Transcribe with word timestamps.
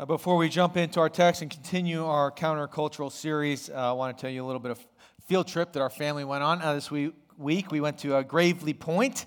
Uh, 0.00 0.06
before 0.06 0.38
we 0.38 0.48
jump 0.48 0.78
into 0.78 0.98
our 0.98 1.10
text 1.10 1.42
and 1.42 1.50
continue 1.50 2.06
our 2.06 2.30
countercultural 2.30 3.12
series, 3.12 3.68
uh, 3.68 3.90
I 3.90 3.92
want 3.92 4.16
to 4.16 4.18
tell 4.18 4.30
you 4.30 4.42
a 4.42 4.46
little 4.46 4.58
bit 4.58 4.70
of 4.70 4.78
field 5.28 5.46
trip 5.46 5.74
that 5.74 5.80
our 5.82 5.90
family 5.90 6.24
went 6.24 6.42
on 6.42 6.62
uh, 6.62 6.72
this 6.72 6.90
week. 6.90 7.70
We 7.70 7.82
went 7.82 7.98
to 7.98 8.16
uh, 8.16 8.22
Gravelly 8.22 8.72
Point 8.72 9.26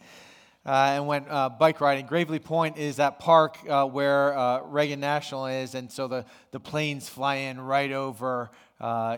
uh, 0.66 0.94
and 0.96 1.06
went 1.06 1.30
uh, 1.30 1.50
bike 1.50 1.80
riding. 1.80 2.08
Gravelly 2.08 2.40
Point 2.40 2.80
is 2.80 2.96
that 2.96 3.20
park 3.20 3.58
where 3.92 4.64
Reagan 4.66 5.00
National 5.00 5.46
is, 5.46 5.76
and 5.76 5.92
so 5.92 6.08
the, 6.08 6.26
the 6.50 6.60
planes 6.60 7.08
fly 7.08 7.36
in 7.36 7.62
right 7.62 7.92
over 7.92 8.50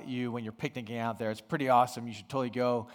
you 0.06 0.34
when 0.34 0.44
you're 0.44 0.52
picnicking 0.52 0.98
out 0.98 1.20
there. 1.20 1.32
It's 1.32 1.40
pretty 1.40 1.70
awesome. 1.70 2.06
You 2.06 2.14
should 2.14 2.28
totally 2.28 2.50
go 2.50 2.88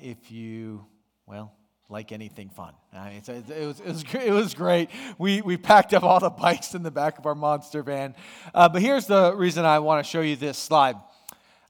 if 0.00 0.30
you, 0.32 0.86
well, 1.26 1.52
like 1.92 2.10
anything 2.10 2.48
fun. 2.48 2.72
I 2.92 3.10
mean, 3.10 3.18
it, 3.18 3.28
was, 3.66 3.80
it, 3.80 3.86
was, 3.86 4.04
it 4.14 4.32
was 4.32 4.54
great. 4.54 4.88
We, 5.18 5.42
we 5.42 5.56
packed 5.56 5.92
up 5.92 6.02
all 6.02 6.18
the 6.18 6.30
bikes 6.30 6.74
in 6.74 6.82
the 6.82 6.90
back 6.90 7.18
of 7.18 7.26
our 7.26 7.34
monster 7.34 7.82
van. 7.82 8.14
Uh, 8.54 8.68
but 8.68 8.82
here's 8.82 9.06
the 9.06 9.34
reason 9.36 9.64
I 9.64 9.78
want 9.78 10.04
to 10.04 10.10
show 10.10 10.22
you 10.22 10.34
this 10.34 10.56
slide. 10.58 10.96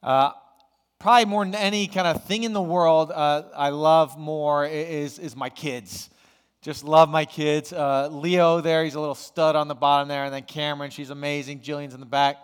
Uh, 0.03 0.31
probably 0.99 1.25
more 1.25 1.45
than 1.45 1.57
any 1.57 1.89
kind 1.89 2.07
of 2.07 2.25
thing 2.25 2.45
in 2.45 2.53
the 2.53 2.63
world, 2.63 3.11
uh, 3.11 3.43
I 3.55 3.71
love 3.71 4.17
more 4.17 4.65
is, 4.65 5.19
is 5.19 5.35
my 5.35 5.51
kids. 5.51 6.09
Just 6.63 6.85
love 6.85 7.09
my 7.09 7.25
kids. 7.25 7.73
Uh, 7.73 8.09
Leo 8.09 8.61
there, 8.61 8.85
he's 8.85 8.95
a 8.95 9.01
little 9.01 9.17
stud 9.17 9.57
on 9.57 9.67
the 9.67 9.75
bottom 9.75 10.07
there. 10.07 10.25
And 10.25 10.33
then 10.33 10.45
Cameron, 10.45 10.93
she's 10.93 11.11
amazing. 11.11 11.61
Jillian's 11.61 11.95
in 11.95 12.01
the 12.01 12.07
back. 12.07 12.37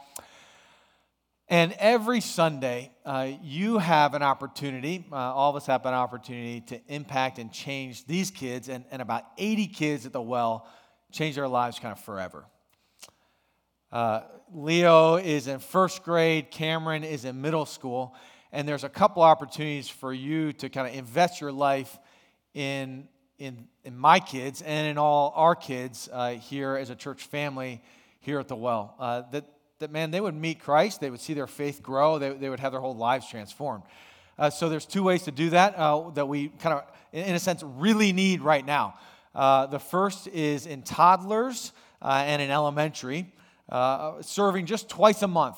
And 1.51 1.75
every 1.79 2.21
Sunday, 2.21 2.91
uh, 3.07 3.31
you 3.43 3.79
have 3.79 4.13
an 4.13 4.23
opportunity, 4.23 5.07
uh, 5.11 5.15
all 5.15 5.49
of 5.49 5.57
us 5.57 5.65
have 5.67 5.87
an 5.87 5.95
opportunity 5.95 6.61
to 6.61 6.81
impact 6.89 7.39
and 7.39 7.51
change 7.51 8.07
these 8.07 8.31
kids, 8.31 8.69
and, 8.69 8.85
and 8.91 9.01
about 9.01 9.25
80 9.39 9.69
kids 9.69 10.05
at 10.05 10.13
the 10.13 10.21
well 10.21 10.69
change 11.11 11.37
their 11.37 11.49
lives 11.49 11.79
kind 11.79 11.93
of 11.93 12.05
forever. 12.05 12.45
Uh, 13.91 14.21
Leo 14.53 15.17
is 15.17 15.49
in 15.49 15.59
first 15.59 16.03
grade, 16.03 16.51
Cameron 16.51 17.03
is 17.03 17.25
in 17.25 17.41
middle 17.41 17.65
school, 17.65 18.15
and 18.53 18.69
there's 18.69 18.85
a 18.85 18.91
couple 18.91 19.23
opportunities 19.23 19.89
for 19.89 20.13
you 20.13 20.53
to 20.53 20.69
kind 20.69 20.87
of 20.87 20.95
invest 20.95 21.41
your 21.41 21.53
life 21.53 21.99
in, 22.53 23.09
in, 23.39 23.69
in 23.85 23.97
my 23.97 24.21
kids 24.21 24.61
and 24.61 24.87
in 24.87 24.99
all 24.99 25.33
our 25.35 25.55
kids 25.55 26.11
uh, 26.13 26.33
here 26.33 26.77
as 26.77 26.91
a 26.91 26.95
church 26.95 27.25
family 27.25 27.81
here 28.21 28.39
at 28.39 28.49
the 28.49 28.57
well. 28.57 28.95
Uh, 28.99 29.23
that 29.33 29.47
that, 29.79 29.91
man, 29.91 30.11
they 30.11 30.21
would 30.21 30.35
meet 30.35 30.61
Christ, 30.61 31.01
they 31.01 31.11
would 31.11 31.21
see 31.21 31.35
their 31.35 31.47
faith 31.47 31.83
grow, 31.83 32.19
they, 32.19 32.31
they 32.31 32.49
would 32.49 32.61
have 32.61 32.73
their 32.73 32.81
whole 32.81 32.97
lives 32.97 33.29
transformed. 33.29 33.85
Uh, 34.39 34.51
so 34.51 34.69
there's 34.69 34.87
two 34.87 35.03
ways 35.03 35.25
to 35.25 35.33
do 35.33 35.51
that 35.51 35.75
uh, 35.77 36.11
that 36.11 36.27
we 36.27 36.49
kind 36.61 36.79
of, 36.79 36.85
in 37.13 37.35
a 37.35 37.39
sense, 37.39 37.63
really 37.65 38.13
need 38.13 38.41
right 38.41 38.65
now. 38.65 38.95
Uh, 39.35 39.67
the 39.67 39.79
first 39.79 40.29
is 40.29 40.67
in 40.67 40.83
toddlers 40.83 41.73
uh, 42.03 42.23
and 42.25 42.41
in 42.41 42.51
elementary, 42.51 43.33
uh, 43.69 44.23
serving 44.23 44.67
just 44.67 44.89
twice 44.89 45.23
a 45.23 45.29
month. 45.29 45.57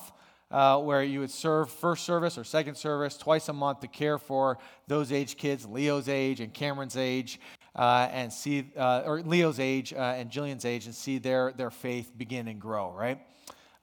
Uh, 0.49 0.77
where 0.77 1.01
you 1.01 1.21
would 1.21 1.31
serve 1.31 1.71
first 1.71 2.03
service 2.03 2.37
or 2.37 2.43
second 2.43 2.75
service 2.75 3.15
twice 3.15 3.47
a 3.47 3.53
month 3.53 3.79
to 3.79 3.87
care 3.87 4.17
for 4.17 4.57
those 4.85 5.13
age 5.13 5.37
kids, 5.37 5.65
Leo's 5.65 6.09
age 6.09 6.41
and 6.41 6.53
Cameron's 6.53 6.97
age, 6.97 7.39
and 7.73 8.33
see, 8.33 8.69
or 8.75 9.21
Leo's 9.21 9.61
age 9.61 9.93
and 9.93 10.29
Jillian's 10.29 10.65
age, 10.65 10.87
and 10.87 10.93
see 10.93 11.19
their, 11.19 11.53
their 11.53 11.71
faith 11.71 12.11
begin 12.17 12.49
and 12.49 12.59
grow, 12.59 12.91
right? 12.91 13.21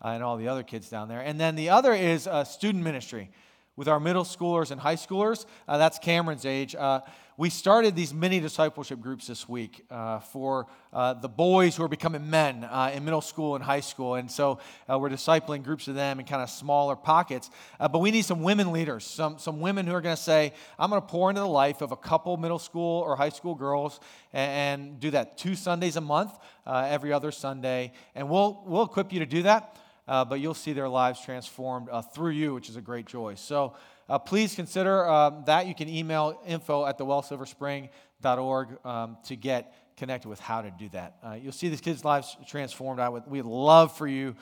Uh, 0.04 0.08
and 0.08 0.22
all 0.22 0.36
the 0.36 0.48
other 0.48 0.62
kids 0.62 0.88
down 0.88 1.08
there. 1.08 1.20
And 1.20 1.40
then 1.40 1.56
the 1.56 1.70
other 1.70 1.92
is 1.92 2.26
uh, 2.26 2.44
student 2.44 2.84
ministry 2.84 3.30
with 3.78 3.86
our 3.86 4.00
middle 4.00 4.24
schoolers 4.24 4.72
and 4.72 4.80
high 4.80 4.96
schoolers. 4.96 5.46
Uh, 5.68 5.78
that's 5.78 6.00
Cameron's 6.00 6.44
age. 6.44 6.74
Uh, 6.74 7.00
we 7.36 7.48
started 7.48 7.94
these 7.94 8.12
mini 8.12 8.40
discipleship 8.40 9.00
groups 9.00 9.28
this 9.28 9.48
week 9.48 9.86
uh, 9.88 10.18
for 10.18 10.66
uh, 10.92 11.14
the 11.14 11.28
boys 11.28 11.76
who 11.76 11.84
are 11.84 11.88
becoming 11.88 12.28
men 12.28 12.64
uh, 12.64 12.90
in 12.92 13.04
middle 13.04 13.20
school 13.20 13.54
and 13.54 13.62
high 13.62 13.78
school. 13.78 14.16
And 14.16 14.28
so 14.28 14.58
uh, 14.90 14.98
we're 14.98 15.10
discipling 15.10 15.62
groups 15.62 15.86
of 15.86 15.94
them 15.94 16.18
in 16.18 16.26
kind 16.26 16.42
of 16.42 16.50
smaller 16.50 16.96
pockets. 16.96 17.50
but 17.78 18.00
we 18.00 18.10
need 18.10 18.24
some 18.24 18.42
women 18.42 18.72
leaders, 18.72 19.04
some, 19.04 19.38
some 19.38 19.60
women 19.60 19.86
who 19.86 19.94
are 19.94 20.00
going 20.00 20.16
to 20.16 20.20
say, 20.20 20.52
I'm 20.76 20.90
going 20.90 21.00
to 21.00 21.06
pour 21.06 21.30
into 21.30 21.40
the 21.40 21.46
life 21.46 21.80
of 21.80 21.92
a 21.92 21.96
couple 21.96 22.36
middle 22.36 22.58
school 22.58 23.02
or 23.02 23.14
high 23.14 23.28
school 23.28 23.54
girls 23.54 24.00
and, 24.32 24.80
and 24.80 25.00
do 25.00 25.12
that 25.12 25.38
two 25.38 25.54
Sundays 25.54 25.94
a 25.94 26.00
month, 26.00 26.32
every 26.66 27.12
other 27.12 27.30
Sunday. 27.30 27.92
And 28.16 28.28
we'll, 28.28 28.60
we'll 28.66 28.86
equip 28.86 29.12
you 29.12 29.20
to 29.20 29.26
do 29.26 29.42
that 29.42 29.76
uh, 30.08 30.24
but 30.24 30.40
you'll 30.40 30.54
see 30.54 30.72
their 30.72 30.88
lives 30.88 31.20
transformed 31.20 31.88
uh, 31.90 32.02
through 32.02 32.30
you, 32.30 32.54
which 32.54 32.68
is 32.68 32.76
a 32.76 32.80
great 32.80 33.06
joy. 33.06 33.34
So 33.34 33.76
uh, 34.08 34.18
please 34.18 34.54
consider 34.54 35.06
um, 35.08 35.44
that. 35.46 35.66
You 35.66 35.74
can 35.74 35.88
email 35.88 36.40
info 36.46 36.86
at 36.86 36.98
thewellsilverspring.org 36.98 38.86
um, 38.86 39.18
to 39.24 39.36
get 39.36 39.74
connected 39.96 40.28
with 40.28 40.40
how 40.40 40.62
to 40.62 40.70
do 40.70 40.88
that. 40.90 41.16
Uh, 41.22 41.34
you'll 41.34 41.52
see 41.52 41.68
these 41.68 41.80
kids' 41.80 42.04
lives 42.04 42.36
transformed. 42.46 43.00
I 43.00 43.08
would, 43.08 43.26
we'd 43.26 43.44
love 43.44 43.96
for 43.96 44.06
you 44.06 44.34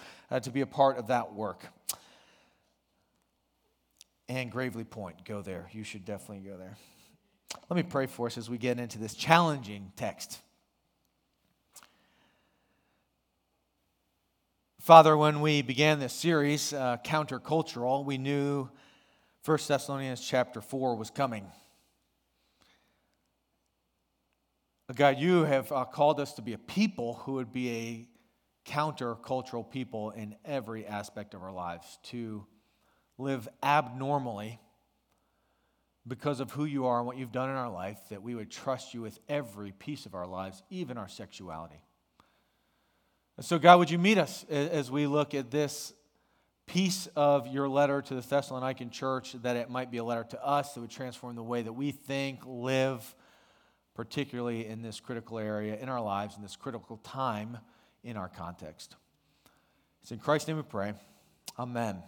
to 0.42 0.50
be 0.50 0.60
a 0.60 0.66
part 0.66 0.98
of 0.98 1.08
that 1.08 1.34
work. 1.34 1.66
And 4.28 4.50
Gravelly 4.50 4.84
Point, 4.84 5.24
go 5.24 5.40
there. 5.40 5.68
You 5.72 5.84
should 5.84 6.04
definitely 6.04 6.48
go 6.48 6.56
there. 6.56 6.76
Let 7.70 7.76
me 7.76 7.82
pray 7.82 8.06
for 8.06 8.26
us 8.26 8.36
as 8.36 8.50
we 8.50 8.58
get 8.58 8.78
into 8.78 8.98
this 8.98 9.14
challenging 9.14 9.92
text. 9.96 10.40
Father, 14.86 15.16
when 15.16 15.40
we 15.40 15.62
began 15.62 15.98
this 15.98 16.12
series, 16.12 16.72
uh, 16.72 16.96
Countercultural, 17.04 18.04
we 18.04 18.18
knew 18.18 18.70
1 19.44 19.58
Thessalonians 19.66 20.20
chapter 20.20 20.60
4 20.60 20.94
was 20.94 21.10
coming. 21.10 21.44
God, 24.94 25.18
you 25.18 25.42
have 25.42 25.72
uh, 25.72 25.86
called 25.86 26.20
us 26.20 26.34
to 26.34 26.42
be 26.42 26.52
a 26.52 26.58
people 26.58 27.14
who 27.14 27.32
would 27.32 27.52
be 27.52 28.08
a 28.68 28.70
countercultural 28.70 29.68
people 29.68 30.12
in 30.12 30.36
every 30.44 30.86
aspect 30.86 31.34
of 31.34 31.42
our 31.42 31.52
lives, 31.52 31.98
to 32.04 32.46
live 33.18 33.48
abnormally 33.64 34.60
because 36.06 36.38
of 36.38 36.52
who 36.52 36.64
you 36.64 36.86
are 36.86 36.98
and 36.98 37.08
what 37.08 37.16
you've 37.16 37.32
done 37.32 37.50
in 37.50 37.56
our 37.56 37.72
life, 37.72 37.98
that 38.10 38.22
we 38.22 38.36
would 38.36 38.52
trust 38.52 38.94
you 38.94 39.02
with 39.02 39.18
every 39.28 39.72
piece 39.72 40.06
of 40.06 40.14
our 40.14 40.28
lives, 40.28 40.62
even 40.70 40.96
our 40.96 41.08
sexuality. 41.08 41.82
So, 43.40 43.58
God, 43.58 43.78
would 43.80 43.90
you 43.90 43.98
meet 43.98 44.16
us 44.16 44.44
as 44.48 44.90
we 44.90 45.06
look 45.06 45.34
at 45.34 45.50
this 45.50 45.92
piece 46.66 47.06
of 47.14 47.46
your 47.46 47.68
letter 47.68 48.00
to 48.00 48.14
the 48.14 48.22
Thessalonican 48.22 48.90
church, 48.90 49.34
that 49.42 49.56
it 49.56 49.68
might 49.68 49.90
be 49.90 49.98
a 49.98 50.04
letter 50.04 50.24
to 50.30 50.44
us 50.44 50.72
that 50.72 50.80
would 50.80 50.90
transform 50.90 51.36
the 51.36 51.42
way 51.42 51.60
that 51.62 51.72
we 51.72 51.92
think, 51.92 52.40
live, 52.46 53.14
particularly 53.94 54.66
in 54.66 54.80
this 54.80 55.00
critical 55.00 55.38
area 55.38 55.76
in 55.76 55.90
our 55.90 56.00
lives, 56.00 56.36
in 56.36 56.42
this 56.42 56.56
critical 56.56 56.96
time 56.98 57.58
in 58.02 58.16
our 58.16 58.28
context. 58.28 58.96
It's 60.00 60.12
in 60.12 60.18
Christ's 60.18 60.48
name 60.48 60.56
we 60.56 60.62
pray. 60.62 60.94
Amen. 61.58 62.02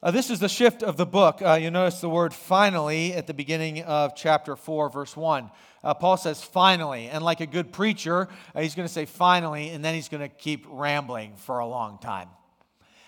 Uh, 0.00 0.12
this 0.12 0.30
is 0.30 0.38
the 0.38 0.48
shift 0.48 0.84
of 0.84 0.96
the 0.96 1.04
book. 1.04 1.42
Uh, 1.42 1.54
you 1.54 1.72
notice 1.72 2.00
the 2.00 2.08
word 2.08 2.32
finally 2.32 3.12
at 3.14 3.26
the 3.26 3.34
beginning 3.34 3.82
of 3.82 4.14
chapter 4.14 4.54
4, 4.54 4.90
verse 4.90 5.16
1. 5.16 5.50
Uh, 5.82 5.92
Paul 5.92 6.16
says 6.16 6.40
finally, 6.40 7.08
and 7.08 7.24
like 7.24 7.40
a 7.40 7.46
good 7.46 7.72
preacher, 7.72 8.28
uh, 8.54 8.60
he's 8.60 8.76
going 8.76 8.86
to 8.86 8.92
say 8.94 9.06
finally, 9.06 9.70
and 9.70 9.84
then 9.84 9.94
he's 9.94 10.08
going 10.08 10.20
to 10.20 10.28
keep 10.28 10.64
rambling 10.68 11.32
for 11.34 11.58
a 11.58 11.66
long 11.66 11.98
time. 11.98 12.28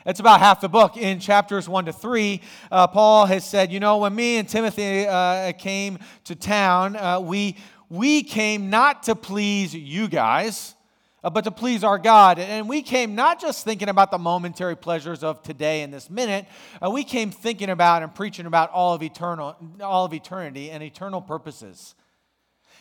It's 0.05 0.19
about 0.19 0.41
half 0.41 0.61
the 0.61 0.69
book. 0.69 0.97
In 0.97 1.21
chapters 1.21 1.69
1 1.69 1.85
to 1.85 1.93
3, 1.93 2.41
uh, 2.73 2.89
Paul 2.89 3.27
has 3.27 3.45
said, 3.45 3.71
You 3.71 3.79
know, 3.79 3.99
when 3.99 4.13
me 4.13 4.39
and 4.39 4.49
Timothy 4.49 5.07
uh, 5.07 5.53
came 5.53 6.01
to 6.25 6.35
town, 6.35 7.25
we, 7.25 7.57
we 7.89 8.25
came 8.25 8.69
not 8.69 9.05
to 9.05 9.15
please 9.15 9.73
you 9.77 10.09
guys 10.09 10.75
but 11.23 11.45
to 11.45 11.51
please 11.51 11.85
our 11.85 11.99
God. 11.99 12.39
And 12.39 12.69
we 12.69 12.81
came 12.81 13.15
not 13.15 13.41
just 13.41 13.65
thinking 13.65 13.89
about 13.89 14.11
the 14.11 14.19
momentary 14.19 14.77
pleasures 14.77 15.23
of 15.23 15.43
today 15.43 15.83
and 15.83 15.93
this 15.93 16.09
minute, 16.09 16.47
uh, 16.83 16.91
we 16.91 17.05
came 17.05 17.31
thinking 17.31 17.69
about 17.69 18.03
and 18.03 18.15
preaching 18.15 18.47
about 18.47 18.71
all 18.71 18.95
of, 18.95 19.03
eternal, 19.03 19.57
all 19.83 20.07
of 20.07 20.15
eternity 20.15 20.71
and 20.71 20.83
eternal 20.83 21.21
purposes. 21.21 21.95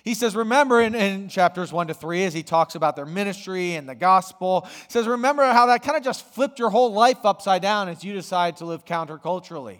He 0.03 0.13
says, 0.13 0.35
remember 0.35 0.79
in, 0.79 0.95
in 0.95 1.27
chapters 1.27 1.73
1 1.73 1.87
to 1.87 1.93
3, 1.93 2.23
as 2.23 2.33
he 2.33 2.43
talks 2.43 2.75
about 2.75 2.95
their 2.95 3.05
ministry 3.05 3.75
and 3.75 3.87
the 3.87 3.95
gospel, 3.95 4.67
says, 4.87 5.07
remember 5.07 5.43
how 5.43 5.65
that 5.65 5.83
kind 5.83 5.97
of 5.97 6.03
just 6.03 6.25
flipped 6.33 6.59
your 6.59 6.69
whole 6.69 6.93
life 6.93 7.25
upside 7.25 7.61
down 7.61 7.89
as 7.89 8.03
you 8.03 8.13
decide 8.13 8.57
to 8.57 8.65
live 8.65 8.85
counterculturally. 8.85 9.79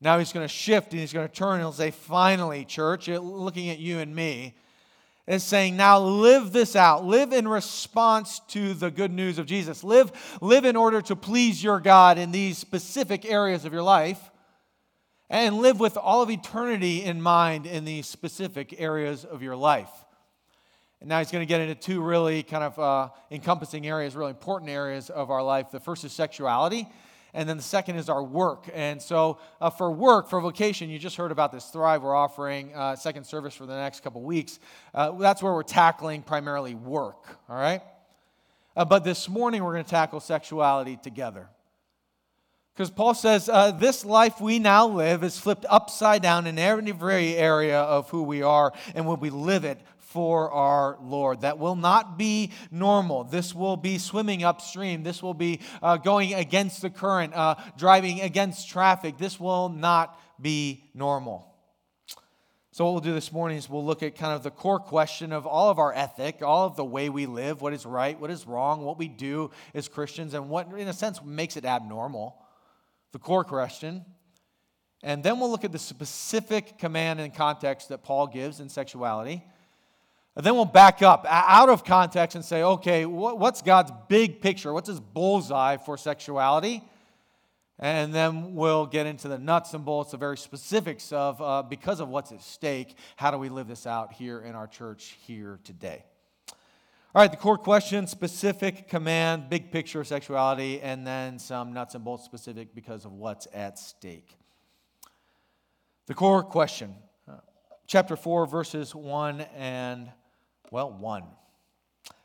Now 0.00 0.18
he's 0.18 0.32
going 0.32 0.44
to 0.44 0.52
shift 0.52 0.90
and 0.90 1.00
he's 1.00 1.12
going 1.12 1.28
to 1.28 1.32
turn 1.32 1.54
and 1.54 1.60
he'll 1.60 1.72
say, 1.72 1.92
finally, 1.92 2.64
church, 2.64 3.06
looking 3.06 3.70
at 3.70 3.78
you 3.78 4.00
and 4.00 4.14
me, 4.14 4.56
is 5.26 5.44
saying, 5.44 5.76
now 5.76 6.00
live 6.00 6.52
this 6.52 6.74
out. 6.74 7.04
Live 7.04 7.32
in 7.32 7.46
response 7.46 8.40
to 8.48 8.74
the 8.74 8.90
good 8.90 9.12
news 9.12 9.38
of 9.38 9.46
Jesus. 9.46 9.84
Live, 9.84 10.10
live 10.40 10.64
in 10.64 10.76
order 10.76 11.00
to 11.02 11.14
please 11.14 11.62
your 11.62 11.78
God 11.78 12.18
in 12.18 12.32
these 12.32 12.58
specific 12.58 13.24
areas 13.24 13.64
of 13.64 13.72
your 13.72 13.82
life. 13.82 14.30
And 15.30 15.58
live 15.58 15.80
with 15.80 15.96
all 15.96 16.22
of 16.22 16.30
eternity 16.30 17.02
in 17.02 17.22
mind 17.22 17.64
in 17.66 17.86
these 17.86 18.06
specific 18.06 18.74
areas 18.78 19.24
of 19.24 19.42
your 19.42 19.56
life. 19.56 19.88
And 21.00 21.08
now 21.08 21.18
he's 21.20 21.30
going 21.30 21.42
to 21.42 21.46
get 21.46 21.60
into 21.60 21.74
two 21.74 22.02
really 22.02 22.42
kind 22.42 22.62
of 22.62 22.78
uh, 22.78 23.08
encompassing 23.30 23.86
areas, 23.86 24.14
really 24.14 24.30
important 24.30 24.70
areas 24.70 25.08
of 25.08 25.30
our 25.30 25.42
life. 25.42 25.70
The 25.70 25.80
first 25.80 26.04
is 26.04 26.12
sexuality, 26.12 26.86
and 27.34 27.48
then 27.48 27.56
the 27.56 27.62
second 27.62 27.96
is 27.96 28.08
our 28.08 28.22
work. 28.22 28.68
And 28.74 29.00
so, 29.00 29.38
uh, 29.60 29.70
for 29.70 29.90
work, 29.90 30.28
for 30.28 30.40
vocation, 30.40 30.90
you 30.90 30.98
just 30.98 31.16
heard 31.16 31.32
about 31.32 31.52
this 31.52 31.66
Thrive. 31.66 32.02
We're 32.02 32.14
offering 32.14 32.74
uh, 32.74 32.96
second 32.96 33.24
service 33.24 33.54
for 33.54 33.66
the 33.66 33.76
next 33.76 34.00
couple 34.00 34.22
weeks. 34.22 34.58
Uh, 34.94 35.12
that's 35.12 35.42
where 35.42 35.52
we're 35.52 35.62
tackling 35.62 36.22
primarily 36.22 36.74
work, 36.74 37.38
all 37.48 37.56
right? 37.56 37.80
Uh, 38.76 38.84
but 38.84 39.04
this 39.04 39.28
morning 39.28 39.62
we're 39.64 39.72
going 39.72 39.84
to 39.84 39.90
tackle 39.90 40.20
sexuality 40.20 40.96
together. 40.96 41.48
Because 42.74 42.90
Paul 42.90 43.12
says, 43.12 43.50
uh, 43.50 43.72
this 43.72 44.02
life 44.04 44.40
we 44.40 44.58
now 44.58 44.86
live 44.88 45.22
is 45.22 45.38
flipped 45.38 45.66
upside 45.68 46.22
down 46.22 46.46
in 46.46 46.58
every 46.58 47.36
area 47.36 47.80
of 47.80 48.08
who 48.08 48.22
we 48.22 48.42
are, 48.42 48.72
and 48.94 49.06
when 49.06 49.20
we 49.20 49.28
live 49.28 49.64
it 49.64 49.78
for 49.98 50.50
our 50.50 50.98
Lord. 51.02 51.42
That 51.42 51.58
will 51.58 51.76
not 51.76 52.18
be 52.18 52.52
normal. 52.70 53.24
This 53.24 53.54
will 53.54 53.76
be 53.76 53.98
swimming 53.98 54.42
upstream. 54.42 55.02
This 55.02 55.22
will 55.22 55.34
be 55.34 55.60
uh, 55.82 55.98
going 55.98 56.32
against 56.34 56.80
the 56.80 56.90
current, 56.90 57.34
uh, 57.34 57.56
driving 57.76 58.20
against 58.20 58.68
traffic. 58.68 59.18
This 59.18 59.38
will 59.38 59.68
not 59.68 60.18
be 60.40 60.84
normal. 60.94 61.48
So, 62.74 62.86
what 62.86 62.92
we'll 62.92 63.00
do 63.02 63.12
this 63.12 63.32
morning 63.32 63.58
is 63.58 63.68
we'll 63.68 63.84
look 63.84 64.02
at 64.02 64.16
kind 64.16 64.34
of 64.34 64.42
the 64.42 64.50
core 64.50 64.80
question 64.80 65.30
of 65.30 65.46
all 65.46 65.68
of 65.68 65.78
our 65.78 65.92
ethic, 65.92 66.40
all 66.40 66.66
of 66.66 66.76
the 66.76 66.84
way 66.84 67.10
we 67.10 67.26
live, 67.26 67.60
what 67.60 67.74
is 67.74 67.84
right, 67.84 68.18
what 68.18 68.30
is 68.30 68.46
wrong, 68.46 68.82
what 68.82 68.96
we 68.96 69.08
do 69.08 69.50
as 69.74 69.88
Christians, 69.88 70.32
and 70.32 70.48
what, 70.48 70.72
in 70.72 70.88
a 70.88 70.94
sense, 70.94 71.22
makes 71.22 71.58
it 71.58 71.66
abnormal 71.66 72.41
the 73.12 73.18
core 73.18 73.44
question. 73.44 74.04
And 75.02 75.22
then 75.22 75.40
we'll 75.40 75.50
look 75.50 75.64
at 75.64 75.72
the 75.72 75.78
specific 75.78 76.78
command 76.78 77.20
and 77.20 77.34
context 77.34 77.88
that 77.88 78.02
Paul 78.02 78.26
gives 78.26 78.60
in 78.60 78.68
sexuality. 78.68 79.44
And 80.34 80.46
then 80.46 80.54
we'll 80.54 80.64
back 80.64 81.02
up 81.02 81.26
out 81.28 81.68
of 81.68 81.84
context 81.84 82.36
and 82.36 82.44
say, 82.44 82.62
okay, 82.62 83.04
what's 83.04 83.60
God's 83.60 83.92
big 84.08 84.40
picture? 84.40 84.72
What's 84.72 84.88
his 84.88 85.00
bullseye 85.00 85.76
for 85.76 85.98
sexuality? 85.98 86.82
And 87.78 88.14
then 88.14 88.54
we'll 88.54 88.86
get 88.86 89.06
into 89.06 89.28
the 89.28 89.38
nuts 89.38 89.74
and 89.74 89.84
bolts, 89.84 90.12
the 90.12 90.16
very 90.16 90.38
specifics 90.38 91.12
of, 91.12 91.42
uh, 91.42 91.62
because 91.62 92.00
of 92.00 92.08
what's 92.08 92.30
at 92.30 92.40
stake, 92.40 92.96
how 93.16 93.30
do 93.30 93.38
we 93.38 93.48
live 93.48 93.66
this 93.66 93.86
out 93.86 94.12
here 94.12 94.40
in 94.40 94.54
our 94.54 94.68
church 94.68 95.16
here 95.26 95.58
today? 95.64 96.04
All 97.14 97.20
right, 97.20 97.30
the 97.30 97.36
core 97.36 97.58
question, 97.58 98.06
specific 98.06 98.88
command, 98.88 99.50
big 99.50 99.70
picture 99.70 100.00
of 100.00 100.06
sexuality, 100.06 100.80
and 100.80 101.06
then 101.06 101.38
some 101.38 101.74
nuts 101.74 101.94
and 101.94 102.02
bolts 102.02 102.24
specific 102.24 102.74
because 102.74 103.04
of 103.04 103.12
what's 103.12 103.46
at 103.52 103.78
stake. 103.78 104.38
The 106.06 106.14
core 106.14 106.42
question, 106.42 106.94
chapter 107.86 108.16
4, 108.16 108.46
verses 108.46 108.94
1 108.94 109.42
and, 109.54 110.10
well, 110.70 110.90
1. 110.90 111.24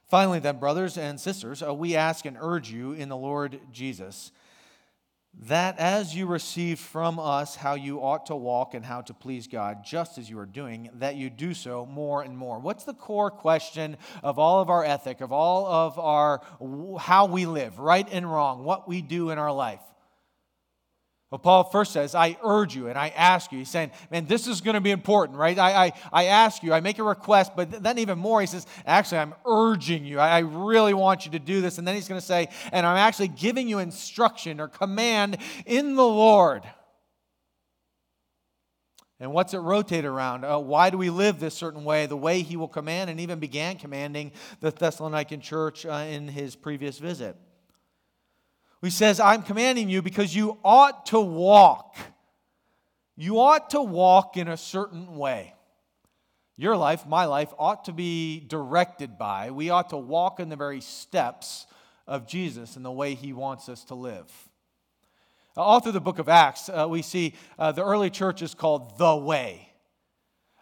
Finally, 0.09 0.39
then, 0.39 0.57
brothers 0.57 0.97
and 0.97 1.19
sisters, 1.19 1.61
uh, 1.61 1.73
we 1.73 1.97
ask 1.97 2.23
and 2.23 2.37
urge 2.39 2.71
you 2.71 2.93
in 2.93 3.09
the 3.09 3.17
Lord 3.17 3.59
Jesus 3.73 4.31
that 5.43 5.77
as 5.77 6.15
you 6.15 6.25
received 6.25 6.79
from 6.79 7.19
us 7.19 7.55
how 7.55 7.75
you 7.75 7.99
ought 7.99 8.25
to 8.25 8.35
walk 8.35 8.73
and 8.73 8.83
how 8.83 9.01
to 9.01 9.13
please 9.13 9.47
God, 9.47 9.85
just 9.85 10.17
as 10.17 10.29
you 10.29 10.39
are 10.39 10.47
doing, 10.47 10.89
that 10.95 11.15
you 11.15 11.29
do 11.29 11.53
so 11.53 11.85
more 11.85 12.23
and 12.23 12.35
more. 12.35 12.59
What's 12.59 12.85
the 12.85 12.93
core 12.93 13.29
question 13.29 13.97
of 14.23 14.39
all 14.39 14.61
of 14.61 14.69
our 14.69 14.83
ethic, 14.83 15.21
of 15.21 15.31
all 15.31 15.67
of 15.67 15.99
our 15.99 16.41
how 16.99 17.27
we 17.27 17.45
live, 17.45 17.77
right 17.77 18.07
and 18.11 18.29
wrong, 18.29 18.63
what 18.63 18.87
we 18.87 19.01
do 19.01 19.29
in 19.29 19.37
our 19.37 19.51
life? 19.51 19.81
Well, 21.29 21.39
Paul 21.39 21.65
first 21.65 21.91
says, 21.91 22.15
I 22.15 22.37
urge 22.41 22.73
you 22.73 22.87
and 22.87 22.97
I 22.97 23.09
ask 23.09 23.51
you. 23.51 23.57
He's 23.57 23.69
saying, 23.69 23.91
man, 24.09 24.27
this 24.27 24.47
is 24.47 24.61
going 24.61 24.75
to 24.75 24.81
be 24.81 24.91
important, 24.91 25.37
right? 25.37 25.59
I, 25.59 25.87
I, 25.87 25.93
I 26.13 26.23
ask 26.25 26.63
you, 26.63 26.71
I 26.71 26.79
make 26.79 26.99
a 26.99 27.03
request, 27.03 27.51
but 27.53 27.83
then 27.83 27.97
even 27.97 28.17
more, 28.17 28.39
he 28.39 28.47
says, 28.47 28.65
actually, 28.85 29.17
I'm 29.17 29.33
urging 29.45 30.05
you. 30.05 30.19
I, 30.19 30.37
I 30.37 30.39
really 30.39 30.93
want 30.93 31.25
you 31.25 31.31
to 31.31 31.39
do 31.39 31.59
this. 31.59 31.79
And 31.79 31.87
then 31.87 31.95
he's 31.95 32.07
going 32.07 32.21
to 32.21 32.25
say, 32.25 32.47
and 32.71 32.85
I'm 32.85 32.95
actually 32.95 33.27
giving 33.27 33.67
you 33.67 33.79
instruction 33.79 34.61
or 34.61 34.69
command 34.69 35.37
in 35.65 35.97
the 35.97 36.07
Lord. 36.07 36.63
And 39.19 39.33
what's 39.33 39.53
it 39.53 39.59
rotate 39.59 40.05
around? 40.05 40.45
Uh, 40.45 40.59
why 40.59 40.91
do 40.91 40.97
we 40.97 41.09
live 41.09 41.41
this 41.41 41.55
certain 41.55 41.83
way? 41.83 42.05
The 42.05 42.15
way 42.15 42.41
he 42.41 42.55
will 42.55 42.67
command, 42.69 43.09
and 43.09 43.19
even 43.19 43.39
began 43.39 43.77
commanding 43.77 44.31
the 44.61 44.71
Thessalonican 44.71 45.41
church 45.41 45.85
uh, 45.85 46.05
in 46.07 46.29
his 46.29 46.55
previous 46.55 46.99
visit. 46.99 47.35
He 48.81 48.89
says, 48.89 49.19
I'm 49.19 49.43
commanding 49.43 49.89
you 49.89 50.01
because 50.01 50.35
you 50.35 50.57
ought 50.63 51.07
to 51.07 51.19
walk. 51.19 51.95
You 53.15 53.39
ought 53.39 53.71
to 53.71 53.81
walk 53.81 54.37
in 54.37 54.47
a 54.47 54.57
certain 54.57 55.17
way. 55.17 55.53
Your 56.55 56.77
life, 56.77 57.05
my 57.07 57.25
life, 57.25 57.53
ought 57.57 57.85
to 57.85 57.93
be 57.93 58.39
directed 58.39 59.17
by, 59.17 59.51
we 59.51 59.69
ought 59.69 59.89
to 59.89 59.97
walk 59.97 60.39
in 60.39 60.49
the 60.49 60.55
very 60.55 60.81
steps 60.81 61.67
of 62.07 62.27
Jesus 62.27 62.75
and 62.75 62.85
the 62.85 62.91
way 62.91 63.13
he 63.13 63.33
wants 63.33 63.69
us 63.69 63.83
to 63.85 63.95
live. 63.95 64.31
All 65.55 65.79
through 65.79 65.91
the 65.93 66.01
book 66.01 66.19
of 66.19 66.29
Acts, 66.29 66.69
uh, 66.69 66.87
we 66.87 67.01
see 67.01 67.33
uh, 67.57 67.71
the 67.71 67.83
early 67.83 68.11
church 68.11 68.41
is 68.41 68.53
called 68.53 68.97
the 68.97 69.15
way. 69.15 69.66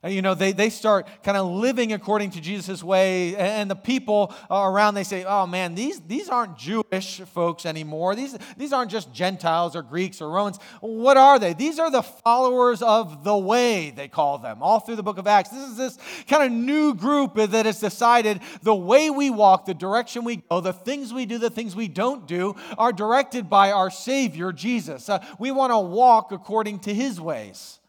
You 0.05 0.21
know, 0.21 0.35
they, 0.35 0.51
they 0.51 0.69
start 0.69 1.07
kind 1.23 1.37
of 1.37 1.47
living 1.47 1.91
according 1.91 2.31
to 2.31 2.41
Jesus' 2.41 2.83
way, 2.83 3.35
and 3.35 3.71
the 3.71 3.75
people 3.75 4.33
around, 4.51 4.93
they 4.93 5.03
say, 5.03 5.23
oh 5.23 5.47
man, 5.47 5.73
these, 5.73 5.99
these 6.01 6.29
aren't 6.29 6.57
Jewish 6.57 7.21
folks 7.21 7.65
anymore. 7.65 8.15
These, 8.15 8.37
these 8.55 8.71
aren't 8.71 8.91
just 8.91 9.11
Gentiles 9.13 9.75
or 9.75 9.81
Greeks 9.81 10.21
or 10.21 10.29
Romans. 10.29 10.59
What 10.81 11.17
are 11.17 11.39
they? 11.39 11.53
These 11.53 11.79
are 11.79 11.89
the 11.89 12.03
followers 12.03 12.81
of 12.83 13.23
the 13.23 13.35
way, 13.35 13.91
they 13.91 14.07
call 14.07 14.37
them, 14.37 14.61
all 14.61 14.79
through 14.79 14.97
the 14.97 15.03
book 15.03 15.17
of 15.17 15.25
Acts. 15.25 15.49
This 15.49 15.69
is 15.69 15.77
this 15.77 15.97
kind 16.27 16.43
of 16.43 16.51
new 16.51 16.93
group 16.93 17.35
that 17.35 17.65
has 17.65 17.79
decided 17.79 18.41
the 18.61 18.75
way 18.75 19.09
we 19.09 19.29
walk, 19.29 19.65
the 19.65 19.73
direction 19.73 20.23
we 20.23 20.37
go, 20.37 20.61
the 20.61 20.73
things 20.73 21.13
we 21.13 21.25
do, 21.25 21.37
the 21.39 21.49
things 21.49 21.75
we 21.75 21.87
don't 21.87 22.27
do 22.27 22.55
are 22.77 22.93
directed 22.93 23.49
by 23.49 23.71
our 23.71 23.89
Savior, 23.89 24.51
Jesus. 24.51 25.09
Uh, 25.09 25.25
we 25.39 25.51
want 25.51 25.71
to 25.71 25.79
walk 25.79 26.31
according 26.31 26.79
to 26.79 26.93
his 26.93 27.19
ways. 27.19 27.79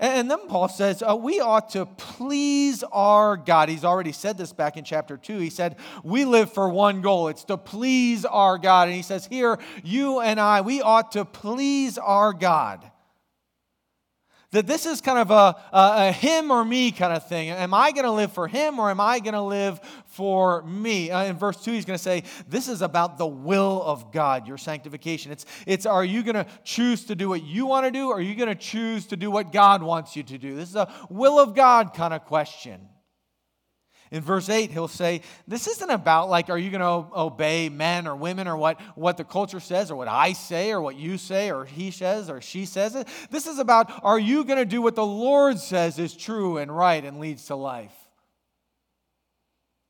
And 0.00 0.28
then 0.28 0.48
Paul 0.48 0.68
says, 0.68 1.02
uh, 1.02 1.16
we 1.16 1.40
ought 1.40 1.70
to 1.70 1.86
please 1.86 2.82
our 2.92 3.36
God. 3.36 3.68
He's 3.68 3.84
already 3.84 4.10
said 4.10 4.36
this 4.36 4.52
back 4.52 4.76
in 4.76 4.84
chapter 4.84 5.16
2. 5.16 5.38
He 5.38 5.50
said, 5.50 5.76
we 6.02 6.24
live 6.24 6.52
for 6.52 6.68
one 6.68 7.00
goal 7.00 7.28
it's 7.28 7.44
to 7.44 7.56
please 7.56 8.24
our 8.24 8.58
God. 8.58 8.88
And 8.88 8.96
he 8.96 9.02
says, 9.02 9.26
here, 9.26 9.58
you 9.84 10.20
and 10.20 10.40
I, 10.40 10.62
we 10.62 10.82
ought 10.82 11.12
to 11.12 11.24
please 11.24 11.96
our 11.96 12.32
God 12.32 12.90
that 14.54 14.68
this 14.68 14.86
is 14.86 15.00
kind 15.00 15.18
of 15.18 15.32
a, 15.32 15.56
a, 15.76 16.08
a 16.08 16.12
him 16.12 16.52
or 16.52 16.64
me 16.64 16.92
kind 16.92 17.12
of 17.12 17.26
thing. 17.28 17.50
Am 17.50 17.74
I 17.74 17.90
going 17.90 18.04
to 18.04 18.12
live 18.12 18.32
for 18.32 18.46
him 18.46 18.78
or 18.78 18.88
am 18.88 19.00
I 19.00 19.18
going 19.18 19.34
to 19.34 19.42
live 19.42 19.80
for 20.06 20.62
me? 20.62 21.10
Uh, 21.10 21.24
in 21.24 21.36
verse 21.36 21.62
2, 21.64 21.72
he's 21.72 21.84
going 21.84 21.98
to 21.98 22.02
say, 22.02 22.22
This 22.48 22.68
is 22.68 22.80
about 22.80 23.18
the 23.18 23.26
will 23.26 23.82
of 23.82 24.12
God, 24.12 24.46
your 24.46 24.56
sanctification. 24.56 25.32
It's, 25.32 25.44
it's 25.66 25.86
are 25.86 26.04
you 26.04 26.22
going 26.22 26.36
to 26.36 26.46
choose 26.62 27.04
to 27.06 27.16
do 27.16 27.28
what 27.28 27.42
you 27.42 27.66
want 27.66 27.84
to 27.86 27.90
do 27.90 28.10
or 28.10 28.18
are 28.18 28.20
you 28.20 28.36
going 28.36 28.48
to 28.48 28.54
choose 28.54 29.06
to 29.06 29.16
do 29.16 29.28
what 29.28 29.52
God 29.52 29.82
wants 29.82 30.14
you 30.14 30.22
to 30.22 30.38
do? 30.38 30.54
This 30.54 30.70
is 30.70 30.76
a 30.76 30.88
will 31.10 31.40
of 31.40 31.56
God 31.56 31.92
kind 31.92 32.14
of 32.14 32.24
question. 32.24 32.80
In 34.10 34.20
verse 34.20 34.48
8, 34.48 34.70
he'll 34.70 34.86
say, 34.86 35.22
This 35.48 35.66
isn't 35.66 35.90
about 35.90 36.28
like, 36.28 36.50
are 36.50 36.58
you 36.58 36.70
going 36.70 36.80
to 36.80 37.16
obey 37.18 37.68
men 37.68 38.06
or 38.06 38.14
women 38.14 38.46
or 38.46 38.56
what, 38.56 38.80
what 38.94 39.16
the 39.16 39.24
culture 39.24 39.60
says 39.60 39.90
or 39.90 39.96
what 39.96 40.08
I 40.08 40.34
say 40.34 40.72
or 40.72 40.80
what 40.80 40.96
you 40.96 41.18
say 41.18 41.50
or 41.50 41.64
he 41.64 41.90
says 41.90 42.28
or 42.28 42.40
she 42.40 42.66
says. 42.66 42.92
This 43.30 43.46
is 43.46 43.58
about, 43.58 44.04
are 44.04 44.18
you 44.18 44.44
going 44.44 44.58
to 44.58 44.64
do 44.64 44.82
what 44.82 44.94
the 44.94 45.06
Lord 45.06 45.58
says 45.58 45.98
is 45.98 46.14
true 46.14 46.58
and 46.58 46.74
right 46.74 47.04
and 47.04 47.18
leads 47.18 47.46
to 47.46 47.56
life? 47.56 47.94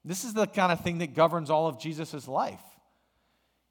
This 0.04 0.25
is 0.25 0.35
the 0.35 0.47
kind 0.47 0.71
of 0.71 0.80
thing 0.80 0.99
that 0.99 1.14
governs 1.14 1.50
all 1.50 1.66
of 1.66 1.80
Jesus' 1.80 2.28
life. 2.28 2.62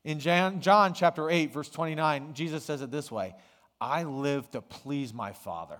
In 0.04 0.20
John, 0.20 0.60
John 0.60 0.94
chapter 0.94 1.30
8, 1.30 1.54
verse 1.54 1.70
29, 1.70 2.34
Jesus 2.34 2.66
says 2.66 2.82
it 2.82 2.92
this 2.92 3.12
way 3.12 3.36
I 3.80 4.04
live 4.04 4.50
to 4.52 4.62
please 4.62 5.14
my 5.14 5.32
Father 5.32 5.78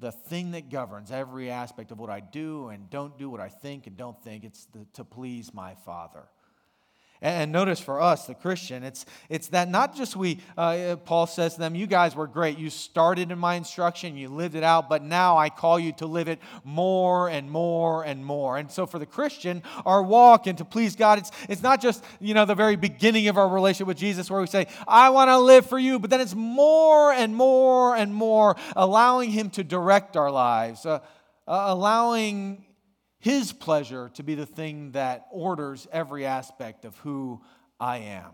the 0.00 0.10
thing 0.10 0.52
that 0.52 0.70
governs 0.70 1.12
every 1.12 1.50
aspect 1.50 1.90
of 1.90 1.98
what 1.98 2.10
I 2.10 2.20
do 2.20 2.68
and 2.68 2.88
don't 2.90 3.16
do, 3.18 3.28
what 3.28 3.40
I 3.40 3.48
think 3.48 3.86
and 3.86 3.96
don't 3.96 4.20
think. 4.22 4.44
It's 4.44 4.64
the, 4.66 4.86
to 4.94 5.04
please 5.04 5.52
my 5.52 5.74
Father. 5.74 6.24
And 7.22 7.52
notice 7.52 7.78
for 7.78 8.00
us, 8.00 8.26
the 8.26 8.34
Christian, 8.34 8.82
it's, 8.82 9.04
it's 9.28 9.48
that 9.48 9.68
not 9.68 9.94
just 9.94 10.16
we, 10.16 10.40
uh, 10.56 10.96
Paul 11.04 11.26
says 11.26 11.54
to 11.54 11.60
them, 11.60 11.74
you 11.74 11.86
guys 11.86 12.16
were 12.16 12.26
great. 12.26 12.56
You 12.56 12.70
started 12.70 13.30
in 13.30 13.38
my 13.38 13.56
instruction, 13.56 14.16
you 14.16 14.30
lived 14.30 14.54
it 14.54 14.62
out, 14.62 14.88
but 14.88 15.02
now 15.02 15.36
I 15.36 15.50
call 15.50 15.78
you 15.78 15.92
to 15.94 16.06
live 16.06 16.28
it 16.28 16.38
more 16.64 17.28
and 17.28 17.50
more 17.50 18.04
and 18.04 18.24
more. 18.24 18.56
And 18.56 18.70
so 18.70 18.86
for 18.86 18.98
the 18.98 19.04
Christian, 19.04 19.62
our 19.84 20.02
walk 20.02 20.46
and 20.46 20.56
to 20.58 20.64
please 20.64 20.96
God, 20.96 21.18
it's, 21.18 21.30
it's 21.46 21.62
not 21.62 21.82
just, 21.82 22.02
you 22.20 22.32
know, 22.32 22.46
the 22.46 22.54
very 22.54 22.76
beginning 22.76 23.28
of 23.28 23.36
our 23.36 23.48
relationship 23.48 23.88
with 23.88 23.98
Jesus 23.98 24.30
where 24.30 24.40
we 24.40 24.46
say, 24.46 24.66
I 24.88 25.10
want 25.10 25.28
to 25.28 25.38
live 25.38 25.66
for 25.66 25.78
you, 25.78 25.98
but 25.98 26.08
then 26.08 26.22
it's 26.22 26.34
more 26.34 27.12
and 27.12 27.36
more 27.36 27.96
and 27.96 28.14
more 28.14 28.56
allowing 28.74 29.30
Him 29.30 29.50
to 29.50 29.64
direct 29.64 30.16
our 30.16 30.30
lives, 30.30 30.86
uh, 30.86 31.00
uh, 31.46 31.64
allowing 31.66 32.64
his 33.20 33.52
pleasure 33.52 34.10
to 34.14 34.22
be 34.22 34.34
the 34.34 34.46
thing 34.46 34.92
that 34.92 35.26
orders 35.30 35.86
every 35.92 36.26
aspect 36.26 36.84
of 36.84 36.96
who 36.98 37.40
I 37.78 37.98
am. 37.98 38.32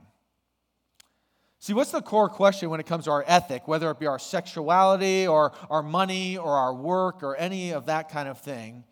See, 1.59 1.75
what's 1.75 1.90
the 1.90 2.00
core 2.00 2.28
question 2.28 2.71
when 2.71 2.78
it 2.78 2.87
comes 2.87 3.05
to 3.05 3.11
our 3.11 3.25
ethic, 3.26 3.66
whether 3.66 3.90
it 3.90 3.99
be 3.99 4.07
our 4.07 4.21
sexuality 4.21 5.26
or 5.26 5.52
our 5.69 5.83
money 5.83 6.37
or 6.37 6.52
our 6.52 6.73
work 6.73 7.25
or 7.25 7.37
any 7.37 7.73
of 7.73 7.87
that 7.87 8.09
kind 8.09 8.28
of 8.28 8.38
thing? 8.38 8.85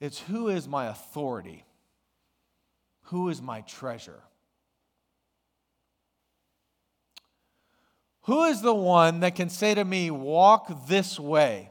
It's 0.00 0.18
who 0.18 0.48
is 0.48 0.66
my 0.66 0.86
authority? 0.86 1.64
Who 3.04 3.28
is 3.28 3.40
my 3.40 3.60
treasure? 3.60 4.22
Who 8.22 8.44
is 8.44 8.60
the 8.62 8.74
one 8.74 9.20
that 9.20 9.36
can 9.36 9.48
say 9.48 9.74
to 9.74 9.84
me, 9.84 10.10
walk 10.10 10.88
this 10.88 11.20
way? 11.20 11.69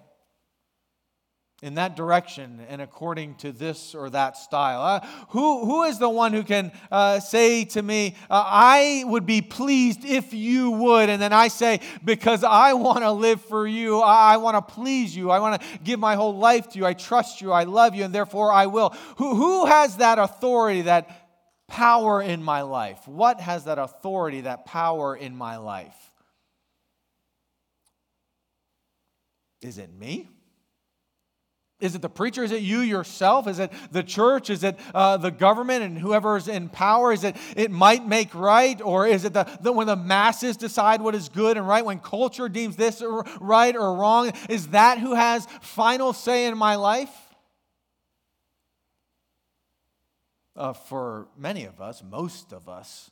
In 1.62 1.75
that 1.75 1.96
direction 1.96 2.62
and 2.70 2.82
according 2.82 3.36
to 3.36 3.51
this 3.51 3.94
or 3.94 4.10
that 4.10 4.38
style? 4.38 4.82
Uh, 4.82 5.08
who, 5.30 5.66
who 5.66 5.84
is 5.84 6.00
the 6.00 6.10
one 6.10 6.34
who 6.34 6.44
can 6.44 6.72
uh, 6.92 7.20
say 7.20 7.66
to 7.66 7.82
me, 7.82 8.16
uh, 8.30 8.44
I 8.46 9.04
would 9.06 9.25
be 9.25 9.42
pleased 9.42 10.06
if 10.06 10.34
you 10.34 10.72
would? 10.72 11.10
And 11.10 11.22
then 11.22 11.34
I 11.34 11.50
say, 11.50 11.82
because 12.04 12.44
I 12.44 12.74
want 12.74 13.00
to 13.00 13.12
live 13.12 13.42
for 13.42 13.68
you, 13.68 14.00
I, 14.00 14.34
I 14.34 14.38
want 14.38 14.56
to 14.56 14.74
please 14.74 15.16
you, 15.16 15.32
I 15.32 15.39
want 15.39 15.62
to 15.62 15.68
give 15.84 16.00
my 16.00 16.16
whole 16.16 16.38
life 16.38 16.70
to 16.70 16.80
you, 16.80 16.86
I 16.86 16.94
trust 16.94 17.42
you, 17.42 17.51
I 17.51 17.63
love 17.63 17.96
you, 17.96 18.04
and 18.04 18.13
therefore 18.13 18.51
I 18.51 18.68
will. 18.68 18.89
Who, 19.18 19.36
who 19.36 19.66
has 19.66 19.98
that 19.98 20.20
authority, 20.20 20.84
that 20.84 21.68
power 21.68 22.22
in 22.22 22.44
my 22.44 22.62
life? 22.62 23.08
What 23.08 23.39
has 23.39 23.66
that 23.66 23.78
authority, 23.78 24.42
that 24.42 24.66
power 24.66 25.16
in 25.16 25.36
my 25.36 25.58
life? 25.58 25.96
Is 29.62 29.78
it 29.78 29.94
me? 29.94 30.30
Is 31.80 31.96
it 31.96 32.02
the 32.02 32.10
preacher? 32.10 32.44
Is 32.44 32.52
it 32.52 32.62
you 32.62 32.80
yourself? 32.80 33.48
Is 33.48 33.58
it 33.58 33.72
the 33.92 34.04
church? 34.04 34.50
Is 34.50 34.66
it 34.66 34.78
uh, 34.94 35.16
the 35.16 35.32
government 35.32 35.84
and 35.84 35.98
whoever 35.98 36.36
is 36.36 36.50
in 36.50 36.68
power? 36.68 37.14
Is 37.14 37.24
it 37.24 37.38
it 37.56 37.72
might 37.72 38.06
make 38.06 38.36
right? 38.36 38.82
Or 38.82 39.08
is 39.08 39.24
it 39.24 39.32
the, 39.32 39.46
the, 39.62 39.72
when 39.72 39.88
the 39.88 39.96
masses 39.96 40.58
decide 40.58 41.02
what 41.02 41.16
is 41.16 41.30
good 41.30 41.56
and 41.56 41.66
right? 41.66 41.86
When 41.86 42.00
culture 42.00 42.50
deems 42.50 42.76
this 42.76 43.02
right 43.40 43.76
or 43.76 43.96
wrong? 43.96 44.34
Is 44.50 44.68
that 44.68 45.00
who 45.00 45.14
has 45.14 45.48
final 45.62 46.12
say 46.12 46.48
in 46.48 46.58
my 46.58 46.76
life? 46.76 47.12
Uh, 50.58 50.74
for 50.74 51.30
many 51.38 51.64
of 51.64 51.80
us, 51.80 52.04
most 52.04 52.52
of 52.52 52.68
us, 52.68 53.10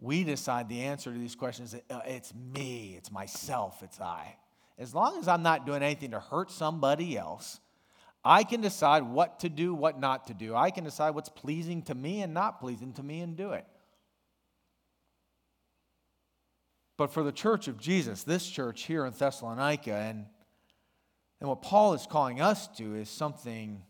we 0.00 0.22
decide 0.22 0.68
the 0.68 0.82
answer 0.82 1.12
to 1.12 1.18
these 1.18 1.34
questions. 1.34 1.74
Uh, 1.90 2.00
it's 2.06 2.32
me, 2.32 2.94
it's 2.96 3.10
myself, 3.10 3.82
it's 3.82 4.00
I. 4.00 4.36
As 4.78 4.94
long 4.94 5.18
as 5.18 5.28
I'm 5.28 5.42
not 5.42 5.64
doing 5.64 5.82
anything 5.82 6.10
to 6.10 6.20
hurt 6.20 6.50
somebody 6.50 7.16
else, 7.16 7.60
I 8.24 8.44
can 8.44 8.60
decide 8.60 9.04
what 9.04 9.40
to 9.40 9.48
do, 9.48 9.74
what 9.74 9.98
not 10.00 10.26
to 10.26 10.34
do. 10.34 10.54
I 10.54 10.70
can 10.70 10.84
decide 10.84 11.14
what's 11.14 11.28
pleasing 11.28 11.82
to 11.82 11.94
me 11.94 12.22
and 12.22 12.34
not 12.34 12.60
pleasing 12.60 12.92
to 12.94 13.02
me 13.02 13.20
and 13.20 13.36
do 13.36 13.52
it. 13.52 13.64
But 16.96 17.12
for 17.12 17.22
the 17.22 17.32
church 17.32 17.68
of 17.68 17.78
Jesus, 17.78 18.24
this 18.24 18.48
church 18.48 18.84
here 18.84 19.06
in 19.06 19.12
Thessalonica, 19.12 19.94
and, 19.94 20.26
and 21.40 21.48
what 21.48 21.62
Paul 21.62 21.94
is 21.94 22.06
calling 22.06 22.40
us 22.40 22.68
to 22.78 22.94
is 22.94 23.08
something 23.08 23.82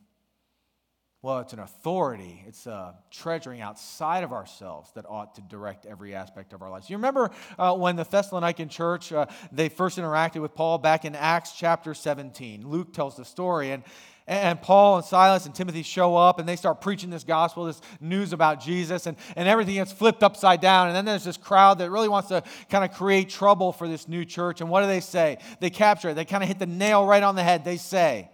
well, 1.23 1.38
it's 1.40 1.52
an 1.52 1.58
authority. 1.58 2.44
It's 2.46 2.66
a 2.66 2.94
treasuring 3.11 3.61
outside 3.61 4.23
of 4.23 4.32
ourselves 4.32 4.92
that 4.94 5.06
ought 5.08 5.35
to 5.37 5.40
direct 5.40 5.87
every 5.87 6.14
aspect 6.14 6.52
of 6.52 6.62
our 6.62 6.70
lives. 6.70 6.90
You 6.90 6.96
remember 6.96 7.30
uh, 7.58 7.75
when 7.75 7.96
the 7.96 8.04
Thessalonican 8.04 8.70
church, 8.70 9.12
uh, 9.12 9.26
they 9.50 9.68
first 9.68 9.99
interacted 9.99 10.42
with 10.42 10.54
Paul 10.54 10.78
back 10.78 11.04
in 11.04 11.14
Acts 11.14 11.52
chapter 11.52 11.94
17. 11.94 12.68
Luke 12.68 12.92
tells 12.92 13.16
the 13.16 13.25
story, 13.25 13.73
and, 13.73 13.82
and 14.26 14.61
Paul 14.61 14.99
and 14.99 15.04
Silas 15.06 15.46
and 15.46 15.54
Timothy 15.54 15.82
show 15.82 16.16
up, 16.16 16.38
and 16.38 16.46
they 16.46 16.54
start 16.54 16.82
preaching 16.82 17.08
this 17.08 17.25
gospel, 17.25 17.64
this 17.64 17.80
news 17.99 18.35
about 18.35 18.61
Jesus, 18.61 19.06
and, 19.06 19.16
and 19.37 19.49
everything 19.49 19.76
gets 19.76 19.92
flipped 19.92 20.23
upside 20.23 20.61
down. 20.61 20.88
And 20.88 20.96
then 20.96 21.06
there's 21.06 21.25
this 21.25 21.38
crowd 21.38 21.78
that 21.78 21.90
really 21.90 22.11
wants 22.11 22.28
to 22.28 22.42
kind 22.68 22.85
of 22.85 22.96
create 22.96 23.30
trouble 23.30 23.73
for 23.73 23.88
this 23.88 24.06
new 24.06 24.26
church. 24.26 24.61
And 24.61 24.68
what 24.68 24.82
do 24.82 24.87
they 24.87 25.00
say? 25.00 25.38
They 25.61 25.70
capture 25.70 26.11
it. 26.11 26.14
They 26.14 26.26
kind 26.26 26.42
of 26.42 26.49
hit 26.49 26.58
the 26.58 26.66
nail 26.66 27.06
right 27.06 27.23
on 27.23 27.37
the 27.37 27.42
head. 27.42 27.64
They 27.64 27.78
say, 27.78 28.30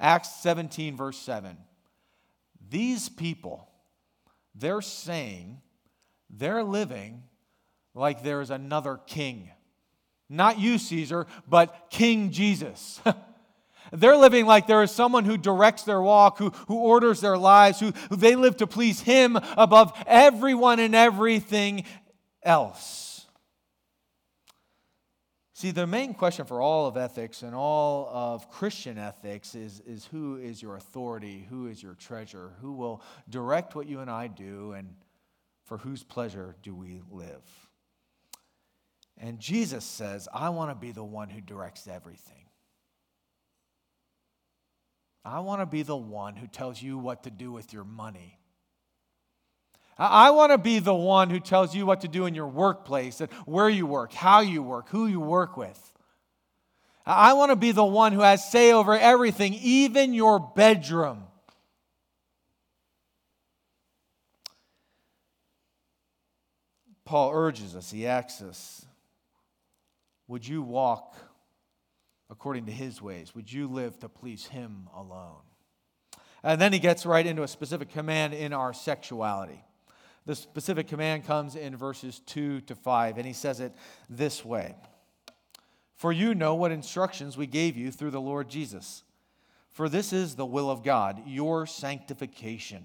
Acts 0.00 0.30
17, 0.36 0.96
verse 0.96 1.18
7. 1.18 1.56
These 2.70 3.08
people, 3.08 3.68
they're 4.54 4.82
saying 4.82 5.60
they're 6.30 6.64
living 6.64 7.22
like 7.94 8.22
there's 8.22 8.50
another 8.50 9.00
king. 9.06 9.50
Not 10.28 10.58
you, 10.58 10.78
Caesar, 10.78 11.26
but 11.48 11.88
King 11.90 12.30
Jesus. 12.30 13.00
They're 13.92 14.16
living 14.16 14.44
like 14.44 14.66
there 14.66 14.82
is 14.82 14.90
someone 14.90 15.24
who 15.24 15.38
directs 15.38 15.84
their 15.84 16.02
walk, 16.02 16.36
who, 16.36 16.50
who 16.66 16.76
orders 16.76 17.22
their 17.22 17.38
lives, 17.38 17.80
who, 17.80 17.92
who 18.10 18.16
they 18.16 18.36
live 18.36 18.58
to 18.58 18.66
please 18.66 19.00
Him 19.00 19.38
above 19.56 19.92
everyone 20.06 20.78
and 20.78 20.94
everything 20.94 21.84
else. 22.42 23.07
See, 25.58 25.72
the 25.72 25.88
main 25.88 26.14
question 26.14 26.46
for 26.46 26.60
all 26.60 26.86
of 26.86 26.96
ethics 26.96 27.42
and 27.42 27.52
all 27.52 28.08
of 28.12 28.48
Christian 28.48 28.96
ethics 28.96 29.56
is, 29.56 29.80
is 29.80 30.04
who 30.04 30.36
is 30.36 30.62
your 30.62 30.76
authority? 30.76 31.48
Who 31.50 31.66
is 31.66 31.82
your 31.82 31.94
treasure? 31.94 32.52
Who 32.60 32.74
will 32.74 33.02
direct 33.28 33.74
what 33.74 33.88
you 33.88 33.98
and 33.98 34.08
I 34.08 34.28
do? 34.28 34.70
And 34.70 34.94
for 35.64 35.78
whose 35.78 36.04
pleasure 36.04 36.54
do 36.62 36.76
we 36.76 37.02
live? 37.10 37.42
And 39.16 39.40
Jesus 39.40 39.84
says, 39.84 40.28
I 40.32 40.50
want 40.50 40.70
to 40.70 40.76
be 40.76 40.92
the 40.92 41.02
one 41.02 41.28
who 41.28 41.40
directs 41.40 41.88
everything. 41.88 42.44
I 45.24 45.40
want 45.40 45.60
to 45.60 45.66
be 45.66 45.82
the 45.82 45.96
one 45.96 46.36
who 46.36 46.46
tells 46.46 46.80
you 46.80 46.98
what 46.98 47.24
to 47.24 47.32
do 47.32 47.50
with 47.50 47.72
your 47.72 47.82
money. 47.82 48.37
I 49.98 50.30
want 50.30 50.52
to 50.52 50.58
be 50.58 50.78
the 50.78 50.94
one 50.94 51.28
who 51.28 51.40
tells 51.40 51.74
you 51.74 51.84
what 51.84 52.02
to 52.02 52.08
do 52.08 52.26
in 52.26 52.34
your 52.34 52.46
workplace 52.46 53.20
and 53.20 53.30
where 53.46 53.68
you 53.68 53.84
work, 53.84 54.12
how 54.12 54.40
you 54.40 54.62
work, 54.62 54.88
who 54.90 55.08
you 55.08 55.20
work 55.20 55.56
with. 55.56 55.84
I 57.04 57.32
want 57.32 57.50
to 57.50 57.56
be 57.56 57.72
the 57.72 57.84
one 57.84 58.12
who 58.12 58.20
has 58.20 58.48
say 58.48 58.72
over 58.72 58.96
everything, 58.96 59.54
even 59.54 60.14
your 60.14 60.38
bedroom. 60.38 61.24
Paul 67.04 67.32
urges 67.32 67.74
us, 67.74 67.90
he 67.90 68.06
asks 68.06 68.42
us, 68.42 68.86
would 70.28 70.46
you 70.46 70.60
walk 70.60 71.16
according 72.28 72.66
to 72.66 72.72
his 72.72 73.00
ways? 73.00 73.34
Would 73.34 73.50
you 73.50 73.66
live 73.66 73.98
to 74.00 74.10
please 74.10 74.46
him 74.46 74.88
alone? 74.94 75.40
And 76.42 76.60
then 76.60 76.74
he 76.74 76.78
gets 76.78 77.06
right 77.06 77.26
into 77.26 77.42
a 77.42 77.48
specific 77.48 77.90
command 77.90 78.34
in 78.34 78.52
our 78.52 78.74
sexuality. 78.74 79.64
The 80.28 80.36
specific 80.36 80.88
command 80.88 81.24
comes 81.24 81.56
in 81.56 81.74
verses 81.74 82.18
2 82.26 82.60
to 82.60 82.74
5, 82.74 83.16
and 83.16 83.26
he 83.26 83.32
says 83.32 83.60
it 83.60 83.72
this 84.10 84.44
way 84.44 84.74
For 85.96 86.12
you 86.12 86.34
know 86.34 86.54
what 86.54 86.70
instructions 86.70 87.38
we 87.38 87.46
gave 87.46 87.78
you 87.78 87.90
through 87.90 88.10
the 88.10 88.20
Lord 88.20 88.50
Jesus. 88.50 89.04
For 89.70 89.88
this 89.88 90.12
is 90.12 90.36
the 90.36 90.44
will 90.44 90.70
of 90.70 90.84
God, 90.84 91.22
your 91.26 91.64
sanctification 91.64 92.84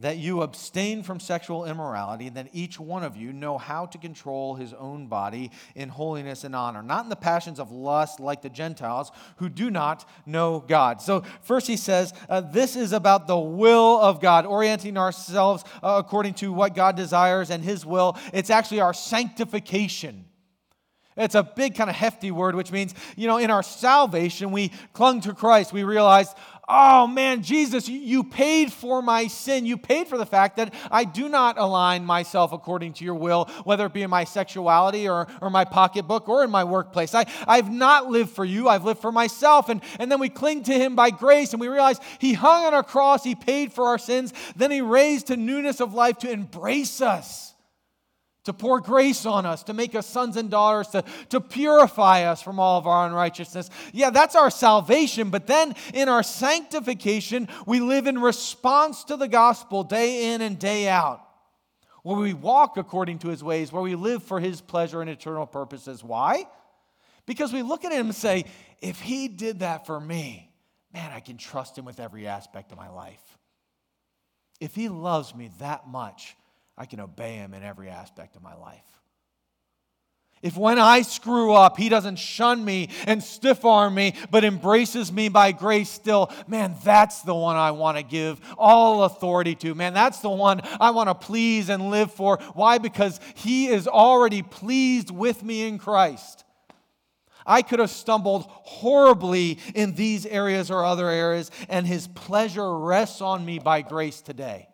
that 0.00 0.16
you 0.16 0.42
abstain 0.42 1.02
from 1.02 1.20
sexual 1.20 1.66
immorality, 1.66 2.26
and 2.26 2.36
that 2.36 2.48
each 2.52 2.80
one 2.80 3.02
of 3.02 3.16
you 3.16 3.32
know 3.32 3.58
how 3.58 3.86
to 3.86 3.98
control 3.98 4.54
his 4.54 4.72
own 4.72 5.06
body 5.06 5.50
in 5.74 5.88
holiness 5.88 6.42
and 6.42 6.56
honor, 6.56 6.82
not 6.82 7.04
in 7.04 7.10
the 7.10 7.16
passions 7.16 7.60
of 7.60 7.70
lust 7.70 8.18
like 8.18 8.40
the 8.40 8.48
Gentiles 8.48 9.12
who 9.36 9.48
do 9.48 9.70
not 9.70 10.08
know 10.24 10.64
God. 10.66 11.02
So, 11.02 11.22
first 11.42 11.66
he 11.66 11.76
says, 11.76 12.14
uh, 12.28 12.40
this 12.40 12.76
is 12.76 12.92
about 12.92 13.26
the 13.26 13.38
will 13.38 14.00
of 14.00 14.20
God, 14.20 14.46
orienting 14.46 14.96
ourselves 14.96 15.64
uh, 15.82 16.02
according 16.04 16.34
to 16.34 16.52
what 16.52 16.74
God 16.74 16.96
desires 16.96 17.50
and 17.50 17.62
his 17.62 17.84
will. 17.84 18.16
It's 18.32 18.50
actually 18.50 18.80
our 18.80 18.94
sanctification. 18.94 20.24
It's 21.16 21.34
a 21.34 21.42
big, 21.42 21.74
kind 21.74 21.90
of 21.90 21.96
hefty 21.96 22.30
word, 22.30 22.54
which 22.54 22.72
means, 22.72 22.94
you 23.16 23.26
know, 23.26 23.36
in 23.36 23.50
our 23.50 23.62
salvation, 23.62 24.52
we 24.52 24.70
clung 24.92 25.20
to 25.22 25.34
Christ. 25.34 25.72
We 25.72 25.82
realized, 25.84 26.34
oh 26.70 27.06
man, 27.06 27.42
Jesus, 27.42 27.88
you 27.88 28.22
paid 28.22 28.72
for 28.72 29.02
my 29.02 29.26
sin. 29.26 29.66
You 29.66 29.76
paid 29.76 30.06
for 30.06 30.16
the 30.16 30.26
fact 30.26 30.56
that 30.56 30.72
I 30.90 31.04
do 31.04 31.28
not 31.28 31.58
align 31.58 32.04
myself 32.04 32.52
according 32.52 32.94
to 32.94 33.04
your 33.04 33.14
will, 33.14 33.46
whether 33.64 33.86
it 33.86 33.92
be 33.92 34.02
in 34.02 34.10
my 34.10 34.24
sexuality 34.24 35.08
or, 35.08 35.26
or 35.42 35.50
my 35.50 35.64
pocketbook 35.64 36.28
or 36.28 36.44
in 36.44 36.50
my 36.50 36.64
workplace. 36.64 37.14
I, 37.14 37.26
I've 37.46 37.70
not 37.70 38.06
lived 38.06 38.30
for 38.30 38.44
you, 38.44 38.68
I've 38.68 38.84
lived 38.84 39.00
for 39.00 39.12
myself. 39.12 39.68
And, 39.68 39.82
and 39.98 40.10
then 40.10 40.20
we 40.20 40.28
cling 40.28 40.62
to 40.64 40.72
him 40.72 40.94
by 40.94 41.10
grace 41.10 41.52
and 41.52 41.60
we 41.60 41.68
realize 41.68 41.98
he 42.18 42.32
hung 42.32 42.66
on 42.66 42.74
a 42.74 42.82
cross, 42.82 43.24
he 43.24 43.34
paid 43.34 43.72
for 43.72 43.86
our 43.86 43.98
sins, 43.98 44.32
then 44.54 44.70
he 44.70 44.80
raised 44.80 45.26
to 45.26 45.36
newness 45.36 45.80
of 45.80 45.94
life 45.94 46.18
to 46.18 46.30
embrace 46.30 47.00
us 47.00 47.49
to 48.44 48.52
pour 48.52 48.80
grace 48.80 49.26
on 49.26 49.44
us, 49.44 49.62
to 49.64 49.74
make 49.74 49.94
us 49.94 50.06
sons 50.06 50.36
and 50.36 50.50
daughters, 50.50 50.88
to, 50.88 51.04
to 51.28 51.40
purify 51.40 52.24
us 52.24 52.40
from 52.40 52.58
all 52.58 52.78
of 52.78 52.86
our 52.86 53.06
unrighteousness. 53.06 53.68
Yeah, 53.92 54.10
that's 54.10 54.34
our 54.34 54.50
salvation. 54.50 55.30
But 55.30 55.46
then 55.46 55.74
in 55.92 56.08
our 56.08 56.22
sanctification, 56.22 57.48
we 57.66 57.80
live 57.80 58.06
in 58.06 58.18
response 58.18 59.04
to 59.04 59.16
the 59.16 59.28
gospel 59.28 59.84
day 59.84 60.32
in 60.32 60.40
and 60.40 60.58
day 60.58 60.88
out, 60.88 61.20
where 62.02 62.16
we 62.16 62.32
walk 62.32 62.78
according 62.78 63.18
to 63.20 63.28
his 63.28 63.44
ways, 63.44 63.72
where 63.72 63.82
we 63.82 63.94
live 63.94 64.22
for 64.22 64.40
his 64.40 64.62
pleasure 64.62 65.02
and 65.02 65.10
eternal 65.10 65.46
purposes. 65.46 66.02
Why? 66.02 66.46
Because 67.26 67.52
we 67.52 67.62
look 67.62 67.84
at 67.84 67.92
him 67.92 68.06
and 68.06 68.14
say, 68.14 68.46
if 68.80 69.00
he 69.00 69.28
did 69.28 69.60
that 69.60 69.86
for 69.86 70.00
me, 70.00 70.50
man, 70.94 71.12
I 71.12 71.20
can 71.20 71.36
trust 71.36 71.76
him 71.76 71.84
with 71.84 72.00
every 72.00 72.26
aspect 72.26 72.72
of 72.72 72.78
my 72.78 72.88
life. 72.88 73.38
If 74.60 74.74
he 74.74 74.88
loves 74.88 75.34
me 75.34 75.50
that 75.58 75.86
much, 75.86 76.36
I 76.76 76.86
can 76.86 77.00
obey 77.00 77.34
him 77.34 77.54
in 77.54 77.62
every 77.62 77.88
aspect 77.88 78.36
of 78.36 78.42
my 78.42 78.54
life. 78.54 78.84
If 80.42 80.56
when 80.56 80.78
I 80.78 81.02
screw 81.02 81.52
up, 81.52 81.76
he 81.76 81.90
doesn't 81.90 82.18
shun 82.18 82.64
me 82.64 82.88
and 83.06 83.22
stiff 83.22 83.62
arm 83.66 83.94
me, 83.94 84.14
but 84.30 84.42
embraces 84.42 85.12
me 85.12 85.28
by 85.28 85.52
grace 85.52 85.90
still, 85.90 86.32
man, 86.48 86.76
that's 86.82 87.20
the 87.20 87.34
one 87.34 87.56
I 87.56 87.72
want 87.72 87.98
to 87.98 88.02
give 88.02 88.40
all 88.56 89.04
authority 89.04 89.54
to. 89.56 89.74
Man, 89.74 89.92
that's 89.92 90.20
the 90.20 90.30
one 90.30 90.62
I 90.80 90.92
want 90.92 91.10
to 91.10 91.14
please 91.14 91.68
and 91.68 91.90
live 91.90 92.10
for. 92.12 92.38
Why? 92.54 92.78
Because 92.78 93.20
he 93.34 93.66
is 93.68 93.86
already 93.86 94.40
pleased 94.40 95.10
with 95.10 95.42
me 95.42 95.68
in 95.68 95.76
Christ. 95.76 96.44
I 97.44 97.60
could 97.60 97.78
have 97.78 97.90
stumbled 97.90 98.46
horribly 98.48 99.58
in 99.74 99.94
these 99.94 100.24
areas 100.24 100.70
or 100.70 100.84
other 100.84 101.08
areas, 101.08 101.50
and 101.68 101.86
His 101.86 102.06
pleasure 102.06 102.78
rests 102.78 103.20
on 103.20 103.44
me 103.44 103.58
by 103.58 103.82
grace 103.82 104.20
today. 104.20 104.68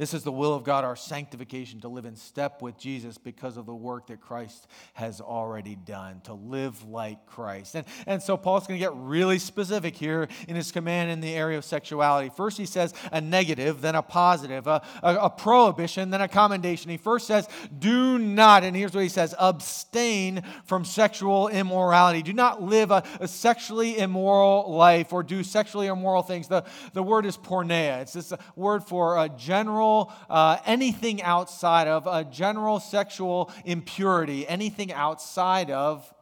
This 0.00 0.14
is 0.14 0.22
the 0.22 0.32
will 0.32 0.54
of 0.54 0.64
God, 0.64 0.82
our 0.82 0.96
sanctification, 0.96 1.82
to 1.82 1.88
live 1.88 2.06
in 2.06 2.16
step 2.16 2.62
with 2.62 2.78
Jesus 2.78 3.18
because 3.18 3.58
of 3.58 3.66
the 3.66 3.74
work 3.74 4.06
that 4.06 4.18
Christ 4.22 4.66
has 4.94 5.20
already 5.20 5.74
done, 5.74 6.22
to 6.22 6.32
live 6.32 6.88
like 6.88 7.26
Christ. 7.26 7.74
And, 7.74 7.84
and 8.06 8.22
so 8.22 8.38
Paul's 8.38 8.66
going 8.66 8.80
to 8.80 8.82
get 8.82 8.94
really 8.94 9.38
specific 9.38 9.94
here 9.94 10.26
in 10.48 10.56
his 10.56 10.72
command 10.72 11.10
in 11.10 11.20
the 11.20 11.34
area 11.34 11.58
of 11.58 11.66
sexuality. 11.66 12.30
First, 12.34 12.56
he 12.56 12.64
says 12.64 12.94
a 13.12 13.20
negative, 13.20 13.82
then 13.82 13.94
a 13.94 14.00
positive, 14.00 14.66
a, 14.66 14.80
a, 15.02 15.16
a 15.16 15.28
prohibition, 15.28 16.08
then 16.08 16.22
a 16.22 16.28
commendation. 16.28 16.90
He 16.90 16.96
first 16.96 17.26
says, 17.26 17.46
do 17.78 18.18
not, 18.18 18.64
and 18.64 18.74
here's 18.74 18.94
what 18.94 19.02
he 19.02 19.10
says 19.10 19.34
abstain 19.38 20.42
from 20.64 20.86
sexual 20.86 21.48
immorality. 21.48 22.22
Do 22.22 22.32
not 22.32 22.62
live 22.62 22.90
a, 22.90 23.02
a 23.20 23.28
sexually 23.28 23.98
immoral 23.98 24.72
life 24.74 25.12
or 25.12 25.22
do 25.22 25.44
sexually 25.44 25.88
immoral 25.88 26.22
things. 26.22 26.48
The, 26.48 26.64
the 26.94 27.02
word 27.02 27.26
is 27.26 27.36
porneia, 27.36 28.00
it's 28.00 28.14
this 28.14 28.32
word 28.56 28.82
for 28.82 29.22
a 29.22 29.28
general 29.28 29.89
uh, 30.28 30.58
anything 30.66 31.22
outside 31.22 31.88
of 31.88 32.06
a 32.06 32.24
general 32.24 32.80
sexual 32.80 33.50
impurity, 33.64 34.46
anything 34.46 34.92
outside 34.92 35.70
of 35.70 36.12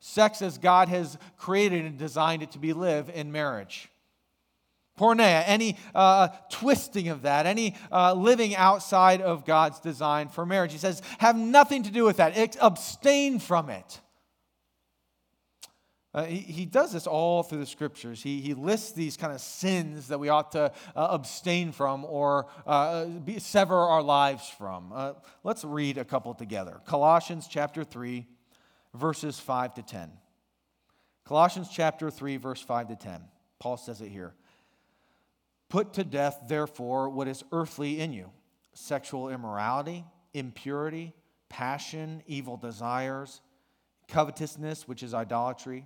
sex 0.00 0.42
as 0.42 0.58
God 0.58 0.88
has 0.88 1.18
created 1.36 1.84
and 1.84 1.98
designed 1.98 2.42
it 2.42 2.52
to 2.52 2.58
be 2.58 2.72
lived 2.72 3.10
in 3.10 3.32
marriage. 3.32 3.88
Porneia, 4.98 5.42
any 5.46 5.76
uh, 5.94 6.28
twisting 6.50 7.08
of 7.08 7.22
that, 7.22 7.44
any 7.44 7.74
uh, 7.92 8.14
living 8.14 8.56
outside 8.56 9.20
of 9.20 9.44
God's 9.44 9.78
design 9.80 10.28
for 10.28 10.46
marriage. 10.46 10.72
He 10.72 10.78
says, 10.78 11.02
have 11.18 11.36
nothing 11.36 11.82
to 11.82 11.90
do 11.90 12.04
with 12.04 12.16
that. 12.16 12.56
Abstain 12.60 13.38
from 13.38 13.68
it. 13.68 14.00
Uh, 16.16 16.24
he, 16.24 16.38
he 16.38 16.64
does 16.64 16.94
this 16.94 17.06
all 17.06 17.42
through 17.42 17.58
the 17.58 17.66
scriptures. 17.66 18.22
He, 18.22 18.40
he 18.40 18.54
lists 18.54 18.92
these 18.92 19.18
kind 19.18 19.34
of 19.34 19.40
sins 19.42 20.08
that 20.08 20.18
we 20.18 20.30
ought 20.30 20.52
to 20.52 20.72
uh, 20.96 21.08
abstain 21.10 21.72
from 21.72 22.06
or 22.06 22.46
uh, 22.66 23.04
be, 23.04 23.38
sever 23.38 23.76
our 23.76 24.00
lives 24.00 24.48
from. 24.48 24.92
Uh, 24.94 25.12
let's 25.44 25.62
read 25.62 25.98
a 25.98 26.06
couple 26.06 26.32
together. 26.32 26.80
Colossians 26.86 27.46
chapter 27.46 27.84
3, 27.84 28.26
verses 28.94 29.38
5 29.38 29.74
to 29.74 29.82
10. 29.82 30.10
Colossians 31.26 31.68
chapter 31.70 32.10
3, 32.10 32.38
verse 32.38 32.62
5 32.62 32.88
to 32.88 32.96
10. 32.96 33.20
Paul 33.58 33.76
says 33.76 34.00
it 34.00 34.08
here. 34.08 34.32
Put 35.68 35.92
to 35.94 36.04
death, 36.04 36.44
therefore, 36.48 37.10
what 37.10 37.28
is 37.28 37.44
earthly 37.52 38.00
in 38.00 38.14
you 38.14 38.30
sexual 38.72 39.28
immorality, 39.28 40.04
impurity, 40.32 41.12
passion, 41.50 42.22
evil 42.26 42.56
desires, 42.56 43.42
covetousness, 44.08 44.88
which 44.88 45.02
is 45.02 45.12
idolatry. 45.12 45.84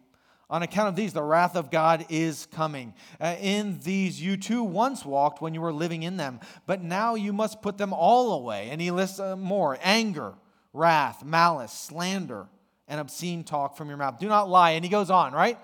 On 0.50 0.64
account 0.64 0.88
of 0.88 0.97
these, 0.97 1.12
the 1.12 1.23
wrath 1.23 1.54
of 1.54 1.71
God 1.71 2.07
is 2.09 2.47
coming. 2.47 2.92
Uh, 3.21 3.37
in 3.40 3.78
these 3.85 4.21
you 4.21 4.37
too 4.37 4.64
once 4.64 5.04
walked 5.04 5.40
when 5.40 5.54
you 5.54 5.61
were 5.61 5.73
living 5.73 6.02
in 6.02 6.16
them, 6.16 6.40
but 6.66 6.83
now 6.83 7.14
you 7.14 7.33
must 7.33 7.62
put 7.62 7.78
them 7.78 7.92
all 7.92 8.33
away. 8.33 8.69
And 8.71 8.80
he 8.80 8.90
lists 8.90 9.21
uh, 9.21 9.37
more 9.37 9.78
anger, 9.80 10.35
wrath, 10.73 11.25
malice, 11.25 11.73
slander, 11.73 12.49
and 12.88 13.00
obscene 13.00 13.45
talk 13.45 13.76
from 13.76 13.88
your 13.88 13.97
mouth. 13.97 14.19
Do 14.19 14.26
not 14.28 14.49
lie. 14.49 14.73
And 14.73 14.85
he 14.85 14.90
goes 14.90 15.09
on, 15.09 15.33
right? 15.33 15.57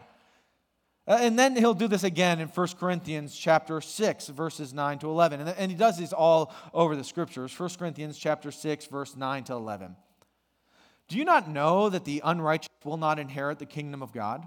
Uh, 1.09 1.19
and 1.21 1.37
then 1.37 1.57
he'll 1.57 1.75
do 1.75 1.88
this 1.88 2.05
again 2.05 2.38
in 2.38 2.47
1 2.47 2.69
Corinthians 2.78 3.37
chapter 3.37 3.81
6, 3.81 4.28
verses 4.28 4.73
9 4.73 5.00
to 5.00 5.09
11. 5.09 5.40
And, 5.40 5.50
and 5.50 5.71
he 5.71 5.76
does 5.76 5.99
this 5.99 6.12
all 6.12 6.55
over 6.73 6.95
the 6.95 7.05
scriptures. 7.05 7.59
1 7.59 7.71
Corinthians 7.78 8.19
chapter 8.19 8.52
6, 8.52 8.87
verse 8.87 9.16
9 9.16 9.45
to 9.45 9.55
11. 9.55 9.97
Do 11.09 11.19
you 11.19 11.25
not 11.25 11.49
know 11.49 11.88
that 11.88 12.05
the 12.05 12.23
unrighteous 12.25 12.69
will 12.85 12.97
not 12.97 13.19
inherit 13.19 13.59
the 13.59 13.66
kingdom 13.66 14.02
of 14.02 14.12
God? 14.12 14.47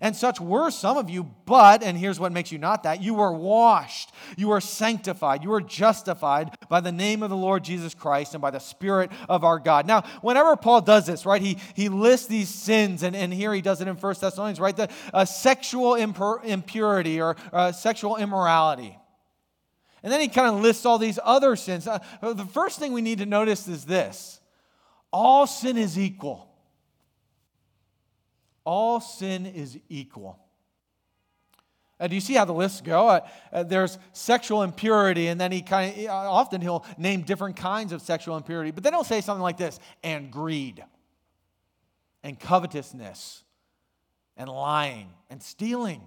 And 0.00 0.16
such 0.16 0.40
were 0.40 0.70
some 0.70 0.96
of 0.96 1.08
you, 1.08 1.24
but, 1.46 1.82
and 1.82 1.96
here's 1.96 2.18
what 2.18 2.32
makes 2.32 2.50
you 2.50 2.58
not 2.58 2.82
that 2.82 3.02
you 3.02 3.14
were 3.14 3.32
washed, 3.32 4.12
you 4.36 4.48
were 4.48 4.60
sanctified, 4.60 5.44
you 5.44 5.50
were 5.50 5.60
justified 5.60 6.50
by 6.68 6.80
the 6.80 6.90
name 6.90 7.22
of 7.22 7.30
the 7.30 7.36
Lord 7.36 7.62
Jesus 7.62 7.94
Christ 7.94 8.34
and 8.34 8.42
by 8.42 8.50
the 8.50 8.58
Spirit 8.58 9.10
of 9.28 9.44
our 9.44 9.58
God. 9.58 9.86
Now, 9.86 10.02
whenever 10.20 10.56
Paul 10.56 10.80
does 10.80 11.06
this, 11.06 11.24
right, 11.24 11.40
he, 11.40 11.58
he 11.74 11.88
lists 11.88 12.26
these 12.26 12.48
sins, 12.48 13.02
and, 13.02 13.14
and 13.14 13.32
here 13.32 13.54
he 13.54 13.60
does 13.60 13.80
it 13.80 13.88
in 13.88 13.96
First 13.96 14.20
Thessalonians, 14.20 14.58
right, 14.58 14.76
the 14.76 14.90
uh, 15.12 15.24
sexual 15.24 15.94
impurity 15.94 17.20
or 17.20 17.36
uh, 17.52 17.70
sexual 17.72 18.16
immorality. 18.16 18.98
And 20.02 20.12
then 20.12 20.20
he 20.20 20.28
kind 20.28 20.54
of 20.54 20.60
lists 20.60 20.84
all 20.84 20.98
these 20.98 21.18
other 21.22 21.56
sins. 21.56 21.86
Uh, 21.86 21.98
the 22.20 22.44
first 22.44 22.78
thing 22.78 22.92
we 22.92 23.00
need 23.00 23.18
to 23.18 23.26
notice 23.26 23.66
is 23.68 23.84
this 23.84 24.40
all 25.12 25.46
sin 25.46 25.78
is 25.78 25.98
equal. 25.98 26.50
All 28.64 29.00
sin 29.00 29.46
is 29.46 29.78
equal. 29.88 30.38
Uh, 32.00 32.08
do 32.08 32.14
you 32.14 32.20
see 32.20 32.34
how 32.34 32.44
the 32.44 32.52
lists 32.52 32.80
go? 32.80 33.08
Uh, 33.08 33.20
uh, 33.52 33.62
there's 33.62 33.98
sexual 34.12 34.62
impurity, 34.62 35.28
and 35.28 35.40
then 35.40 35.52
he 35.52 35.62
kind 35.62 35.96
of 35.96 36.06
uh, 36.06 36.12
often 36.12 36.60
he'll 36.60 36.84
name 36.98 37.22
different 37.22 37.56
kinds 37.56 37.92
of 37.92 38.02
sexual 38.02 38.36
impurity, 38.36 38.72
but 38.72 38.82
then 38.82 38.92
he'll 38.92 39.04
say 39.04 39.20
something 39.20 39.42
like 39.42 39.56
this: 39.56 39.78
and 40.02 40.30
greed, 40.30 40.82
and 42.24 42.38
covetousness, 42.38 43.44
and 44.36 44.50
lying, 44.50 45.08
and 45.30 45.40
stealing, 45.40 46.02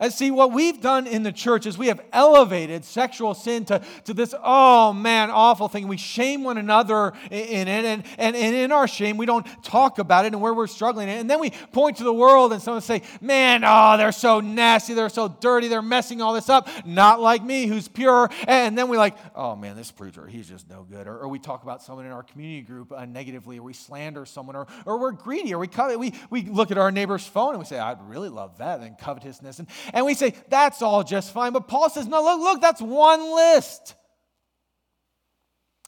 and 0.00 0.12
see, 0.12 0.30
what 0.30 0.52
we've 0.52 0.80
done 0.80 1.06
in 1.06 1.24
the 1.24 1.32
church 1.32 1.66
is 1.66 1.76
we 1.76 1.88
have 1.88 2.00
elevated 2.12 2.84
sexual 2.84 3.34
sin 3.34 3.64
to, 3.64 3.82
to 4.04 4.14
this, 4.14 4.32
oh 4.42 4.92
man, 4.92 5.30
awful 5.30 5.66
thing. 5.68 5.88
We 5.88 5.96
shame 5.96 6.44
one 6.44 6.56
another 6.56 7.12
in 7.30 7.66
it, 7.66 7.84
and, 7.84 8.04
and, 8.16 8.36
and 8.36 8.54
in 8.54 8.70
our 8.70 8.86
shame, 8.86 9.16
we 9.16 9.26
don't 9.26 9.46
talk 9.64 9.98
about 9.98 10.24
it 10.24 10.32
and 10.32 10.40
where 10.40 10.54
we're 10.54 10.68
struggling. 10.68 11.08
And 11.08 11.28
then 11.28 11.40
we 11.40 11.50
point 11.72 11.96
to 11.96 12.04
the 12.04 12.12
world 12.12 12.52
and 12.52 12.62
someone 12.62 12.80
say, 12.82 13.02
man, 13.20 13.64
oh, 13.64 13.96
they're 13.96 14.12
so 14.12 14.38
nasty, 14.38 14.94
they're 14.94 15.08
so 15.08 15.28
dirty, 15.28 15.66
they're 15.66 15.82
messing 15.82 16.22
all 16.22 16.32
this 16.32 16.48
up. 16.48 16.68
Not 16.86 17.20
like 17.20 17.42
me, 17.42 17.66
who's 17.66 17.88
pure. 17.88 18.30
And 18.46 18.78
then 18.78 18.88
we're 18.88 18.98
like, 18.98 19.16
oh 19.34 19.56
man, 19.56 19.74
this 19.76 19.90
preacher, 19.90 20.26
he's 20.26 20.48
just 20.48 20.70
no 20.70 20.86
good. 20.88 21.08
Or, 21.08 21.18
or 21.18 21.28
we 21.28 21.40
talk 21.40 21.64
about 21.64 21.82
someone 21.82 22.06
in 22.06 22.12
our 22.12 22.22
community 22.22 22.62
group 22.62 22.92
uh, 22.92 23.04
negatively, 23.04 23.58
or 23.58 23.64
we 23.64 23.72
slander 23.72 24.24
someone, 24.26 24.54
or, 24.54 24.68
or 24.86 25.00
we're 25.00 25.12
greedy, 25.12 25.54
or 25.54 25.58
we, 25.58 25.68
we, 25.96 26.12
we 26.30 26.42
look 26.42 26.70
at 26.70 26.78
our 26.78 26.92
neighbor's 26.92 27.26
phone 27.26 27.50
and 27.50 27.58
we 27.58 27.64
say, 27.64 27.78
I'd 27.78 28.00
really 28.08 28.28
love 28.28 28.58
that, 28.58 28.80
and 28.80 28.96
covetousness. 28.96 29.58
And, 29.58 29.68
and 29.92 30.04
we 30.04 30.14
say, 30.14 30.34
that's 30.48 30.82
all 30.82 31.04
just 31.04 31.32
fine. 31.32 31.52
But 31.52 31.68
Paul 31.68 31.90
says, 31.90 32.06
no, 32.06 32.22
look, 32.22 32.40
look, 32.40 32.60
that's 32.60 32.80
one 32.80 33.34
list. 33.34 33.94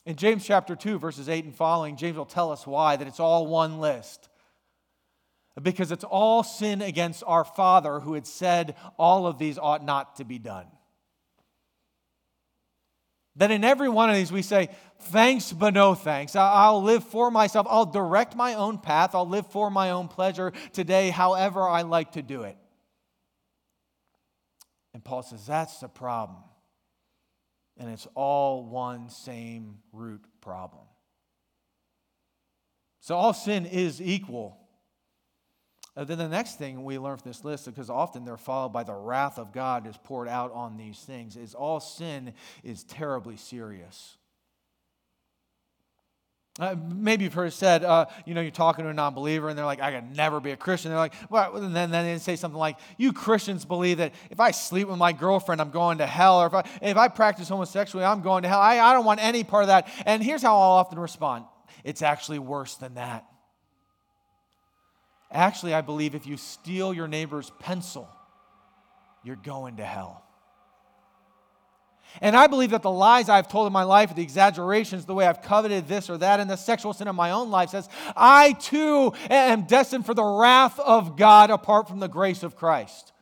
In 0.07 0.17
James 0.17 0.45
chapter 0.45 0.75
2, 0.75 0.99
verses 0.99 1.29
8 1.29 1.45
and 1.45 1.55
following, 1.55 1.97
James 1.97 2.17
will 2.17 2.25
tell 2.25 2.51
us 2.51 2.67
why, 2.67 2.97
that 2.97 3.07
it's 3.07 3.21
all 3.21 3.47
one 3.47 3.81
list. 3.81 4.29
Because 5.61 5.93
it's 5.93 6.05
all 6.05 6.43
sin 6.43 6.81
against 6.81 7.23
our 7.27 7.45
Father 7.45 8.01
who 8.01 8.15
had 8.15 8.27
said 8.27 8.77
all 8.99 9.27
of 9.27 9.39
these 9.39 9.59
ought 9.59 9.85
not 9.85 10.17
to 10.17 10.25
be 10.25 10.39
done. 10.39 10.67
That 13.37 13.51
in 13.51 13.63
every 13.63 13.89
one 13.89 14.11
of 14.11 14.17
these 14.17 14.33
we 14.33 14.43
say, 14.43 14.71
thanks 14.99 15.53
but 15.53 15.75
no 15.75 15.95
thanks. 15.95 16.35
I'll 16.35 16.83
live 16.83 17.05
for 17.05 17.31
myself. 17.31 17.67
I'll 17.71 17.87
direct 17.87 18.35
my 18.35 18.55
own 18.55 18.79
path. 18.79 19.15
I'll 19.15 19.29
live 19.29 19.47
for 19.47 19.71
my 19.71 19.91
own 19.91 20.09
pleasure 20.09 20.53
today, 20.73 21.11
however 21.11 21.63
I 21.63 21.83
like 21.83 22.13
to 22.13 22.23
do 22.23 22.43
it. 22.43 22.57
And 25.01 25.05
Paul 25.07 25.23
says 25.23 25.47
that's 25.47 25.79
the 25.79 25.89
problem. 25.89 26.43
And 27.79 27.89
it's 27.89 28.07
all 28.15 28.67
one 28.67 29.09
same 29.09 29.79
root 29.95 30.21
problem. 30.43 30.85
So 33.01 33.17
all 33.17 33.33
sin 33.33 33.65
is 33.65 34.03
equal. 34.03 34.59
And 35.97 36.07
then 36.07 36.19
the 36.19 36.29
next 36.29 36.59
thing 36.59 36.85
we 36.85 36.99
learn 36.99 37.17
from 37.17 37.31
this 37.31 37.47
list, 37.47 37.65
because 37.65 37.89
often 37.89 38.27
they're 38.27 38.37
followed 38.37 38.75
by 38.75 38.85
the 38.85 38.93
wrath 38.93 39.39
of 39.39 39.55
God 39.55 39.87
is 39.87 39.97
poured 40.05 40.29
out 40.29 40.53
on 40.53 40.77
these 40.77 40.99
things, 40.99 41.35
is 41.35 41.55
all 41.55 41.81
sin 41.81 42.35
is 42.63 42.85
terribly 42.85 43.39
serious. 43.39 44.19
Uh, 46.59 46.75
maybe 46.95 47.25
you've 47.25 47.33
heard 47.33 47.53
said, 47.53 47.85
uh, 47.85 48.07
you 48.27 48.35
know, 48.35 48.41
you're 48.41 48.51
talking 48.51 48.85
to 48.85 48.91
a 48.91 48.95
non 48.95 49.15
believer 49.15 49.49
and 49.49 49.57
they're 49.57 49.65
like, 49.65 49.81
I 49.81 49.93
could 49.93 50.17
never 50.17 50.41
be 50.41 50.51
a 50.51 50.57
Christian. 50.57 50.91
They're 50.91 50.99
like, 50.99 51.15
well, 51.31 51.57
and 51.57 51.75
then, 51.75 51.91
then 51.91 52.05
they 52.05 52.19
say 52.19 52.35
something 52.35 52.59
like, 52.59 52.77
you 52.99 53.13
Christians 53.13 53.65
believe 53.65 53.99
that 53.99 54.13
if 54.31 54.41
I 54.41 54.51
sleep 54.51 54.89
with 54.89 54.99
my 54.99 55.13
girlfriend, 55.13 55.61
I'm 55.61 55.71
going 55.71 55.99
to 55.99 56.07
hell. 56.07 56.43
Or 56.43 56.47
if 56.47 56.55
I, 56.55 56.69
if 56.83 56.97
I 56.97 57.09
practice 57.09 57.49
homosexuality, 57.49 58.11
I'm 58.11 58.23
going 58.23 58.43
to 58.43 58.49
hell. 58.49 58.61
I, 58.61 58.79
I 58.79 58.93
don't 58.93 59.05
want 59.05 59.23
any 59.23 59.45
part 59.45 59.63
of 59.63 59.69
that. 59.69 59.89
And 60.05 60.23
here's 60.23 60.43
how 60.43 60.55
I'll 60.57 60.73
often 60.73 60.99
respond 60.99 61.45
it's 61.85 62.03
actually 62.03 62.41
worse 62.41 62.75
than 62.75 62.95
that. 62.95 63.25
Actually, 65.31 65.75
I 65.75 65.81
believe 65.81 66.15
if 66.15 66.27
you 66.27 66.37
steal 66.37 66.93
your 66.93 67.07
neighbor's 67.07 67.53
pencil, 67.61 68.09
you're 69.23 69.37
going 69.37 69.77
to 69.77 69.85
hell. 69.85 70.25
And 72.21 72.37
I 72.37 72.47
believe 72.47 72.71
that 72.71 72.83
the 72.83 72.91
lies 72.91 73.29
I've 73.29 73.49
told 73.49 73.67
in 73.67 73.73
my 73.73 73.85
life, 73.85 74.15
the 74.15 74.23
exaggerations, 74.23 75.05
the 75.05 75.15
way 75.15 75.27
I've 75.27 75.43
coveted 75.43 75.89
this 75.89 76.11
or 76.11 76.19
that, 76.19 76.41
and 76.41 76.51
the 76.51 76.57
sexual 76.57 76.93
sin 76.93 77.09
of 77.09 77.15
my 77.15 77.31
own 77.31 77.51
life 77.51 77.71
says, 77.71 77.89
I 78.17 78.53
too 78.53 79.13
am 79.29 79.63
destined 79.63 80.07
for 80.07 80.15
the 80.15 80.25
wrath 80.25 80.79
of 80.81 81.17
God 81.17 81.51
apart 81.51 81.89
from 81.89 82.01
the 82.01 82.09
grace 82.09 82.43
of 82.43 82.57
Christ. 82.57 83.13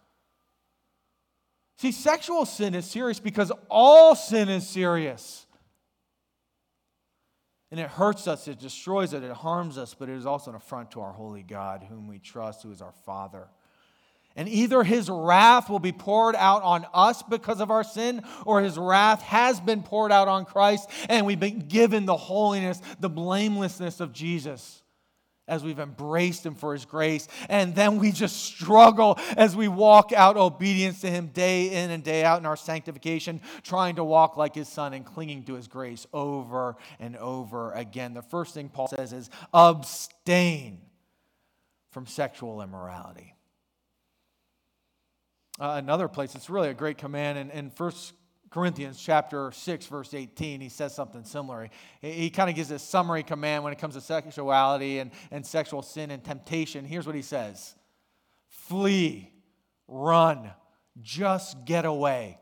See, 1.78 1.92
sexual 1.92 2.44
sin 2.44 2.74
is 2.74 2.86
serious 2.86 3.20
because 3.20 3.52
all 3.70 4.16
sin 4.16 4.48
is 4.48 4.66
serious. 4.66 5.46
And 7.70 7.78
it 7.78 7.90
hurts 7.90 8.26
us, 8.26 8.48
it 8.48 8.58
destroys 8.58 9.12
it, 9.12 9.22
it 9.22 9.32
harms 9.32 9.76
us, 9.76 9.94
but 9.94 10.08
it 10.08 10.16
is 10.16 10.24
also 10.24 10.50
an 10.50 10.56
affront 10.56 10.92
to 10.92 11.02
our 11.02 11.12
holy 11.12 11.42
God, 11.42 11.84
whom 11.88 12.08
we 12.08 12.18
trust, 12.18 12.62
who 12.62 12.70
is 12.72 12.80
our 12.80 12.94
Father. 13.04 13.48
And 14.38 14.48
either 14.48 14.84
his 14.84 15.10
wrath 15.10 15.68
will 15.68 15.80
be 15.80 15.90
poured 15.90 16.36
out 16.36 16.62
on 16.62 16.86
us 16.94 17.24
because 17.24 17.60
of 17.60 17.72
our 17.72 17.82
sin, 17.82 18.22
or 18.46 18.62
his 18.62 18.78
wrath 18.78 19.20
has 19.22 19.60
been 19.60 19.82
poured 19.82 20.12
out 20.12 20.28
on 20.28 20.44
Christ, 20.44 20.88
and 21.08 21.26
we've 21.26 21.40
been 21.40 21.66
given 21.66 22.06
the 22.06 22.16
holiness, 22.16 22.80
the 23.00 23.10
blamelessness 23.10 23.98
of 23.98 24.12
Jesus 24.12 24.82
as 25.48 25.64
we've 25.64 25.80
embraced 25.80 26.46
him 26.46 26.54
for 26.54 26.72
his 26.72 26.84
grace. 26.84 27.26
And 27.48 27.74
then 27.74 27.98
we 27.98 28.12
just 28.12 28.36
struggle 28.36 29.18
as 29.36 29.56
we 29.56 29.66
walk 29.66 30.12
out 30.12 30.36
obedience 30.36 31.00
to 31.00 31.10
him 31.10 31.28
day 31.28 31.70
in 31.70 31.90
and 31.90 32.04
day 32.04 32.22
out 32.22 32.38
in 32.38 32.46
our 32.46 32.56
sanctification, 32.56 33.40
trying 33.62 33.96
to 33.96 34.04
walk 34.04 34.36
like 34.36 34.54
his 34.54 34.68
son 34.68 34.92
and 34.92 35.04
clinging 35.04 35.44
to 35.44 35.54
his 35.54 35.66
grace 35.66 36.06
over 36.12 36.76
and 37.00 37.16
over 37.16 37.72
again. 37.72 38.14
The 38.14 38.22
first 38.22 38.54
thing 38.54 38.68
Paul 38.68 38.88
says 38.88 39.12
is 39.12 39.30
abstain 39.52 40.82
from 41.90 42.06
sexual 42.06 42.62
immorality. 42.62 43.34
Uh, 45.60 45.74
another 45.76 46.06
place, 46.06 46.34
it's 46.34 46.48
really 46.48 46.68
a 46.68 46.74
great 46.74 46.98
command 46.98 47.36
in, 47.36 47.50
in 47.50 47.72
1 47.76 47.92
Corinthians 48.50 49.00
chapter 49.00 49.50
6, 49.50 49.86
verse 49.86 50.14
18, 50.14 50.60
he 50.60 50.68
says 50.68 50.94
something 50.94 51.24
similar. 51.24 51.68
He, 52.00 52.12
he 52.12 52.30
kind 52.30 52.48
of 52.48 52.56
gives 52.56 52.70
a 52.70 52.78
summary 52.78 53.22
command 53.22 53.64
when 53.64 53.72
it 53.72 53.78
comes 53.78 53.94
to 53.94 54.00
sexuality 54.00 55.00
and, 55.00 55.10
and 55.30 55.44
sexual 55.44 55.82
sin 55.82 56.10
and 56.10 56.22
temptation. 56.22 56.84
Here's 56.84 57.06
what 57.06 57.16
he 57.16 57.22
says 57.22 57.74
Flee, 58.48 59.32
run, 59.88 60.50
just 61.02 61.64
get 61.64 61.84
away. 61.84 62.38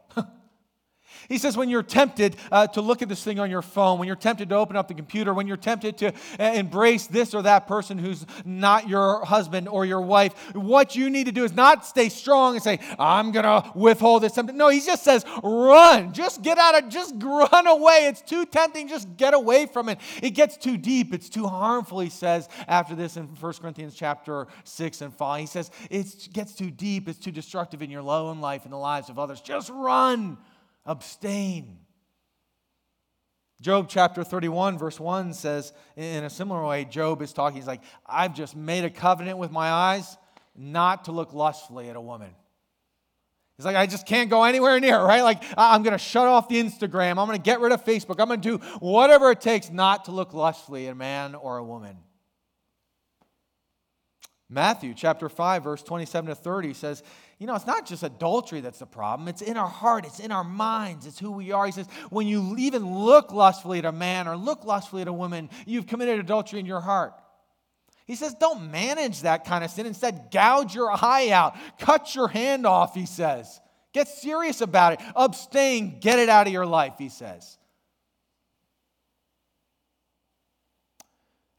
He 1.28 1.38
says, 1.38 1.56
when 1.56 1.68
you're 1.68 1.82
tempted 1.82 2.36
uh, 2.50 2.66
to 2.68 2.80
look 2.80 3.02
at 3.02 3.08
this 3.08 3.22
thing 3.22 3.38
on 3.38 3.50
your 3.50 3.62
phone, 3.62 3.98
when 3.98 4.06
you're 4.06 4.16
tempted 4.16 4.48
to 4.50 4.54
open 4.56 4.76
up 4.76 4.88
the 4.88 4.94
computer, 4.94 5.32
when 5.34 5.46
you're 5.46 5.56
tempted 5.56 5.98
to 5.98 6.12
uh, 6.38 6.42
embrace 6.42 7.06
this 7.06 7.34
or 7.34 7.42
that 7.42 7.66
person 7.66 7.98
who's 7.98 8.26
not 8.44 8.88
your 8.88 9.24
husband 9.24 9.68
or 9.68 9.84
your 9.84 10.00
wife, 10.00 10.54
what 10.54 10.96
you 10.96 11.10
need 11.10 11.24
to 11.24 11.32
do 11.32 11.44
is 11.44 11.54
not 11.54 11.84
stay 11.86 12.08
strong 12.08 12.54
and 12.54 12.62
say, 12.62 12.80
I'm 12.98 13.32
going 13.32 13.44
to 13.44 13.70
withhold 13.74 14.22
this. 14.22 14.36
No, 14.36 14.68
he 14.68 14.80
just 14.80 15.02
says, 15.02 15.24
run. 15.42 16.12
Just 16.12 16.42
get 16.42 16.58
out 16.58 16.82
of, 16.82 16.88
just 16.88 17.14
run 17.22 17.66
away. 17.66 18.06
It's 18.06 18.22
too 18.22 18.44
tempting. 18.46 18.88
Just 18.88 19.16
get 19.16 19.34
away 19.34 19.66
from 19.66 19.88
it. 19.88 19.98
It 20.22 20.30
gets 20.30 20.56
too 20.56 20.76
deep. 20.76 21.14
It's 21.14 21.28
too 21.28 21.46
harmful, 21.46 22.00
he 22.00 22.10
says 22.10 22.48
after 22.68 22.94
this 22.94 23.16
in 23.16 23.26
1 23.26 23.52
Corinthians 23.54 23.94
chapter 23.94 24.46
6 24.64 25.00
and 25.00 25.14
5. 25.14 25.40
He 25.40 25.46
says, 25.46 25.70
it 25.90 26.28
gets 26.32 26.54
too 26.54 26.70
deep. 26.70 27.08
It's 27.08 27.18
too 27.18 27.32
destructive 27.32 27.82
in 27.82 27.90
your 27.90 28.02
own 28.02 28.40
life 28.40 28.64
and 28.64 28.72
the 28.72 28.78
lives 28.78 29.08
of 29.08 29.18
others. 29.18 29.40
Just 29.40 29.70
run 29.70 30.38
abstain. 30.86 31.78
Job 33.60 33.88
chapter 33.88 34.22
31, 34.22 34.78
verse 34.78 35.00
1 35.00 35.32
says, 35.32 35.72
in 35.96 36.24
a 36.24 36.30
similar 36.30 36.64
way, 36.64 36.84
Job 36.84 37.22
is 37.22 37.32
talking. 37.32 37.56
He's 37.56 37.66
like, 37.66 37.82
I've 38.06 38.34
just 38.34 38.54
made 38.54 38.84
a 38.84 38.90
covenant 38.90 39.38
with 39.38 39.50
my 39.50 39.70
eyes 39.70 40.16
not 40.54 41.06
to 41.06 41.12
look 41.12 41.32
lustfully 41.32 41.88
at 41.88 41.96
a 41.96 42.00
woman. 42.00 42.30
He's 43.56 43.64
like, 43.64 43.76
I 43.76 43.86
just 43.86 44.06
can't 44.06 44.28
go 44.28 44.44
anywhere 44.44 44.78
near, 44.78 45.00
right? 45.00 45.22
Like, 45.22 45.42
I'm 45.56 45.82
going 45.82 45.92
to 45.92 45.98
shut 45.98 46.26
off 46.26 46.48
the 46.48 46.62
Instagram. 46.62 47.12
I'm 47.12 47.26
going 47.26 47.38
to 47.38 47.42
get 47.42 47.60
rid 47.60 47.72
of 47.72 47.82
Facebook. 47.82 48.20
I'm 48.20 48.28
going 48.28 48.42
to 48.42 48.58
do 48.58 48.64
whatever 48.80 49.30
it 49.30 49.40
takes 49.40 49.70
not 49.70 50.04
to 50.06 50.12
look 50.12 50.34
lustfully 50.34 50.86
at 50.88 50.92
a 50.92 50.94
man 50.94 51.34
or 51.34 51.56
a 51.56 51.64
woman. 51.64 51.96
Matthew 54.50 54.92
chapter 54.94 55.30
5, 55.30 55.64
verse 55.64 55.82
27 55.82 56.28
to 56.28 56.34
30 56.34 56.74
says, 56.74 57.02
you 57.38 57.46
know, 57.46 57.54
it's 57.54 57.66
not 57.66 57.86
just 57.86 58.02
adultery 58.02 58.60
that's 58.60 58.78
the 58.78 58.86
problem. 58.86 59.28
It's 59.28 59.42
in 59.42 59.56
our 59.56 59.68
heart, 59.68 60.06
it's 60.06 60.20
in 60.20 60.32
our 60.32 60.44
minds, 60.44 61.06
it's 61.06 61.18
who 61.18 61.32
we 61.32 61.52
are. 61.52 61.66
He 61.66 61.72
says, 61.72 61.86
when 62.08 62.26
you 62.26 62.56
even 62.58 62.86
look 63.04 63.30
lustfully 63.30 63.78
at 63.78 63.84
a 63.84 63.92
man 63.92 64.26
or 64.26 64.36
look 64.36 64.64
lustfully 64.64 65.02
at 65.02 65.08
a 65.08 65.12
woman, 65.12 65.50
you've 65.66 65.86
committed 65.86 66.18
adultery 66.18 66.60
in 66.60 66.66
your 66.66 66.80
heart. 66.80 67.12
He 68.06 68.14
says, 68.14 68.34
don't 68.34 68.70
manage 68.70 69.22
that 69.22 69.44
kind 69.44 69.64
of 69.64 69.70
sin. 69.70 69.84
Instead, 69.84 70.28
gouge 70.30 70.74
your 70.74 70.90
eye 70.90 71.30
out, 71.30 71.56
cut 71.78 72.14
your 72.14 72.28
hand 72.28 72.64
off, 72.66 72.94
he 72.94 73.04
says. 73.04 73.60
Get 73.92 74.08
serious 74.08 74.60
about 74.60 74.94
it. 74.94 75.00
Abstain, 75.14 76.00
get 76.00 76.18
it 76.18 76.28
out 76.28 76.46
of 76.46 76.52
your 76.52 76.66
life, 76.66 76.94
he 76.98 77.08
says. 77.08 77.58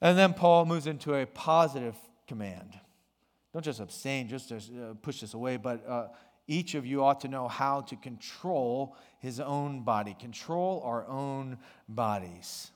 And 0.02 0.18
then 0.18 0.34
Paul 0.34 0.66
moves 0.66 0.88
into 0.88 1.16
a 1.16 1.26
positive 1.26 1.96
command. 2.28 2.80
Don't 3.58 3.64
just 3.64 3.80
abstain, 3.80 4.28
just 4.28 4.50
to 4.50 4.58
uh, 4.58 4.94
push 5.02 5.22
this 5.22 5.34
away, 5.34 5.58
but 5.58 5.84
uh, 5.90 6.10
each 6.48 6.76
of 6.76 6.86
you 6.86 7.04
ought 7.04 7.22
to 7.22 7.28
know 7.28 7.48
how 7.48 7.82
to 7.82 7.96
control 7.96 8.96
his 9.18 9.40
own 9.40 9.82
body, 9.82 10.16
control 10.20 10.84
our 10.86 11.08
own 11.08 11.58
bodies. 11.90 12.70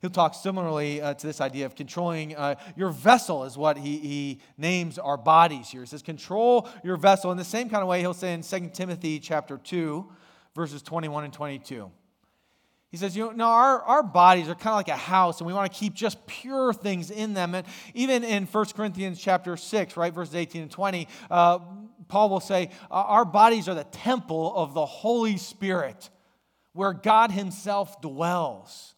He'll 0.00 0.10
talk 0.10 0.34
similarly 0.34 1.00
uh, 1.00 1.14
to 1.14 1.26
this 1.28 1.40
idea 1.40 1.66
of 1.66 1.76
controlling 1.76 2.34
uh, 2.34 2.56
your 2.74 2.90
vessel, 2.90 3.44
is 3.44 3.56
what 3.56 3.78
he, 3.78 3.98
he 3.98 4.40
names 4.58 4.98
our 4.98 5.16
bodies 5.16 5.70
here. 5.70 5.82
He 5.82 5.86
says, 5.86 6.02
control 6.02 6.68
your 6.82 6.96
vessel. 6.96 7.30
In 7.30 7.38
the 7.38 7.44
same 7.44 7.70
kind 7.70 7.82
of 7.82 7.88
way, 7.88 8.00
he'll 8.00 8.14
say 8.14 8.34
in 8.34 8.42
2 8.42 8.70
Timothy 8.74 9.20
chapter 9.20 9.58
2, 9.58 10.04
verses 10.56 10.82
21 10.82 11.22
and 11.22 11.32
22. 11.32 11.88
He 12.92 12.98
says, 12.98 13.16
you 13.16 13.32
know, 13.32 13.46
our, 13.46 13.80
our 13.80 14.02
bodies 14.02 14.50
are 14.50 14.54
kind 14.54 14.74
of 14.74 14.76
like 14.76 14.88
a 14.88 14.96
house, 14.96 15.40
and 15.40 15.46
we 15.46 15.54
want 15.54 15.72
to 15.72 15.78
keep 15.78 15.94
just 15.94 16.26
pure 16.26 16.74
things 16.74 17.10
in 17.10 17.32
them. 17.32 17.54
And 17.54 17.66
even 17.94 18.22
in 18.22 18.44
1 18.44 18.64
Corinthians 18.76 19.18
chapter 19.18 19.56
6, 19.56 19.96
right, 19.96 20.12
verses 20.12 20.34
18 20.34 20.62
and 20.62 20.70
20, 20.70 21.08
uh, 21.30 21.58
Paul 22.08 22.28
will 22.28 22.40
say, 22.40 22.68
Our 22.90 23.24
bodies 23.24 23.66
are 23.66 23.74
the 23.74 23.84
temple 23.84 24.54
of 24.54 24.74
the 24.74 24.84
Holy 24.84 25.38
Spirit, 25.38 26.10
where 26.74 26.92
God 26.92 27.30
Himself 27.30 27.98
dwells. 28.02 28.94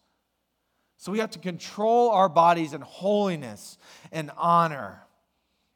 So 0.97 1.13
we 1.13 1.19
have 1.19 1.31
to 1.31 1.39
control 1.39 2.09
our 2.09 2.27
bodies 2.27 2.73
in 2.73 2.81
holiness 2.81 3.77
and 4.11 4.29
honor. 4.35 5.03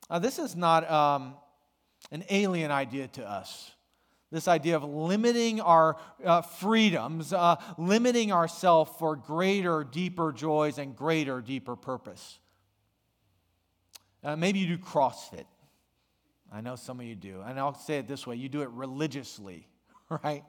Now, 0.09 0.19
this 0.19 0.39
is 0.39 0.57
not 0.57 0.89
um, 0.91 1.35
an 2.11 2.25
alien 2.29 2.69
idea 2.69 3.07
to 3.09 3.25
us. 3.25 3.71
This 4.31 4.47
idea 4.47 4.75
of 4.75 4.83
limiting 4.83 5.59
our 5.59 5.97
uh, 6.23 6.41
freedoms, 6.41 7.33
uh, 7.33 7.55
limiting 7.77 8.31
ourselves 8.31 8.91
for 8.99 9.15
greater, 9.15 9.83
deeper 9.83 10.31
joys 10.31 10.77
and 10.77 10.95
greater, 10.95 11.41
deeper 11.41 11.75
purpose. 11.75 12.39
Uh, 14.23 14.35
maybe 14.35 14.59
you 14.59 14.67
do 14.67 14.77
CrossFit. 14.77 15.45
I 16.51 16.61
know 16.61 16.75
some 16.75 16.99
of 16.99 17.05
you 17.05 17.15
do. 17.15 17.41
And 17.45 17.59
I'll 17.59 17.73
say 17.73 17.97
it 17.97 18.07
this 18.07 18.27
way 18.27 18.35
you 18.35 18.49
do 18.49 18.61
it 18.61 18.69
religiously, 18.69 19.67
right? 20.23 20.43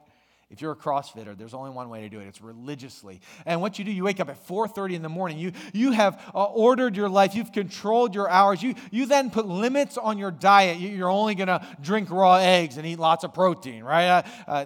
If 0.50 0.60
you're 0.60 0.72
a 0.72 0.76
CrossFitter, 0.76 1.38
there's 1.38 1.54
only 1.54 1.70
one 1.70 1.88
way 1.90 2.00
to 2.00 2.08
do 2.08 2.18
it. 2.18 2.26
It's 2.26 2.40
religiously. 2.40 3.20
And 3.46 3.60
what 3.60 3.78
you 3.78 3.84
do, 3.84 3.92
you 3.92 4.02
wake 4.02 4.18
up 4.18 4.28
at 4.28 4.46
4:30 4.48 4.94
in 4.94 5.02
the 5.02 5.08
morning. 5.08 5.38
You, 5.38 5.52
you 5.72 5.92
have 5.92 6.20
uh, 6.34 6.44
ordered 6.44 6.96
your 6.96 7.08
life. 7.08 7.36
You've 7.36 7.52
controlled 7.52 8.16
your 8.16 8.28
hours. 8.28 8.60
You, 8.60 8.74
you 8.90 9.06
then 9.06 9.30
put 9.30 9.46
limits 9.46 9.96
on 9.96 10.18
your 10.18 10.32
diet. 10.32 10.78
You, 10.78 11.04
are 11.04 11.08
only 11.08 11.36
going 11.36 11.46
to 11.46 11.64
drink 11.80 12.10
raw 12.10 12.34
eggs 12.34 12.78
and 12.78 12.86
eat 12.86 12.98
lots 12.98 13.22
of 13.22 13.32
protein, 13.32 13.84
right? 13.84 14.08
Uh, 14.08 14.22
uh, 14.48 14.64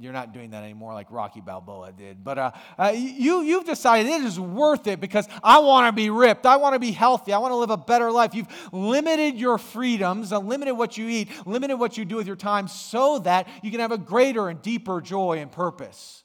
you're 0.00 0.12
not 0.12 0.32
doing 0.32 0.50
that 0.50 0.62
anymore 0.62 0.94
like 0.94 1.10
Rocky 1.10 1.40
Balboa 1.40 1.92
did. 1.92 2.22
But 2.22 2.38
uh, 2.38 2.50
uh, 2.78 2.92
you, 2.94 3.42
you've 3.42 3.64
decided 3.64 4.10
it 4.10 4.22
is 4.22 4.38
worth 4.38 4.86
it 4.86 5.00
because 5.00 5.28
I 5.42 5.58
want 5.58 5.88
to 5.88 5.92
be 5.92 6.10
ripped. 6.10 6.46
I 6.46 6.56
want 6.56 6.74
to 6.74 6.78
be 6.78 6.92
healthy. 6.92 7.32
I 7.32 7.38
want 7.38 7.52
to 7.52 7.56
live 7.56 7.70
a 7.70 7.76
better 7.76 8.10
life. 8.10 8.34
You've 8.34 8.48
limited 8.72 9.36
your 9.36 9.58
freedoms, 9.58 10.32
uh, 10.32 10.38
limited 10.38 10.74
what 10.74 10.98
you 10.98 11.08
eat, 11.08 11.30
limited 11.46 11.76
what 11.76 11.96
you 11.96 12.04
do 12.04 12.16
with 12.16 12.26
your 12.26 12.36
time 12.36 12.68
so 12.68 13.18
that 13.20 13.48
you 13.62 13.70
can 13.70 13.80
have 13.80 13.92
a 13.92 13.98
greater 13.98 14.48
and 14.48 14.60
deeper 14.62 15.00
joy 15.00 15.38
and 15.38 15.50
purpose. 15.50 16.24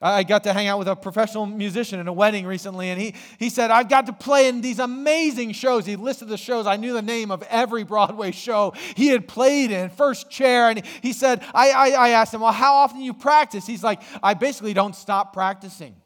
I 0.00 0.22
got 0.22 0.44
to 0.44 0.52
hang 0.52 0.68
out 0.68 0.78
with 0.78 0.86
a 0.86 0.94
professional 0.94 1.44
musician 1.44 1.98
in 1.98 2.06
a 2.06 2.12
wedding 2.12 2.46
recently, 2.46 2.90
and 2.90 3.00
he, 3.00 3.14
he 3.36 3.50
said, 3.50 3.72
I've 3.72 3.88
got 3.88 4.06
to 4.06 4.12
play 4.12 4.46
in 4.46 4.60
these 4.60 4.78
amazing 4.78 5.52
shows. 5.52 5.86
He 5.86 5.96
listed 5.96 6.28
the 6.28 6.36
shows. 6.36 6.68
I 6.68 6.76
knew 6.76 6.92
the 6.92 7.02
name 7.02 7.32
of 7.32 7.42
every 7.50 7.82
Broadway 7.82 8.30
show 8.30 8.74
he 8.94 9.08
had 9.08 9.26
played 9.26 9.72
in, 9.72 9.90
first 9.90 10.30
chair. 10.30 10.70
And 10.70 10.86
he 11.02 11.12
said, 11.12 11.44
I, 11.52 11.70
I, 11.70 11.88
I 11.90 12.08
asked 12.10 12.32
him, 12.32 12.42
Well, 12.42 12.52
how 12.52 12.76
often 12.76 12.98
do 12.98 13.04
you 13.04 13.14
practice? 13.14 13.66
He's 13.66 13.82
like, 13.82 14.00
I 14.22 14.34
basically 14.34 14.72
don't 14.72 14.94
stop 14.94 15.32
practicing. 15.32 15.96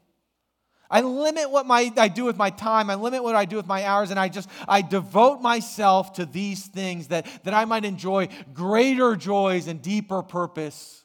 I 0.89 1.01
limit 1.01 1.51
what 1.51 1.67
my, 1.67 1.91
I 1.95 2.07
do 2.07 2.23
with 2.23 2.37
my 2.37 2.49
time. 2.49 2.89
I 2.89 2.95
limit 2.95 3.21
what 3.21 3.35
I 3.35 3.45
do 3.45 3.57
with 3.57 3.67
my 3.67 3.85
hours, 3.85 4.09
and 4.09 4.19
I 4.19 4.27
just 4.27 4.49
I 4.67 4.81
devote 4.81 5.39
myself 5.39 6.13
to 6.13 6.25
these 6.25 6.65
things 6.65 7.09
that, 7.09 7.27
that 7.43 7.53
I 7.53 7.65
might 7.65 7.85
enjoy 7.85 8.29
greater 8.53 9.15
joys 9.15 9.67
and 9.67 9.83
deeper 9.83 10.23
purpose 10.23 11.03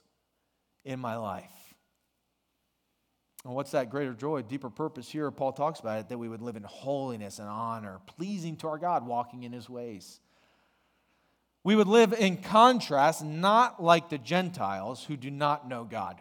in 0.85 1.01
my 1.01 1.17
life. 1.17 1.58
And 3.45 3.55
what's 3.55 3.71
that 3.71 3.91
greater 3.91 4.15
joy, 4.15 4.43
deeper 4.43 4.69
purpose 4.69 5.09
here? 5.09 5.31
Paul 5.31 5.53
talks 5.53 5.81
about 5.81 6.01
it 6.01 6.09
that 6.09 6.19
we 6.19 6.29
would 6.29 6.43
live 6.43 6.57
in 6.57 6.65
holiness 6.65 7.39
and 7.39 7.49
honor, 7.49 8.01
pleasing 8.07 8.57
to 8.57 8.69
our 8.69 8.79
God, 8.79 9.07
walking 9.07 9.45
in 9.45 9.53
his 9.53 9.71
ways. 9.71 10.21
We 11.65 11.77
would 11.77 11.87
live 11.87 12.13
in 12.13 12.39
contrast, 12.39 13.25
not 13.25 13.83
like 13.83 14.09
the 14.09 14.19
Gentiles 14.19 15.05
who 15.05 15.17
do 15.17 15.31
not 15.31 15.69
know 15.69 15.85
God. 15.85 16.21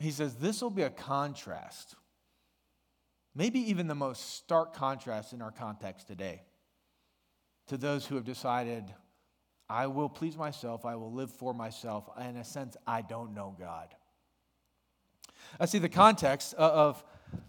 He 0.00 0.12
says 0.12 0.36
this 0.36 0.62
will 0.62 0.70
be 0.70 0.82
a 0.82 0.90
contrast, 0.90 1.96
maybe 3.34 3.58
even 3.70 3.88
the 3.88 3.94
most 3.94 4.36
stark 4.36 4.74
contrast 4.74 5.32
in 5.32 5.42
our 5.42 5.50
context 5.50 6.06
today, 6.06 6.42
to 7.66 7.76
those 7.76 8.06
who 8.06 8.14
have 8.14 8.24
decided, 8.24 8.84
I 9.68 9.88
will 9.88 10.08
please 10.08 10.36
myself, 10.36 10.84
I 10.86 10.94
will 10.94 11.12
live 11.12 11.32
for 11.32 11.52
myself. 11.52 12.08
In 12.18 12.36
a 12.36 12.44
sense, 12.44 12.76
I 12.86 13.02
don't 13.02 13.34
know 13.34 13.56
God. 13.58 13.88
I 15.60 15.66
see 15.66 15.78
the 15.78 15.88
context 15.88 16.54
of 16.54 17.02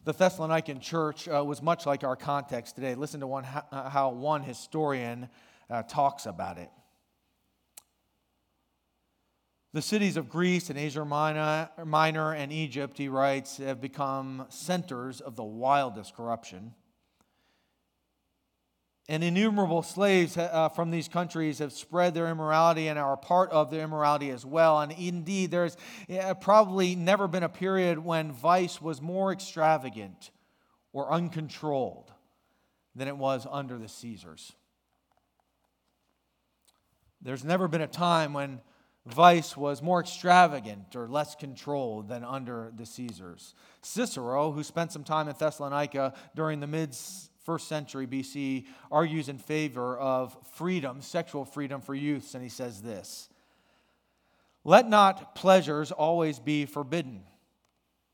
the 0.03 0.13
Thessalonican 0.13 0.81
church 0.81 1.27
uh, 1.27 1.43
was 1.43 1.61
much 1.61 1.85
like 1.85 2.03
our 2.03 2.15
context 2.15 2.75
today. 2.75 2.95
Listen 2.95 3.19
to 3.19 3.27
one, 3.27 3.45
uh, 3.45 3.89
how 3.89 4.09
one 4.09 4.43
historian 4.43 5.29
uh, 5.69 5.83
talks 5.83 6.25
about 6.25 6.57
it. 6.57 6.69
The 9.71 9.81
cities 9.83 10.17
of 10.17 10.29
Greece 10.29 10.71
and 10.71 10.79
Asia 10.79 11.05
Minor 11.05 12.33
and 12.33 12.51
Egypt, 12.51 12.97
he 12.97 13.07
writes, 13.07 13.57
have 13.57 13.79
become 13.79 14.47
centers 14.49 15.21
of 15.21 15.35
the 15.35 15.43
wildest 15.43 16.15
corruption. 16.15 16.73
And 19.09 19.23
innumerable 19.23 19.81
slaves 19.81 20.37
uh, 20.37 20.69
from 20.69 20.91
these 20.91 21.07
countries 21.07 21.57
have 21.57 21.73
spread 21.73 22.13
their 22.13 22.27
immorality 22.27 22.89
and 22.89 22.99
are 22.99 23.17
part 23.17 23.49
of 23.49 23.71
their 23.71 23.83
immorality 23.83 24.29
as 24.29 24.45
well. 24.45 24.79
And 24.79 24.91
indeed, 24.91 25.49
there's 25.49 25.75
probably 26.41 26.95
never 26.95 27.27
been 27.27 27.41
a 27.41 27.49
period 27.49 27.97
when 27.97 28.31
vice 28.31 28.79
was 28.79 29.01
more 29.01 29.33
extravagant 29.33 30.29
or 30.93 31.11
uncontrolled 31.11 32.11
than 32.95 33.07
it 33.07 33.17
was 33.17 33.47
under 33.49 33.79
the 33.79 33.87
Caesars. 33.87 34.53
There's 37.19 37.43
never 37.43 37.67
been 37.67 37.81
a 37.81 37.87
time 37.87 38.33
when 38.33 38.61
vice 39.07 39.57
was 39.57 39.81
more 39.81 40.01
extravagant 40.01 40.95
or 40.95 41.07
less 41.07 41.33
controlled 41.33 42.09
than 42.09 42.23
under 42.23 42.71
the 42.75 42.85
Caesars. 42.85 43.55
Cicero, 43.81 44.51
who 44.51 44.61
spent 44.61 44.91
some 44.91 45.03
time 45.03 45.27
in 45.27 45.35
Thessalonica 45.35 46.13
during 46.35 46.59
the 46.59 46.67
mid 46.67 46.93
first 47.49 47.67
century 47.67 48.05
BC, 48.05 48.67
argues 48.91 49.27
in 49.27 49.39
favor 49.39 49.97
of 49.97 50.37
freedom, 50.51 51.01
sexual 51.01 51.45
freedom 51.45 51.81
for 51.81 51.95
youths, 51.95 52.35
and 52.35 52.43
he 52.43 52.49
says 52.49 52.83
this 52.83 53.27
Let 54.63 54.87
not 54.87 55.33
pleasures 55.33 55.91
always 55.91 56.37
be 56.37 56.67
forbidden. 56.67 57.23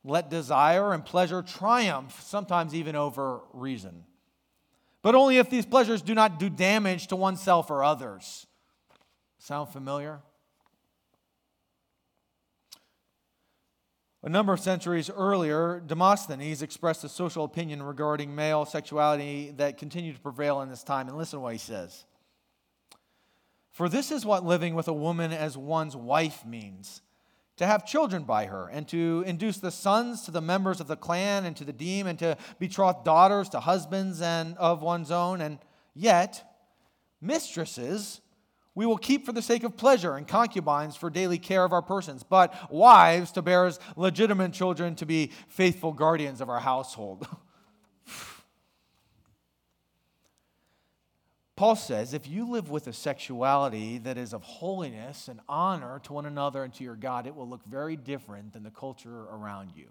Let 0.05 0.29
desire 0.29 0.93
and 0.93 1.03
pleasure 1.03 1.41
triumph, 1.41 2.21
sometimes 2.21 2.73
even 2.73 2.95
over 2.95 3.41
reason. 3.51 4.05
But 5.01 5.15
only 5.15 5.37
if 5.37 5.49
these 5.49 5.65
pleasures 5.65 6.01
do 6.01 6.15
not 6.15 6.39
do 6.39 6.49
damage 6.49 7.07
to 7.07 7.17
oneself 7.17 7.69
or 7.69 7.83
others. 7.83 8.47
Sound 9.37 9.67
familiar? 9.67 10.21
A 14.25 14.29
number 14.29 14.51
of 14.51 14.59
centuries 14.59 15.11
earlier, 15.11 15.83
Demosthenes 15.85 16.63
expressed 16.63 17.03
a 17.03 17.09
social 17.09 17.43
opinion 17.43 17.83
regarding 17.83 18.33
male 18.33 18.65
sexuality 18.65 19.53
that 19.57 19.77
continued 19.77 20.15
to 20.15 20.21
prevail 20.21 20.61
in 20.61 20.69
this 20.69 20.83
time. 20.83 21.07
And 21.07 21.15
listen 21.15 21.37
to 21.37 21.41
what 21.41 21.53
he 21.53 21.59
says 21.59 22.05
For 23.69 23.87
this 23.87 24.09
is 24.09 24.25
what 24.25 24.43
living 24.43 24.73
with 24.73 24.87
a 24.87 24.93
woman 24.93 25.31
as 25.31 25.55
one's 25.55 25.95
wife 25.95 26.43
means 26.43 27.03
to 27.57 27.67
have 27.67 27.85
children 27.85 28.23
by 28.23 28.47
her, 28.47 28.67
and 28.67 28.87
to 28.87 29.23
induce 29.27 29.59
the 29.59 29.69
sons 29.69 30.23
to 30.23 30.31
the 30.31 30.41
members 30.41 30.81
of 30.81 30.87
the 30.87 30.97
clan 30.97 31.45
and 31.45 31.55
to 31.57 31.63
the 31.63 31.71
deme, 31.71 32.07
and 32.07 32.17
to 32.17 32.35
betroth 32.59 33.03
daughters 33.03 33.47
to 33.49 33.59
husbands 33.59 34.23
and 34.23 34.57
of 34.57 34.81
one's 34.81 35.11
own. 35.11 35.39
And 35.39 35.59
yet, 35.93 36.43
mistresses 37.21 38.21
we 38.75 38.85
will 38.85 38.97
keep 38.97 39.25
for 39.25 39.31
the 39.31 39.41
sake 39.41 39.63
of 39.63 39.77
pleasure, 39.77 40.17
and 40.17 40.27
concubines 40.27 40.97
for 40.97 41.09
daily 41.09 41.39
care 41.39 41.63
of 41.63 41.71
our 41.71 41.81
persons, 41.81 42.23
but 42.23 42.53
wives 42.71 43.31
to 43.31 43.41
bear 43.41 43.65
as 43.65 43.79
legitimate 43.95 44.51
children 44.51 44.95
to 44.95 45.05
be 45.05 45.31
faithful 45.47 45.93
guardians 45.93 46.41
of 46.41 46.49
our 46.49 46.59
household. 46.59 47.25
Paul 51.55 51.77
says 51.77 52.13
if 52.13 52.27
you 52.27 52.49
live 52.49 52.69
with 52.69 52.87
a 52.87 52.93
sexuality 52.93 53.97
that 53.99 54.17
is 54.17 54.33
of 54.33 54.43
holiness 54.43 55.29
and 55.29 55.39
honor 55.47 55.99
to 56.03 56.11
one 56.11 56.25
another 56.25 56.65
and 56.65 56.73
to 56.73 56.83
your 56.83 56.97
God, 56.97 57.25
it 57.27 57.35
will 57.35 57.47
look 57.47 57.63
very 57.65 57.95
different 57.95 58.51
than 58.51 58.63
the 58.63 58.71
culture 58.71 59.23
around 59.31 59.71
you. 59.73 59.87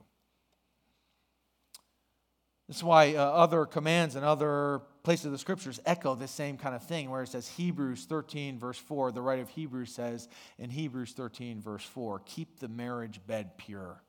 That's 2.69 2.83
why 2.83 3.15
uh, 3.15 3.23
other 3.23 3.67
commands 3.67 4.17
and 4.17 4.25
other 4.25 4.81
places 5.03 5.27
of 5.27 5.33
the 5.33 5.39
scriptures 5.39 5.81
echo 5.85 6.15
this 6.15 6.31
same 6.31 6.57
kind 6.57 6.75
of 6.75 6.83
thing, 6.83 7.11
where 7.11 7.23
it 7.23 7.29
says 7.29 7.49
Hebrews 7.49 8.07
13, 8.07 8.59
verse 8.59 8.79
4. 8.79 9.13
The 9.13 9.21
writer 9.21 9.43
of 9.43 9.51
Hebrews 9.51 9.93
says 9.93 10.29
in 10.59 10.71
Hebrews 10.71 11.13
13, 11.13 11.61
verse 11.61 11.85
4, 11.85 12.21
keep 12.25 12.61
the 12.61 12.69
marriage 12.69 13.21
bed 13.27 13.59
pure. 13.59 14.04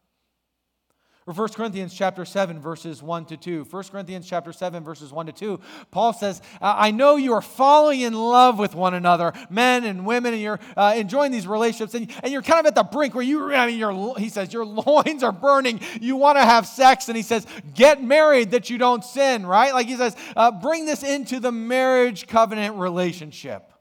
Or 1.27 1.33
1 1.33 1.49
Corinthians 1.53 1.91
chapter 1.91 2.23
7, 2.23 2.59
verses 2.59 3.01
1 3.01 3.25
to 3.25 3.37
2. 3.37 3.63
1 3.63 3.83
Corinthians 3.85 4.27
chapter 4.29 4.53
7, 4.53 4.83
verses 4.83 5.11
1 5.11 5.25
to 5.25 5.31
2. 5.31 5.59
Paul 5.89 6.13
says, 6.13 6.39
I 6.61 6.91
know 6.91 7.15
you 7.15 7.33
are 7.33 7.41
falling 7.41 8.01
in 8.01 8.13
love 8.13 8.59
with 8.59 8.75
one 8.75 8.93
another, 8.93 9.33
men 9.49 9.85
and 9.85 10.05
women, 10.05 10.33
and 10.33 10.41
you're 10.41 10.59
uh, 10.77 10.93
enjoying 10.95 11.31
these 11.31 11.47
relationships, 11.47 11.95
and, 11.95 12.11
and 12.21 12.31
you're 12.31 12.43
kind 12.43 12.59
of 12.59 12.67
at 12.67 12.75
the 12.75 12.83
brink 12.83 13.15
where 13.15 13.23
you, 13.23 13.51
I 13.51 13.65
mean, 13.65 13.79
your, 13.79 14.19
he 14.19 14.29
says, 14.29 14.53
your 14.53 14.65
loins 14.65 15.23
are 15.23 15.31
burning. 15.31 15.79
You 15.99 16.15
want 16.15 16.37
to 16.37 16.45
have 16.45 16.67
sex, 16.67 17.07
and 17.07 17.17
he 17.17 17.23
says, 17.23 17.47
get 17.73 18.03
married 18.03 18.51
that 18.51 18.69
you 18.69 18.77
don't 18.77 19.03
sin, 19.03 19.47
right? 19.47 19.73
Like 19.73 19.87
he 19.87 19.95
says, 19.95 20.15
uh, 20.35 20.51
bring 20.51 20.85
this 20.85 21.01
into 21.01 21.39
the 21.39 21.51
marriage 21.51 22.27
covenant 22.27 22.75
relationship. 22.75 23.71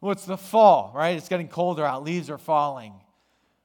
Well, 0.00 0.12
it's 0.12 0.24
the 0.24 0.36
fall, 0.36 0.92
right? 0.94 1.16
It's 1.16 1.28
getting 1.28 1.48
colder 1.48 1.84
out, 1.84 2.04
leaves 2.04 2.30
are 2.30 2.38
falling 2.38 2.94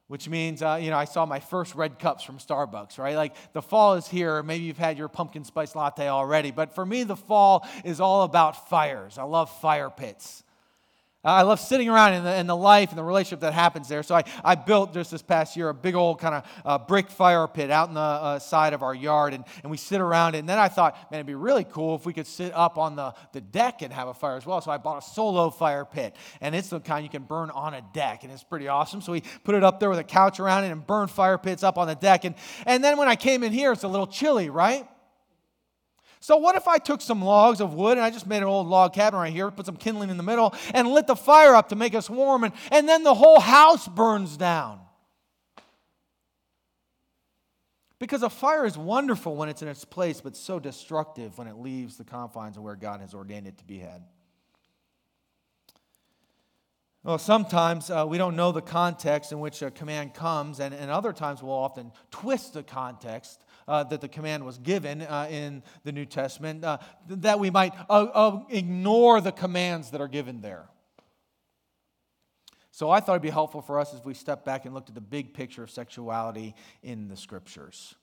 which 0.10 0.28
means, 0.28 0.64
uh, 0.64 0.80
you 0.82 0.90
know, 0.90 0.98
I 0.98 1.06
saw 1.06 1.28
my 1.28 1.40
first 1.40 1.76
red 1.76 2.00
cups 2.00 2.24
from 2.24 2.40
Starbucks, 2.40 2.98
right? 2.98 3.16
Like 3.16 3.36
the 3.54 3.62
fall 3.62 3.94
is 3.94 4.08
here. 4.08 4.42
Maybe 4.42 4.64
you've 4.64 4.80
had 4.80 4.98
your 4.98 5.08
pumpkin 5.08 5.44
spice 5.44 5.76
latte 5.76 6.08
already, 6.08 6.50
but 6.50 6.74
for 6.74 6.84
me, 6.84 7.04
the 7.04 7.16
fall 7.16 7.66
is 7.86 8.02
all 8.02 8.24
about 8.24 8.68
fires. 8.70 9.20
I 9.20 9.24
love 9.24 9.52
fire 9.62 9.92
pits. 9.92 10.44
I 11.22 11.42
love 11.42 11.60
sitting 11.60 11.90
around 11.90 12.14
in 12.14 12.24
the, 12.24 12.34
in 12.38 12.48
the 12.48 12.56
life 12.56 12.90
and 12.90 12.98
the 12.98 13.04
relationship 13.04 13.42
that 13.42 13.54
happens 13.54 13.90
there. 13.90 14.04
So 14.04 14.16
I, 14.16 14.24
I 14.42 14.56
built 14.56 14.94
just 14.94 15.12
this 15.12 15.22
past 15.22 15.58
year 15.58 15.68
a 15.68 15.74
big 15.74 15.94
old 15.94 16.22
kind 16.22 16.36
of 16.36 16.62
uh, 16.64 16.78
brick 16.78 17.10
fire 17.10 17.46
pit 17.46 17.70
out 17.70 17.90
in 17.90 17.94
the 17.94 18.00
uh, 18.00 18.40
side 18.40 18.72
of 18.72 18.84
our 18.84 18.96
yard, 18.96 19.34
and, 19.34 19.44
and 19.62 19.70
we 19.70 19.76
sit 19.76 20.00
around 20.00 20.36
it. 20.36 20.40
And 20.40 20.48
then 20.48 20.58
I 20.58 20.70
thought, 20.70 20.96
man, 21.12 21.20
it'd 21.20 21.28
be 21.28 21.36
really 21.36 21.66
cool 21.66 21.96
if 21.96 22.06
we 22.06 22.14
could 22.14 22.26
sit 22.26 22.54
up 22.54 22.78
on 22.78 22.96
the, 22.96 23.14
the 23.34 23.42
deck 23.42 23.82
and 23.82 23.92
have 23.92 24.08
a 24.08 24.14
fire 24.14 24.38
as 24.38 24.46
well. 24.46 24.62
So 24.62 24.72
I 24.72 24.78
bought 24.78 25.04
a 25.04 25.06
solo 25.06 25.50
fire 25.50 25.84
pit, 25.84 26.16
and 26.40 26.56
it's 26.56 26.70
the 26.70 26.80
kind 26.80 27.04
you 27.04 27.10
can 27.10 27.24
burn 27.24 27.50
on 27.50 27.74
a 27.74 27.82
deck, 27.94 28.24
and 28.24 28.32
it's 28.32 28.44
pretty 28.44 28.70
awesome. 28.70 29.02
So 29.02 29.12
we 29.12 29.22
put 29.44 29.56
it 29.56 29.64
up 29.64 29.82
there 29.82 29.90
with 29.90 30.00
a 30.00 30.06
couch 30.06 30.40
around 30.40 30.64
it 30.64 30.72
and 30.72 30.88
burn 30.88 31.10
fire 31.10 31.38
pits 31.38 31.64
up 31.64 31.78
on 31.78 31.88
the 31.88 31.96
deck. 31.96 32.24
And, 32.24 32.36
and 32.66 32.82
then 32.82 32.98
when 32.98 33.10
I 33.10 33.18
came 33.18 33.44
in 33.44 33.52
here, 33.52 33.74
it's 33.74 33.84
a 33.84 33.90
little 33.90 34.08
chilly, 34.08 34.50
right? 34.50 34.88
So, 36.22 36.38
what 36.38 36.56
if 36.56 36.68
I 36.68 36.78
took 36.78 37.02
some 37.02 37.24
logs 37.24 37.62
of 37.62 37.74
wood 37.74 37.98
and 37.98 38.06
I 38.06 38.10
just 38.10 38.28
made 38.28 38.38
an 38.38 38.44
old 38.44 38.68
log 38.68 38.94
cabin 38.94 39.20
right 39.20 39.32
here, 39.32 39.50
put 39.52 39.66
some 39.66 39.78
kindling 39.78 40.10
in 40.10 40.18
the 40.18 40.24
middle, 40.24 40.54
and 40.74 40.90
lit 40.90 41.08
the 41.08 41.16
fire 41.16 41.56
up 41.56 41.70
to 41.70 41.76
make 41.76 41.96
us 41.96 42.10
warm, 42.10 42.44
and, 42.44 42.54
and 42.72 42.90
then 42.90 43.04
the 43.04 43.14
whole 43.14 43.40
house 43.40 43.88
burns 43.88 44.36
down? 44.36 44.82
Because 47.98 48.24
a 48.24 48.30
fire 48.30 48.66
is 48.66 48.78
wonderful 48.78 49.36
when 49.36 49.50
it's 49.50 49.62
in 49.62 49.68
its 49.68 49.86
place, 49.86 50.22
but 50.22 50.36
so 50.36 50.60
destructive 50.60 51.38
when 51.38 51.48
it 51.48 51.58
leaves 51.58 51.98
the 51.98 52.06
confines 52.06 52.58
of 52.58 52.64
where 52.64 52.76
God 52.76 53.02
has 53.02 53.14
ordained 53.14 53.48
it 53.48 53.58
to 53.58 53.66
be 53.66 53.80
had. 53.80 54.04
Well, 57.04 57.18
sometimes 57.18 57.90
uh, 57.90 58.06
we 58.08 58.18
don't 58.18 58.36
know 58.36 58.52
the 58.52 58.62
context 58.62 59.32
in 59.32 59.40
which 59.40 59.62
a 59.62 59.72
command 59.72 60.14
comes, 60.14 60.60
and, 60.60 60.74
and 60.74 60.92
other 60.92 61.14
times 61.14 61.42
we'll 61.42 61.54
often 61.54 61.94
twist 62.12 62.54
the 62.54 62.64
context 62.64 63.42
uh, 63.70 63.84
that 63.84 64.02
the 64.02 64.08
command 64.08 64.44
was 64.44 64.58
given 64.58 65.04
uh, 65.04 65.28
in 65.30 65.62
the 65.84 65.92
New 65.92 66.06
Testament, 66.06 66.66
uh, 66.66 66.80
that 67.08 67.40
we 67.40 67.52
might 67.52 67.74
uh, 67.90 68.08
uh, 68.14 68.40
ignore 68.50 69.22
the 69.22 69.32
commands 69.32 69.92
that 69.92 70.02
are 70.02 70.08
given 70.08 70.42
there. 70.42 70.68
So 72.72 72.90
I 72.90 73.00
thought 73.00 73.14
it'd 73.14 73.22
be 73.22 73.30
helpful 73.30 73.62
for 73.62 73.80
us 73.80 73.94
as 73.94 74.04
we 74.04 74.14
step 74.14 74.44
back 74.44 74.66
and 74.66 74.74
looked 74.74 74.90
at 74.90 74.96
the 74.96 75.02
big 75.02 75.34
picture 75.34 75.62
of 75.62 75.70
sexuality 75.70 76.56
in 76.82 77.08
the 77.10 77.16
scriptures. 77.16 77.94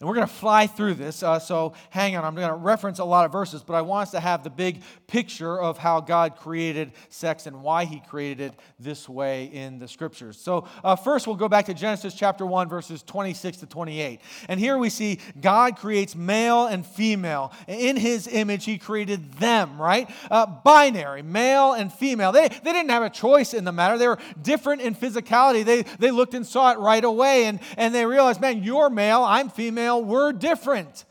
And 0.00 0.08
we're 0.08 0.16
going 0.16 0.26
to 0.26 0.34
fly 0.34 0.66
through 0.66 0.94
this, 0.94 1.22
uh, 1.22 1.38
so 1.38 1.72
hang 1.90 2.16
on. 2.16 2.24
I'm 2.24 2.34
going 2.34 2.48
to 2.48 2.54
reference 2.54 2.98
a 2.98 3.04
lot 3.04 3.26
of 3.26 3.30
verses, 3.30 3.62
but 3.62 3.74
I 3.74 3.82
want 3.82 4.08
us 4.08 4.10
to 4.10 4.18
have 4.18 4.42
the 4.42 4.50
big 4.50 4.82
picture 5.06 5.56
of 5.56 5.78
how 5.78 6.00
God 6.00 6.34
created 6.34 6.90
sex 7.10 7.46
and 7.46 7.62
why 7.62 7.84
He 7.84 8.00
created 8.00 8.40
it 8.40 8.54
this 8.80 9.08
way 9.08 9.44
in 9.44 9.78
the 9.78 9.86
scriptures. 9.86 10.36
So, 10.36 10.66
uh, 10.82 10.96
first, 10.96 11.28
we'll 11.28 11.36
go 11.36 11.48
back 11.48 11.66
to 11.66 11.74
Genesis 11.74 12.12
chapter 12.12 12.44
1, 12.44 12.68
verses 12.68 13.04
26 13.04 13.58
to 13.58 13.66
28. 13.66 14.20
And 14.48 14.58
here 14.58 14.76
we 14.78 14.90
see 14.90 15.20
God 15.40 15.76
creates 15.76 16.16
male 16.16 16.66
and 16.66 16.84
female. 16.84 17.52
In 17.68 17.96
His 17.96 18.26
image, 18.26 18.64
He 18.64 18.78
created 18.78 19.34
them, 19.34 19.80
right? 19.80 20.10
Uh, 20.28 20.44
binary, 20.46 21.22
male 21.22 21.72
and 21.72 21.92
female. 21.92 22.32
They, 22.32 22.48
they 22.48 22.72
didn't 22.72 22.90
have 22.90 23.04
a 23.04 23.10
choice 23.10 23.54
in 23.54 23.62
the 23.62 23.70
matter, 23.70 23.96
they 23.96 24.08
were 24.08 24.18
different 24.42 24.82
in 24.82 24.96
physicality. 24.96 25.64
They, 25.64 25.82
they 25.82 26.10
looked 26.10 26.34
and 26.34 26.44
saw 26.44 26.72
it 26.72 26.80
right 26.80 27.04
away, 27.04 27.44
and, 27.44 27.60
and 27.76 27.94
they 27.94 28.04
realized, 28.04 28.40
man, 28.40 28.64
you're 28.64 28.90
male, 28.90 29.22
I'm 29.22 29.50
female 29.50 29.83
we're 29.92 30.32
different. 30.32 31.04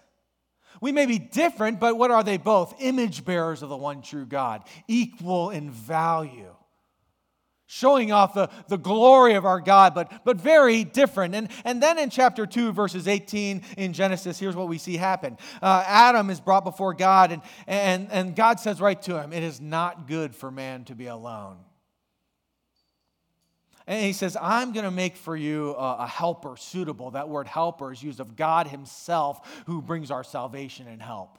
We 0.82 0.92
may 0.92 1.06
be 1.06 1.20
different, 1.20 1.80
but 1.80 1.98
what 1.98 2.12
are 2.12 2.24
they 2.24 2.38
both? 2.38 2.76
Image 2.80 3.24
bearers 3.24 3.64
of 3.64 3.70
the 3.70 3.78
one 3.78 4.02
true 4.02 4.26
God, 4.26 4.64
equal 4.88 5.50
in 5.50 5.72
value 5.72 6.54
showing 7.74 8.12
off 8.12 8.36
the, 8.36 8.50
the 8.68 8.78
glory 8.78 9.34
of 9.34 9.46
our 9.46 9.60
God, 9.60 9.96
but, 9.96 10.24
but 10.24 10.38
very 10.38 10.84
different. 10.84 11.34
And, 11.34 11.50
and 11.66 11.82
then 11.82 11.98
in 11.98 12.12
chapter 12.12 12.46
2, 12.46 12.72
verses 12.72 13.08
18 13.08 13.64
in 13.78 13.94
Genesis, 13.94 14.38
here's 14.38 14.56
what 14.56 14.68
we 14.68 14.78
see 14.78 14.96
happen 14.96 15.38
uh, 15.60 15.84
Adam 15.88 16.30
is 16.30 16.40
brought 16.40 16.64
before 16.64 16.94
God, 16.94 17.32
and, 17.32 17.42
and, 17.66 18.12
and 18.12 18.36
God 18.36 18.60
says 18.60 18.80
right 18.80 19.02
to 19.04 19.20
him, 19.20 19.34
It 19.34 19.42
is 19.42 19.60
not 19.60 20.08
good 20.08 20.36
for 20.36 20.52
man 20.52 20.84
to 20.86 20.96
be 20.96 21.08
alone. 21.08 21.58
And 23.86 24.04
he 24.04 24.14
says, 24.14 24.38
I'm 24.40 24.72
going 24.72 24.86
to 24.86 24.92
make 24.92 25.18
for 25.18 25.36
you 25.36 25.72
a, 25.76 25.98
a, 26.00 26.08
helper 26.08 26.56
suitable. 26.56 27.12
That 27.12 27.28
word 27.28 27.48
helper 27.48 27.92
is 27.92 28.02
used 28.02 28.20
of 28.20 28.36
God 28.36 28.68
Himself 28.68 29.64
who 29.66 29.82
brings 29.82 30.10
our 30.10 30.24
salvation 30.24 30.88
and 30.88 31.02
help. 31.02 31.38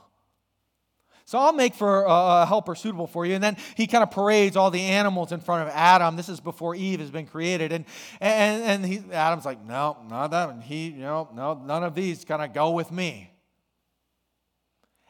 So 1.27 1.39
I'll 1.39 1.55
make 1.55 1.75
for 1.75 2.05
a 2.05 2.45
helper 2.45 2.75
suitable 2.75 3.07
for 3.07 3.25
you. 3.25 3.35
And 3.35 3.43
then 3.43 3.57
he 3.77 3.87
kind 3.87 4.03
of 4.03 4.11
parades 4.11 4.57
all 4.57 4.71
the 4.71 4.83
animals 4.83 5.33
in 5.33 5.41
front 5.41 5.67
of 5.67 5.75
Adam. 5.75 6.17
This 6.17 6.29
is 6.29 6.39
before 6.39 6.75
Eve 6.75 7.01
has 7.01 7.11
been 7.11 7.27
created. 7.27 7.73
And, 7.73 7.87
and, 8.21 8.63
and 8.63 8.85
he, 8.85 9.03
Adam's 9.11 9.47
like, 9.47 9.65
no, 9.65 9.97
not 10.11 10.33
that. 10.33 10.51
And 10.51 10.63
he, 10.63 10.89
you 10.89 11.01
know, 11.01 11.31
no, 11.35 11.55
none 11.55 11.83
of 11.83 11.95
these 11.95 12.27
kind 12.27 12.43
of 12.43 12.53
go 12.53 12.73
with 12.73 12.93
me. 12.93 13.31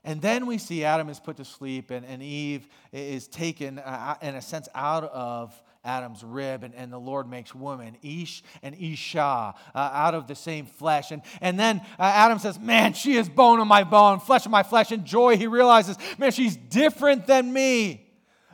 And 0.04 0.22
then 0.22 0.46
we 0.46 0.58
see 0.58 0.84
Adam 0.84 1.08
is 1.08 1.18
put 1.18 1.38
to 1.38 1.44
sleep 1.44 1.90
and, 1.90 2.06
and 2.06 2.22
Eve 2.22 2.68
is 2.92 3.26
taken, 3.26 3.80
uh, 3.80 4.16
in 4.22 4.36
a 4.36 4.42
sense, 4.42 4.68
out 4.74 5.04
of 5.04 5.60
Adam's 5.84 6.24
rib, 6.24 6.64
and, 6.64 6.74
and 6.74 6.90
the 6.90 6.98
Lord 6.98 7.28
makes 7.28 7.54
woman, 7.54 7.96
Ish 8.02 8.42
and 8.62 8.74
Isha, 8.80 9.20
uh, 9.20 9.54
out 9.74 10.14
of 10.14 10.26
the 10.26 10.34
same 10.34 10.64
flesh. 10.64 11.10
And, 11.10 11.20
and 11.42 11.60
then 11.60 11.80
uh, 11.98 12.02
Adam 12.02 12.38
says, 12.38 12.58
Man, 12.58 12.94
she 12.94 13.16
is 13.16 13.28
bone 13.28 13.60
of 13.60 13.66
my 13.66 13.84
bone, 13.84 14.20
flesh 14.20 14.46
of 14.46 14.50
my 14.50 14.62
flesh. 14.62 14.92
And 14.92 15.04
joy, 15.04 15.36
he 15.36 15.46
realizes, 15.46 15.98
Man, 16.18 16.32
she's 16.32 16.56
different 16.56 17.26
than 17.26 17.52
me. 17.52 18.00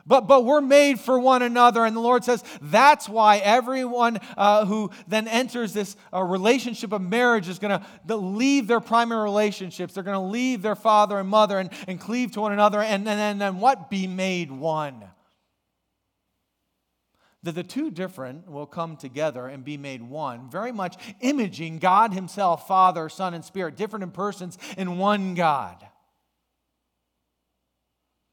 But, 0.05 0.27
but 0.27 0.43
we're 0.43 0.61
made 0.61 0.99
for 0.99 1.19
one 1.19 1.41
another. 1.41 1.85
And 1.85 1.95
the 1.95 2.01
Lord 2.01 2.25
says 2.25 2.43
that's 2.61 3.07
why 3.07 3.37
everyone 3.37 4.19
uh, 4.35 4.65
who 4.65 4.91
then 5.07 5.27
enters 5.27 5.73
this 5.73 5.95
uh, 6.11 6.23
relationship 6.23 6.91
of 6.91 7.01
marriage 7.01 7.47
is 7.47 7.59
going 7.59 7.79
to 7.79 8.15
leave 8.15 8.67
their 8.67 8.79
primary 8.79 9.23
relationships. 9.23 9.93
They're 9.93 10.03
going 10.03 10.19
to 10.19 10.31
leave 10.31 10.63
their 10.63 10.75
father 10.75 11.19
and 11.19 11.29
mother 11.29 11.59
and, 11.59 11.69
and 11.87 11.99
cleave 11.99 12.31
to 12.31 12.41
one 12.41 12.51
another. 12.51 12.81
And, 12.81 13.07
and, 13.07 13.19
and 13.19 13.39
then 13.39 13.59
what? 13.59 13.89
Be 13.89 14.07
made 14.07 14.51
one 14.51 15.03
that 17.43 17.55
the 17.55 17.63
two 17.63 17.89
different 17.89 18.49
will 18.49 18.65
come 18.65 18.95
together 18.95 19.47
and 19.47 19.63
be 19.63 19.77
made 19.77 20.01
one, 20.01 20.49
very 20.49 20.71
much 20.71 20.97
imaging 21.21 21.79
God 21.79 22.13
Himself, 22.13 22.67
Father, 22.67 23.09
Son, 23.09 23.33
and 23.33 23.43
Spirit, 23.43 23.75
different 23.75 24.03
in 24.03 24.11
persons 24.11 24.57
in 24.77 24.97
one 24.97 25.33
God. 25.33 25.87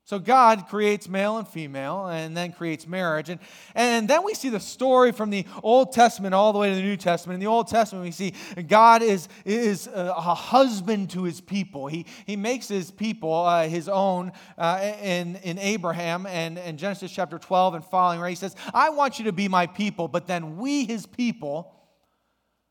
So 0.08 0.18
God 0.18 0.68
creates 0.68 1.06
male 1.06 1.36
and 1.36 1.46
female 1.46 2.06
and 2.06 2.34
then 2.34 2.52
creates 2.52 2.86
marriage. 2.86 3.28
And, 3.28 3.38
and 3.74 4.08
then 4.08 4.24
we 4.24 4.32
see 4.32 4.48
the 4.48 4.58
story 4.58 5.12
from 5.12 5.28
the 5.28 5.44
Old 5.62 5.92
Testament 5.92 6.34
all 6.34 6.54
the 6.54 6.58
way 6.58 6.70
to 6.70 6.76
the 6.76 6.80
New 6.80 6.96
Testament. 6.96 7.34
In 7.34 7.40
the 7.40 7.46
Old 7.46 7.68
Testament, 7.68 8.06
we 8.06 8.10
see 8.10 8.32
God 8.68 9.02
is, 9.02 9.28
is 9.44 9.86
a 9.86 10.34
husband 10.34 11.10
to 11.10 11.24
his 11.24 11.42
people. 11.42 11.88
He, 11.88 12.06
he 12.24 12.36
makes 12.36 12.68
his 12.68 12.90
people 12.90 13.34
uh, 13.34 13.68
his 13.68 13.86
own 13.86 14.32
uh, 14.56 14.94
in, 15.02 15.36
in 15.42 15.58
Abraham 15.58 16.24
and 16.24 16.56
in 16.56 16.78
Genesis 16.78 17.12
chapter 17.12 17.38
12 17.38 17.74
and 17.74 17.84
following, 17.84 18.18
where 18.18 18.30
he 18.30 18.34
says, 18.34 18.56
I 18.72 18.88
want 18.88 19.18
you 19.18 19.26
to 19.26 19.32
be 19.32 19.46
my 19.46 19.66
people, 19.66 20.08
but 20.08 20.26
then 20.26 20.56
we, 20.56 20.86
his 20.86 21.04
people, 21.04 21.74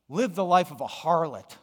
live 0.10 0.34
the 0.34 0.43
life 0.43 0.71
of 0.71 0.82
a 0.82 0.88
harlot. 0.88 1.56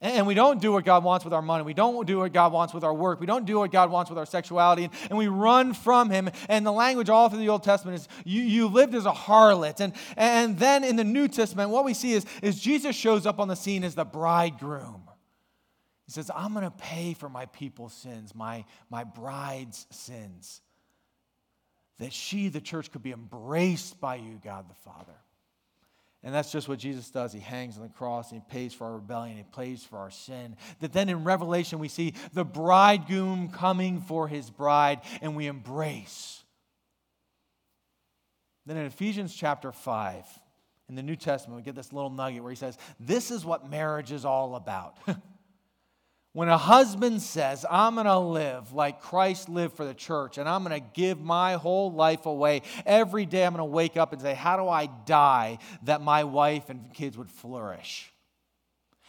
And 0.00 0.28
we 0.28 0.34
don't 0.34 0.60
do 0.60 0.70
what 0.70 0.84
God 0.84 1.02
wants 1.02 1.24
with 1.24 1.34
our 1.34 1.42
money. 1.42 1.64
We 1.64 1.74
don't 1.74 2.06
do 2.06 2.18
what 2.18 2.32
God 2.32 2.52
wants 2.52 2.72
with 2.72 2.84
our 2.84 2.94
work. 2.94 3.18
We 3.18 3.26
don't 3.26 3.44
do 3.44 3.58
what 3.58 3.72
God 3.72 3.90
wants 3.90 4.08
with 4.08 4.18
our 4.18 4.26
sexuality. 4.26 4.88
And 5.08 5.18
we 5.18 5.26
run 5.26 5.74
from 5.74 6.08
Him. 6.08 6.30
And 6.48 6.64
the 6.64 6.70
language 6.70 7.08
all 7.10 7.28
through 7.28 7.40
the 7.40 7.48
Old 7.48 7.64
Testament 7.64 7.96
is 7.98 8.08
you, 8.24 8.42
you 8.42 8.68
lived 8.68 8.94
as 8.94 9.06
a 9.06 9.12
harlot. 9.12 9.80
And, 9.80 9.92
and 10.16 10.56
then 10.56 10.84
in 10.84 10.94
the 10.94 11.02
New 11.02 11.26
Testament, 11.26 11.70
what 11.70 11.84
we 11.84 11.94
see 11.94 12.12
is, 12.12 12.24
is 12.42 12.60
Jesus 12.60 12.94
shows 12.94 13.26
up 13.26 13.40
on 13.40 13.48
the 13.48 13.56
scene 13.56 13.82
as 13.82 13.96
the 13.96 14.04
bridegroom. 14.04 15.02
He 16.06 16.12
says, 16.12 16.30
I'm 16.32 16.52
going 16.52 16.64
to 16.64 16.70
pay 16.70 17.14
for 17.14 17.28
my 17.28 17.46
people's 17.46 17.92
sins, 17.92 18.34
my, 18.36 18.64
my 18.88 19.02
bride's 19.02 19.86
sins, 19.90 20.62
that 21.98 22.12
she, 22.12 22.48
the 22.48 22.60
church, 22.60 22.92
could 22.92 23.02
be 23.02 23.12
embraced 23.12 24.00
by 24.00 24.14
you, 24.14 24.40
God 24.42 24.70
the 24.70 24.74
Father. 24.90 25.16
And 26.24 26.34
that's 26.34 26.50
just 26.50 26.68
what 26.68 26.78
Jesus 26.78 27.10
does. 27.10 27.32
He 27.32 27.38
hangs 27.38 27.76
on 27.76 27.84
the 27.84 27.88
cross 27.88 28.32
and 28.32 28.42
he 28.42 28.52
pays 28.52 28.74
for 28.74 28.84
our 28.84 28.94
rebellion, 28.94 29.36
he 29.36 29.44
pays 29.44 29.84
for 29.84 29.98
our 29.98 30.10
sin. 30.10 30.56
That 30.80 30.92
then 30.92 31.08
in 31.08 31.24
Revelation 31.24 31.78
we 31.78 31.88
see 31.88 32.14
the 32.32 32.44
bridegroom 32.44 33.50
coming 33.50 34.00
for 34.00 34.26
his 34.26 34.50
bride 34.50 35.00
and 35.22 35.36
we 35.36 35.46
embrace. 35.46 36.42
Then 38.66 38.76
in 38.76 38.86
Ephesians 38.86 39.34
chapter 39.34 39.72
5, 39.72 40.26
in 40.88 40.94
the 40.94 41.02
New 41.02 41.16
Testament, 41.16 41.56
we 41.56 41.62
get 41.62 41.74
this 41.74 41.92
little 41.92 42.10
nugget 42.10 42.42
where 42.42 42.50
he 42.50 42.56
says, 42.56 42.76
This 42.98 43.30
is 43.30 43.44
what 43.44 43.70
marriage 43.70 44.10
is 44.10 44.24
all 44.24 44.56
about. 44.56 44.98
When 46.32 46.48
a 46.48 46.58
husband 46.58 47.22
says, 47.22 47.64
I'm 47.68 47.94
going 47.94 48.06
to 48.06 48.18
live 48.18 48.72
like 48.72 49.00
Christ 49.00 49.48
lived 49.48 49.76
for 49.76 49.84
the 49.84 49.94
church, 49.94 50.38
and 50.38 50.48
I'm 50.48 50.62
going 50.62 50.80
to 50.80 50.86
give 50.92 51.20
my 51.20 51.54
whole 51.54 51.90
life 51.90 52.26
away, 52.26 52.62
every 52.84 53.26
day 53.26 53.44
I'm 53.44 53.54
going 53.54 53.60
to 53.60 53.64
wake 53.64 53.96
up 53.96 54.12
and 54.12 54.20
say, 54.20 54.34
How 54.34 54.56
do 54.56 54.68
I 54.68 54.86
die 54.86 55.58
that 55.84 56.02
my 56.02 56.24
wife 56.24 56.68
and 56.70 56.92
kids 56.92 57.16
would 57.16 57.30
flourish? 57.30 58.12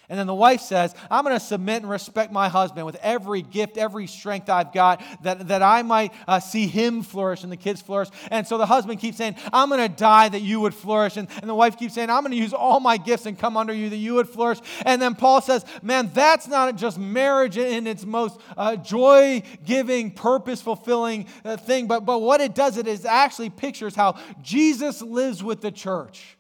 And 0.10 0.18
then 0.18 0.26
the 0.26 0.34
wife 0.34 0.62
says, 0.62 0.96
I'm 1.12 1.24
going 1.24 1.36
to 1.36 1.40
submit 1.40 1.84
and 1.84 1.90
respect 1.90 2.32
my 2.32 2.50
husband 2.50 2.84
with 2.88 2.96
every 3.04 3.44
gift, 3.44 3.78
every 3.78 4.08
strength 4.08 4.50
I've 4.50 4.74
got, 4.74 5.04
that, 5.22 5.50
that 5.50 5.62
I 5.62 5.84
might 5.84 6.14
uh, 6.28 6.40
see 6.40 6.66
him 6.66 7.04
flourish 7.04 7.44
and 7.44 7.52
the 7.52 7.58
kids 7.58 7.80
flourish. 7.80 8.10
And 8.32 8.48
so 8.48 8.58
the 8.58 8.66
husband 8.66 9.00
keeps 9.00 9.18
saying, 9.18 9.36
I'm 9.54 9.70
going 9.70 9.88
to 9.88 9.96
die 9.96 10.28
that 10.30 10.42
you 10.42 10.62
would 10.62 10.74
flourish. 10.74 11.16
And, 11.16 11.28
and 11.42 11.48
the 11.48 11.54
wife 11.54 11.78
keeps 11.78 11.94
saying, 11.94 12.10
I'm 12.10 12.24
going 12.24 12.32
to 12.32 12.38
use 12.38 12.54
all 12.54 12.80
my 12.80 12.98
gifts 12.98 13.28
and 13.28 13.38
come 13.38 13.56
under 13.56 13.72
you 13.72 13.88
that 13.92 13.98
you 13.98 14.16
would 14.16 14.28
flourish. 14.28 14.58
And 14.84 15.00
then 15.00 15.14
Paul 15.14 15.42
says, 15.42 15.64
Man, 15.84 16.10
that's 16.12 16.48
not 16.48 16.76
just 16.76 16.98
marriage 16.98 17.58
in 17.58 17.86
its 17.86 18.04
most 18.04 18.40
uh, 18.58 18.78
joy 18.78 19.44
giving, 19.64 20.10
purpose 20.10 20.60
fulfilling 20.60 21.28
uh, 21.46 21.58
thing, 21.58 21.86
but, 21.86 22.04
but 22.04 22.20
what 22.20 22.42
it 22.42 22.56
does, 22.56 22.78
it 22.78 22.88
is 22.88 23.06
actually 23.06 23.52
pictures 23.52 23.94
how 23.94 24.18
Jesus 24.42 25.04
lives 25.04 25.44
with 25.44 25.62
the 25.62 25.72
church. 25.72 26.36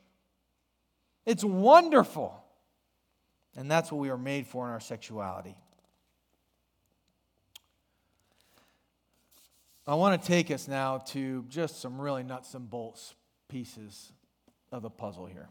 It's 1.28 1.44
wonderful. 1.44 2.39
And 3.60 3.70
that's 3.70 3.92
what 3.92 4.00
we 4.00 4.10
are 4.10 4.18
made 4.18 4.48
for 4.48 4.66
in 4.66 4.72
our 4.72 4.80
sexuality. 4.80 5.54
I 9.86 9.96
want 9.96 10.22
to 10.22 10.26
take 10.26 10.50
us 10.50 10.70
now 10.70 11.00
to 11.08 11.44
just 11.50 11.82
some 11.82 12.00
really 12.00 12.24
nuts 12.24 12.54
and 12.54 12.70
bolts 12.70 13.16
pieces 13.50 14.14
of 14.72 14.82
the 14.82 14.90
puzzle 14.90 15.26
here. 15.26 15.50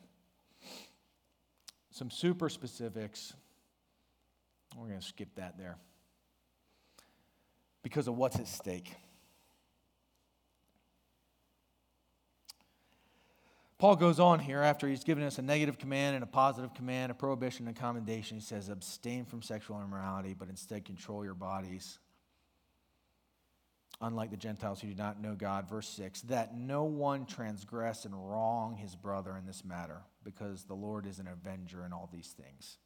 Some 1.90 2.10
super 2.10 2.48
specifics. 2.48 3.34
We're 4.74 4.88
going 4.88 5.00
to 5.00 5.06
skip 5.06 5.28
that 5.34 5.58
there 5.58 5.76
because 7.82 8.08
of 8.08 8.16
what's 8.16 8.38
at 8.38 8.48
stake. 8.48 8.94
Paul 13.78 13.94
goes 13.94 14.18
on 14.18 14.40
here 14.40 14.60
after 14.60 14.88
he's 14.88 15.04
given 15.04 15.22
us 15.22 15.38
a 15.38 15.42
negative 15.42 15.78
command 15.78 16.16
and 16.16 16.24
a 16.24 16.26
positive 16.26 16.74
command, 16.74 17.12
a 17.12 17.14
prohibition 17.14 17.68
and 17.68 17.76
a 17.76 17.80
commendation. 17.80 18.38
He 18.38 18.42
says, 18.42 18.68
abstain 18.68 19.24
from 19.24 19.40
sexual 19.40 19.80
immorality, 19.80 20.34
but 20.36 20.48
instead 20.48 20.84
control 20.84 21.24
your 21.24 21.34
bodies. 21.34 22.00
Unlike 24.00 24.30
the 24.30 24.36
Gentiles 24.36 24.80
who 24.80 24.88
do 24.88 24.94
not 24.94 25.20
know 25.20 25.34
God. 25.36 25.68
Verse 25.68 25.88
6 25.88 26.22
that 26.22 26.56
no 26.56 26.84
one 26.84 27.24
transgress 27.24 28.04
and 28.04 28.14
wrong 28.14 28.76
his 28.76 28.96
brother 28.96 29.36
in 29.36 29.46
this 29.46 29.64
matter, 29.64 30.02
because 30.24 30.64
the 30.64 30.74
Lord 30.74 31.06
is 31.06 31.20
an 31.20 31.28
avenger 31.28 31.84
in 31.84 31.92
all 31.92 32.08
these 32.12 32.34
things. 32.36 32.78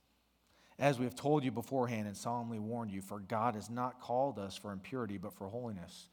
As 0.78 0.98
we 0.98 1.04
have 1.04 1.14
told 1.14 1.44
you 1.44 1.50
beforehand 1.50 2.06
and 2.06 2.16
solemnly 2.16 2.58
warned 2.58 2.90
you, 2.90 3.02
for 3.02 3.20
God 3.20 3.54
has 3.54 3.70
not 3.70 4.00
called 4.00 4.38
us 4.38 4.56
for 4.56 4.72
impurity, 4.72 5.18
but 5.18 5.34
for 5.34 5.48
holiness. 5.48 6.08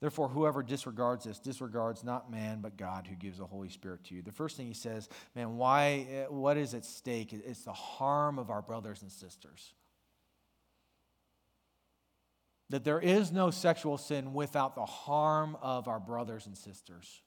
Therefore, 0.00 0.28
whoever 0.28 0.62
disregards 0.62 1.24
this 1.24 1.40
disregards 1.40 2.04
not 2.04 2.30
man, 2.30 2.60
but 2.60 2.76
God 2.76 3.08
who 3.08 3.16
gives 3.16 3.38
the 3.38 3.46
Holy 3.46 3.68
Spirit 3.68 4.04
to 4.04 4.14
you. 4.14 4.22
The 4.22 4.30
first 4.30 4.56
thing 4.56 4.68
he 4.68 4.74
says, 4.74 5.08
man, 5.34 5.56
why, 5.56 6.06
eh, 6.10 6.24
what 6.28 6.56
is 6.56 6.72
at 6.74 6.84
stake? 6.84 7.32
It's 7.32 7.64
the 7.64 7.72
harm 7.72 8.38
of 8.38 8.48
our 8.48 8.62
brothers 8.62 9.02
and 9.02 9.10
sisters. 9.10 9.72
That 12.70 12.84
there 12.84 13.00
is 13.00 13.32
no 13.32 13.50
sexual 13.50 13.98
sin 13.98 14.34
without 14.34 14.76
the 14.76 14.84
harm 14.84 15.56
of 15.62 15.88
our 15.88 15.98
brothers 15.98 16.46
and 16.46 16.56
sisters. 16.56 17.22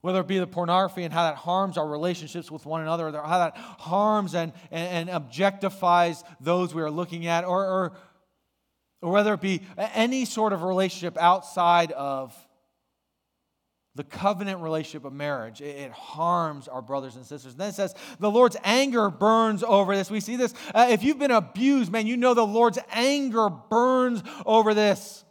Whether 0.00 0.20
it 0.20 0.26
be 0.26 0.38
the 0.38 0.46
pornography 0.46 1.04
and 1.04 1.12
how 1.12 1.24
that 1.24 1.36
harms 1.36 1.76
our 1.76 1.86
relationships 1.86 2.50
with 2.50 2.64
one 2.64 2.80
another, 2.80 3.08
or 3.08 3.22
how 3.22 3.38
that 3.38 3.56
harms 3.56 4.34
and, 4.34 4.52
and, 4.70 5.10
and 5.10 5.24
objectifies 5.24 6.24
those 6.40 6.74
we 6.74 6.82
are 6.82 6.90
looking 6.90 7.26
at, 7.26 7.44
or, 7.44 7.64
or 7.64 7.92
or 9.02 9.12
whether 9.12 9.34
it 9.34 9.40
be 9.40 9.62
any 9.76 10.24
sort 10.24 10.52
of 10.52 10.62
relationship 10.62 11.18
outside 11.18 11.92
of 11.92 12.34
the 13.94 14.04
covenant 14.04 14.60
relationship 14.60 15.04
of 15.04 15.12
marriage. 15.12 15.60
It, 15.60 15.90
harms 15.90 16.68
our 16.68 16.80
brothers 16.80 17.16
and 17.16 17.26
sisters. 17.26 17.52
And 17.52 17.60
then 17.60 17.68
it 17.68 17.74
says, 17.74 17.94
the 18.18 18.30
Lord's 18.30 18.56
anger 18.64 19.10
burns 19.10 19.62
over 19.62 19.94
this. 19.94 20.10
We 20.10 20.20
see 20.20 20.36
this. 20.36 20.54
Uh, 20.74 20.86
if 20.90 21.02
you've 21.02 21.18
been 21.18 21.30
abused, 21.30 21.92
man, 21.92 22.06
you 22.06 22.16
know 22.16 22.32
the 22.32 22.46
Lord's 22.46 22.78
anger 22.90 23.50
burns 23.50 24.22
over 24.46 24.72
this. 24.72 25.24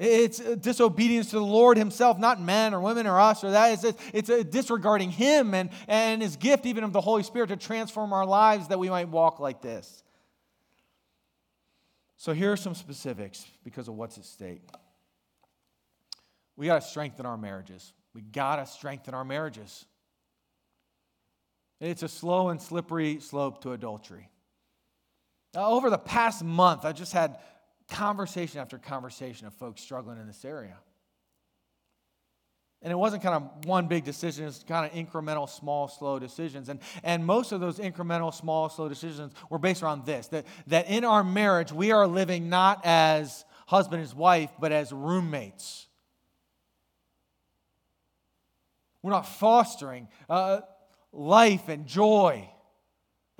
It's 0.00 0.38
disobedience 0.38 1.28
to 1.28 1.36
the 1.36 1.44
Lord 1.44 1.76
Himself, 1.76 2.18
not 2.18 2.40
men 2.40 2.72
or 2.72 2.80
women 2.80 3.06
or 3.06 3.20
us 3.20 3.44
or 3.44 3.50
that. 3.50 3.84
It's, 3.84 4.00
it's 4.14 4.50
disregarding 4.50 5.10
Him 5.10 5.52
and, 5.52 5.68
and 5.86 6.22
His 6.22 6.36
gift, 6.36 6.64
even 6.64 6.84
of 6.84 6.94
the 6.94 7.02
Holy 7.02 7.22
Spirit, 7.22 7.48
to 7.48 7.56
transform 7.58 8.14
our 8.14 8.24
lives 8.24 8.68
that 8.68 8.78
we 8.78 8.88
might 8.88 9.10
walk 9.10 9.40
like 9.40 9.60
this. 9.60 10.02
So 12.16 12.32
here 12.32 12.50
are 12.50 12.56
some 12.56 12.74
specifics 12.74 13.44
because 13.62 13.88
of 13.88 13.94
what's 13.94 14.16
at 14.16 14.24
stake. 14.24 14.62
We 16.56 16.64
got 16.64 16.80
to 16.80 16.88
strengthen 16.88 17.26
our 17.26 17.36
marriages. 17.36 17.92
We 18.14 18.22
got 18.22 18.56
to 18.56 18.64
strengthen 18.64 19.12
our 19.12 19.24
marriages. 19.24 19.84
It's 21.78 22.02
a 22.02 22.08
slow 22.08 22.48
and 22.48 22.60
slippery 22.60 23.20
slope 23.20 23.60
to 23.64 23.72
adultery. 23.72 24.30
Now, 25.52 25.72
over 25.72 25.90
the 25.90 25.98
past 25.98 26.42
month, 26.42 26.86
I 26.86 26.92
just 26.92 27.12
had 27.12 27.36
conversation 27.90 28.60
after 28.60 28.78
conversation 28.78 29.46
of 29.46 29.54
folks 29.54 29.80
struggling 29.80 30.18
in 30.18 30.26
this 30.26 30.44
area. 30.44 30.76
And 32.82 32.90
it 32.90 32.96
wasn't 32.96 33.22
kind 33.22 33.34
of 33.34 33.66
one 33.66 33.88
big 33.88 34.04
decision, 34.04 34.46
it's 34.46 34.62
kind 34.62 34.86
of 34.86 34.92
incremental, 34.92 35.48
small, 35.48 35.86
slow 35.86 36.18
decisions. 36.18 36.70
And, 36.70 36.80
and 37.02 37.26
most 37.26 37.52
of 37.52 37.60
those 37.60 37.78
incremental, 37.78 38.32
small, 38.32 38.70
slow 38.70 38.88
decisions 38.88 39.34
were 39.50 39.58
based 39.58 39.82
around 39.82 40.06
this 40.06 40.28
that, 40.28 40.46
that 40.68 40.88
in 40.88 41.04
our 41.04 41.22
marriage, 41.22 41.72
we 41.72 41.92
are 41.92 42.06
living 42.06 42.48
not 42.48 42.80
as 42.84 43.44
husband 43.66 44.02
and 44.02 44.12
wife, 44.14 44.50
but 44.58 44.72
as 44.72 44.92
roommates. 44.92 45.88
We're 49.02 49.12
not 49.12 49.26
fostering 49.26 50.08
uh, 50.28 50.60
life 51.12 51.68
and 51.68 51.86
joy 51.86 52.50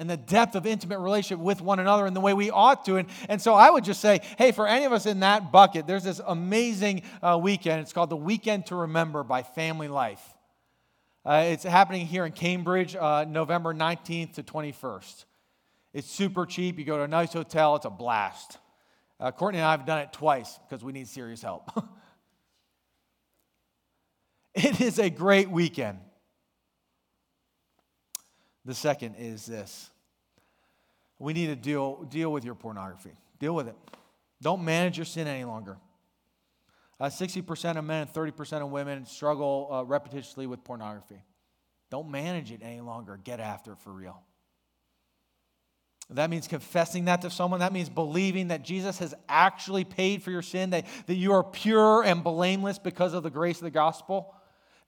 and 0.00 0.08
the 0.08 0.16
depth 0.16 0.54
of 0.54 0.66
intimate 0.66 0.98
relationship 0.98 1.38
with 1.38 1.60
one 1.60 1.78
another 1.78 2.06
in 2.06 2.14
the 2.14 2.22
way 2.22 2.32
we 2.32 2.50
ought 2.50 2.86
to. 2.86 2.96
And, 2.96 3.06
and 3.28 3.40
so 3.40 3.52
I 3.52 3.68
would 3.68 3.84
just 3.84 4.00
say, 4.00 4.22
hey, 4.38 4.50
for 4.50 4.66
any 4.66 4.86
of 4.86 4.92
us 4.92 5.04
in 5.04 5.20
that 5.20 5.52
bucket, 5.52 5.86
there's 5.86 6.04
this 6.04 6.22
amazing 6.26 7.02
uh, 7.22 7.38
weekend. 7.40 7.82
It's 7.82 7.92
called 7.92 8.08
the 8.08 8.16
Weekend 8.16 8.64
to 8.66 8.76
Remember 8.76 9.22
by 9.22 9.42
Family 9.42 9.88
Life. 9.88 10.22
Uh, 11.22 11.44
it's 11.48 11.64
happening 11.64 12.06
here 12.06 12.24
in 12.24 12.32
Cambridge, 12.32 12.96
uh, 12.96 13.26
November 13.28 13.74
19th 13.74 14.36
to 14.36 14.42
21st. 14.42 15.26
It's 15.92 16.10
super 16.10 16.46
cheap. 16.46 16.78
You 16.78 16.86
go 16.86 16.96
to 16.96 17.02
a 17.02 17.08
nice 17.08 17.34
hotel, 17.34 17.76
it's 17.76 17.84
a 17.84 17.90
blast. 17.90 18.56
Uh, 19.20 19.30
Courtney 19.30 19.58
and 19.58 19.66
I 19.66 19.72
have 19.72 19.84
done 19.84 19.98
it 19.98 20.14
twice 20.14 20.58
because 20.66 20.82
we 20.82 20.92
need 20.92 21.08
serious 21.08 21.42
help. 21.42 21.70
it 24.54 24.80
is 24.80 24.98
a 24.98 25.10
great 25.10 25.50
weekend. 25.50 25.98
The 28.70 28.76
second 28.76 29.16
is 29.18 29.46
this 29.46 29.90
we 31.18 31.32
need 31.32 31.48
to 31.48 31.56
deal, 31.56 32.04
deal 32.04 32.32
with 32.32 32.44
your 32.44 32.54
pornography. 32.54 33.10
Deal 33.40 33.52
with 33.52 33.66
it. 33.66 33.74
Don't 34.40 34.64
manage 34.64 34.96
your 34.96 35.06
sin 35.06 35.26
any 35.26 35.42
longer. 35.42 35.76
Uh, 37.00 37.06
60% 37.06 37.78
of 37.78 37.84
men 37.84 38.02
and 38.02 38.12
30% 38.12 38.62
of 38.62 38.70
women 38.70 39.06
struggle 39.06 39.66
uh, 39.72 39.82
repetitiously 39.82 40.46
with 40.46 40.62
pornography. 40.62 41.20
Don't 41.90 42.12
manage 42.12 42.52
it 42.52 42.60
any 42.62 42.80
longer. 42.80 43.18
Get 43.24 43.40
after 43.40 43.72
it 43.72 43.80
for 43.80 43.90
real. 43.90 44.22
That 46.08 46.30
means 46.30 46.46
confessing 46.46 47.06
that 47.06 47.22
to 47.22 47.30
someone. 47.30 47.58
That 47.58 47.72
means 47.72 47.88
believing 47.88 48.48
that 48.48 48.62
Jesus 48.62 49.00
has 49.00 49.16
actually 49.28 49.82
paid 49.82 50.22
for 50.22 50.30
your 50.30 50.42
sin, 50.42 50.70
that, 50.70 50.86
that 51.06 51.16
you 51.16 51.32
are 51.32 51.42
pure 51.42 52.04
and 52.04 52.22
blameless 52.22 52.78
because 52.78 53.14
of 53.14 53.24
the 53.24 53.30
grace 53.30 53.56
of 53.56 53.64
the 53.64 53.72
gospel 53.72 54.32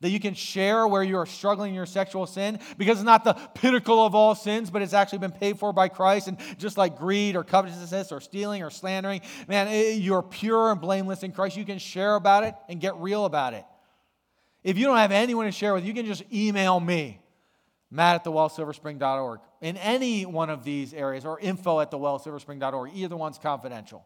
that 0.03 0.11
you 0.11 0.19
can 0.19 0.35
share 0.35 0.87
where 0.87 1.03
you 1.03 1.17
are 1.17 1.27
struggling 1.27 1.71
in 1.71 1.75
your 1.77 1.87
sexual 1.87 2.27
sin 2.27 2.59
because 2.77 2.99
it's 2.99 3.07
not 3.07 3.23
the 3.23 3.35
pinnacle 3.55 4.05
of 4.05 4.17
all 4.17 4.35
sins, 4.35 4.69
but 4.69 4.83
it's 4.83 4.93
actually 4.93 5.21
been 5.21 5.31
paid 5.33 5.59
for 5.61 5.73
by 5.73 5.89
Christ. 5.89 6.27
And 6.27 6.39
just 6.59 6.77
like 6.77 6.99
greed 6.99 7.37
or 7.37 7.45
covetousness 7.45 8.11
or 8.11 8.21
stealing 8.21 8.65
or 8.65 8.71
slandering, 8.71 9.21
man, 9.47 10.01
you're 10.01 10.23
pure 10.23 10.73
and 10.73 10.81
blameless 10.81 11.23
in 11.23 11.31
Christ. 11.31 11.57
You 11.57 11.65
can 11.65 11.79
share 11.79 12.17
about 12.17 12.43
it 12.43 12.55
and 12.69 12.81
get 12.81 12.97
real 12.97 13.25
about 13.25 13.55
it. 13.55 13.65
If 14.65 14.77
you 14.77 14.87
don't 14.87 14.99
have 14.99 15.13
anyone 15.13 15.47
to 15.47 15.53
share 15.53 15.73
with, 15.73 15.85
you 15.85 15.95
can 15.95 16.05
just 16.05 16.25
email 16.33 16.81
me, 16.81 17.21
matt 17.89 18.17
at 18.17 18.25
thewellsilverspring.org, 18.25 19.41
in 19.61 19.77
any 19.77 20.27
one 20.27 20.51
of 20.51 20.65
these 20.65 20.93
areas, 20.93 21.25
or 21.25 21.39
info 21.39 21.79
at 21.79 21.93
thewellsilverspring.org. 21.93 22.91
Either 22.93 23.17
one's 23.17 23.39
confidential. 23.39 24.05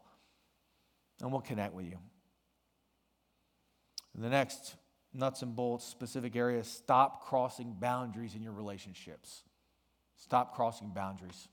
And 1.22 1.32
we'll 1.32 1.40
connect 1.40 1.72
with 1.72 1.86
you. 1.86 1.98
the 4.14 4.28
next 4.28 4.76
nuts 5.12 5.42
and 5.42 5.54
bolts, 5.56 5.84
specific 5.84 6.36
areas. 6.36 6.68
Stop 6.68 7.26
crossing 7.26 7.72
boundaries 7.72 8.34
in 8.34 8.42
your 8.42 8.52
relationships. 8.52 9.42
Stop 10.16 10.54
crossing 10.54 10.90
boundaries. 10.90 11.48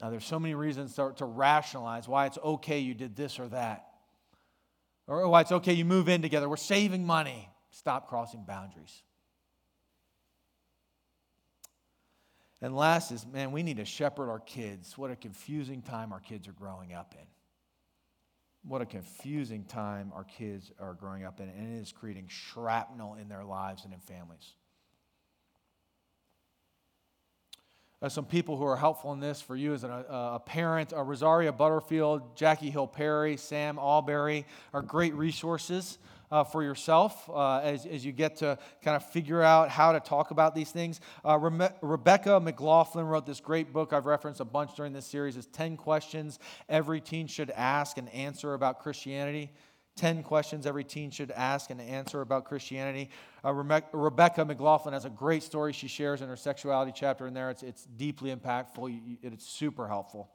Now, 0.00 0.10
there's 0.10 0.24
so 0.24 0.38
many 0.38 0.54
reasons 0.54 0.94
to, 0.94 1.12
to 1.16 1.24
rationalize 1.24 2.06
why 2.06 2.26
it's 2.26 2.38
okay 2.38 2.78
you 2.78 2.94
did 2.94 3.16
this 3.16 3.38
or 3.38 3.48
that, 3.48 3.86
or 5.06 5.26
why 5.28 5.40
it's 5.40 5.52
okay 5.52 5.72
you 5.72 5.84
move 5.84 6.08
in 6.08 6.22
together. 6.22 6.48
We're 6.48 6.56
saving 6.56 7.04
money. 7.04 7.48
Stop 7.70 8.08
crossing 8.08 8.44
boundaries. 8.44 9.02
And 12.60 12.76
last 12.76 13.12
is, 13.12 13.24
man, 13.26 13.52
we 13.52 13.62
need 13.62 13.76
to 13.76 13.84
shepherd 13.84 14.30
our 14.30 14.40
kids. 14.40 14.98
What 14.98 15.10
a 15.10 15.16
confusing 15.16 15.82
time 15.82 16.12
our 16.12 16.20
kids 16.20 16.48
are 16.48 16.52
growing 16.52 16.92
up 16.92 17.14
in 17.18 17.26
what 18.68 18.82
a 18.82 18.86
confusing 18.86 19.64
time 19.64 20.12
our 20.14 20.24
kids 20.24 20.70
are 20.78 20.94
growing 20.94 21.24
up 21.24 21.40
in, 21.40 21.48
and 21.48 21.76
it 21.76 21.80
is 21.80 21.90
creating 21.90 22.26
shrapnel 22.28 23.14
in 23.14 23.28
their 23.28 23.44
lives 23.44 23.84
and 23.84 23.94
in 23.94 24.00
families. 24.00 24.54
Uh, 28.00 28.08
some 28.08 28.24
people 28.24 28.56
who 28.56 28.64
are 28.64 28.76
helpful 28.76 29.12
in 29.12 29.18
this 29.18 29.40
for 29.42 29.56
you 29.56 29.74
as 29.74 29.82
a, 29.82 29.88
a 29.88 30.40
parent 30.46 30.92
uh, 30.92 31.02
Rosaria 31.02 31.52
Butterfield, 31.52 32.36
Jackie 32.36 32.70
Hill 32.70 32.86
Perry, 32.86 33.36
Sam 33.36 33.76
Allberry 33.76 34.44
are 34.72 34.82
great 34.82 35.14
resources 35.14 35.98
uh, 36.30 36.44
for 36.44 36.62
yourself 36.62 37.28
uh, 37.28 37.58
as, 37.58 37.86
as 37.86 38.04
you 38.04 38.12
get 38.12 38.36
to 38.36 38.56
kind 38.82 38.94
of 38.94 39.04
figure 39.04 39.42
out 39.42 39.68
how 39.68 39.90
to 39.90 39.98
talk 39.98 40.30
about 40.30 40.54
these 40.54 40.70
things. 40.70 41.00
Uh, 41.24 41.38
Re- 41.38 41.70
Rebecca 41.80 42.38
McLaughlin 42.38 43.04
wrote 43.04 43.26
this 43.26 43.40
great 43.40 43.72
book 43.72 43.92
I've 43.92 44.06
referenced 44.06 44.40
a 44.40 44.44
bunch 44.44 44.76
during 44.76 44.92
this 44.92 45.06
series. 45.06 45.36
It's 45.36 45.48
10 45.52 45.76
questions 45.76 46.38
every 46.68 47.00
teen 47.00 47.26
should 47.26 47.50
ask 47.50 47.98
and 47.98 48.08
answer 48.10 48.54
about 48.54 48.78
Christianity. 48.78 49.50
10 49.98 50.22
questions 50.22 50.64
every 50.64 50.84
teen 50.84 51.10
should 51.10 51.30
ask 51.32 51.70
and 51.70 51.80
answer 51.80 52.20
about 52.20 52.44
Christianity. 52.44 53.10
Uh, 53.44 53.52
Rebecca 53.52 54.44
McLaughlin 54.44 54.94
has 54.94 55.04
a 55.04 55.10
great 55.10 55.42
story 55.42 55.72
she 55.72 55.88
shares 55.88 56.22
in 56.22 56.28
her 56.28 56.36
sexuality 56.36 56.92
chapter 56.94 57.26
in 57.26 57.34
there. 57.34 57.50
It's, 57.50 57.62
it's 57.62 57.84
deeply 57.84 58.34
impactful, 58.34 59.18
it's 59.22 59.46
super 59.46 59.88
helpful. 59.88 60.30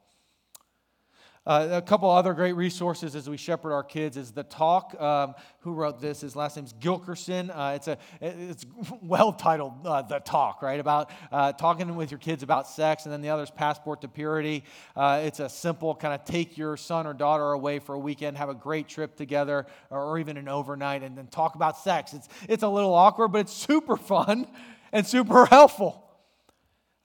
Uh, 1.46 1.68
a 1.72 1.82
couple 1.82 2.10
other 2.10 2.32
great 2.32 2.54
resources 2.54 3.14
as 3.14 3.28
we 3.28 3.36
shepherd 3.36 3.72
our 3.72 3.82
kids 3.82 4.16
is 4.16 4.32
the 4.32 4.44
talk. 4.44 4.98
Um, 4.98 5.34
who 5.60 5.72
wrote 5.72 6.00
this? 6.00 6.22
His 6.22 6.34
last 6.34 6.56
name's 6.56 6.72
Gilkerson. 6.72 7.50
Uh, 7.50 7.74
it's 7.74 7.86
a 7.86 7.98
it's 8.22 8.64
well 9.02 9.32
titled 9.32 9.74
uh, 9.84 10.00
the 10.02 10.20
talk, 10.20 10.62
right? 10.62 10.80
About 10.80 11.10
uh, 11.30 11.52
talking 11.52 11.94
with 11.96 12.10
your 12.10 12.18
kids 12.18 12.42
about 12.42 12.66
sex, 12.66 13.04
and 13.04 13.12
then 13.12 13.20
the 13.20 13.28
other 13.28 13.42
is 13.42 13.50
Passport 13.50 14.00
to 14.00 14.08
Purity. 14.08 14.64
Uh, 14.96 15.20
it's 15.22 15.40
a 15.40 15.48
simple 15.50 15.94
kind 15.94 16.14
of 16.14 16.24
take 16.24 16.56
your 16.56 16.78
son 16.78 17.06
or 17.06 17.12
daughter 17.12 17.52
away 17.52 17.78
for 17.78 17.94
a 17.94 17.98
weekend, 17.98 18.38
have 18.38 18.48
a 18.48 18.54
great 18.54 18.88
trip 18.88 19.14
together, 19.14 19.66
or, 19.90 20.02
or 20.02 20.18
even 20.18 20.38
an 20.38 20.48
overnight, 20.48 21.02
and 21.02 21.16
then 21.16 21.26
talk 21.26 21.56
about 21.56 21.76
sex. 21.76 22.14
It's 22.14 22.28
it's 22.48 22.62
a 22.62 22.68
little 22.68 22.94
awkward, 22.94 23.28
but 23.28 23.42
it's 23.42 23.52
super 23.52 23.98
fun 23.98 24.46
and 24.92 25.06
super 25.06 25.44
helpful. 25.50 26.03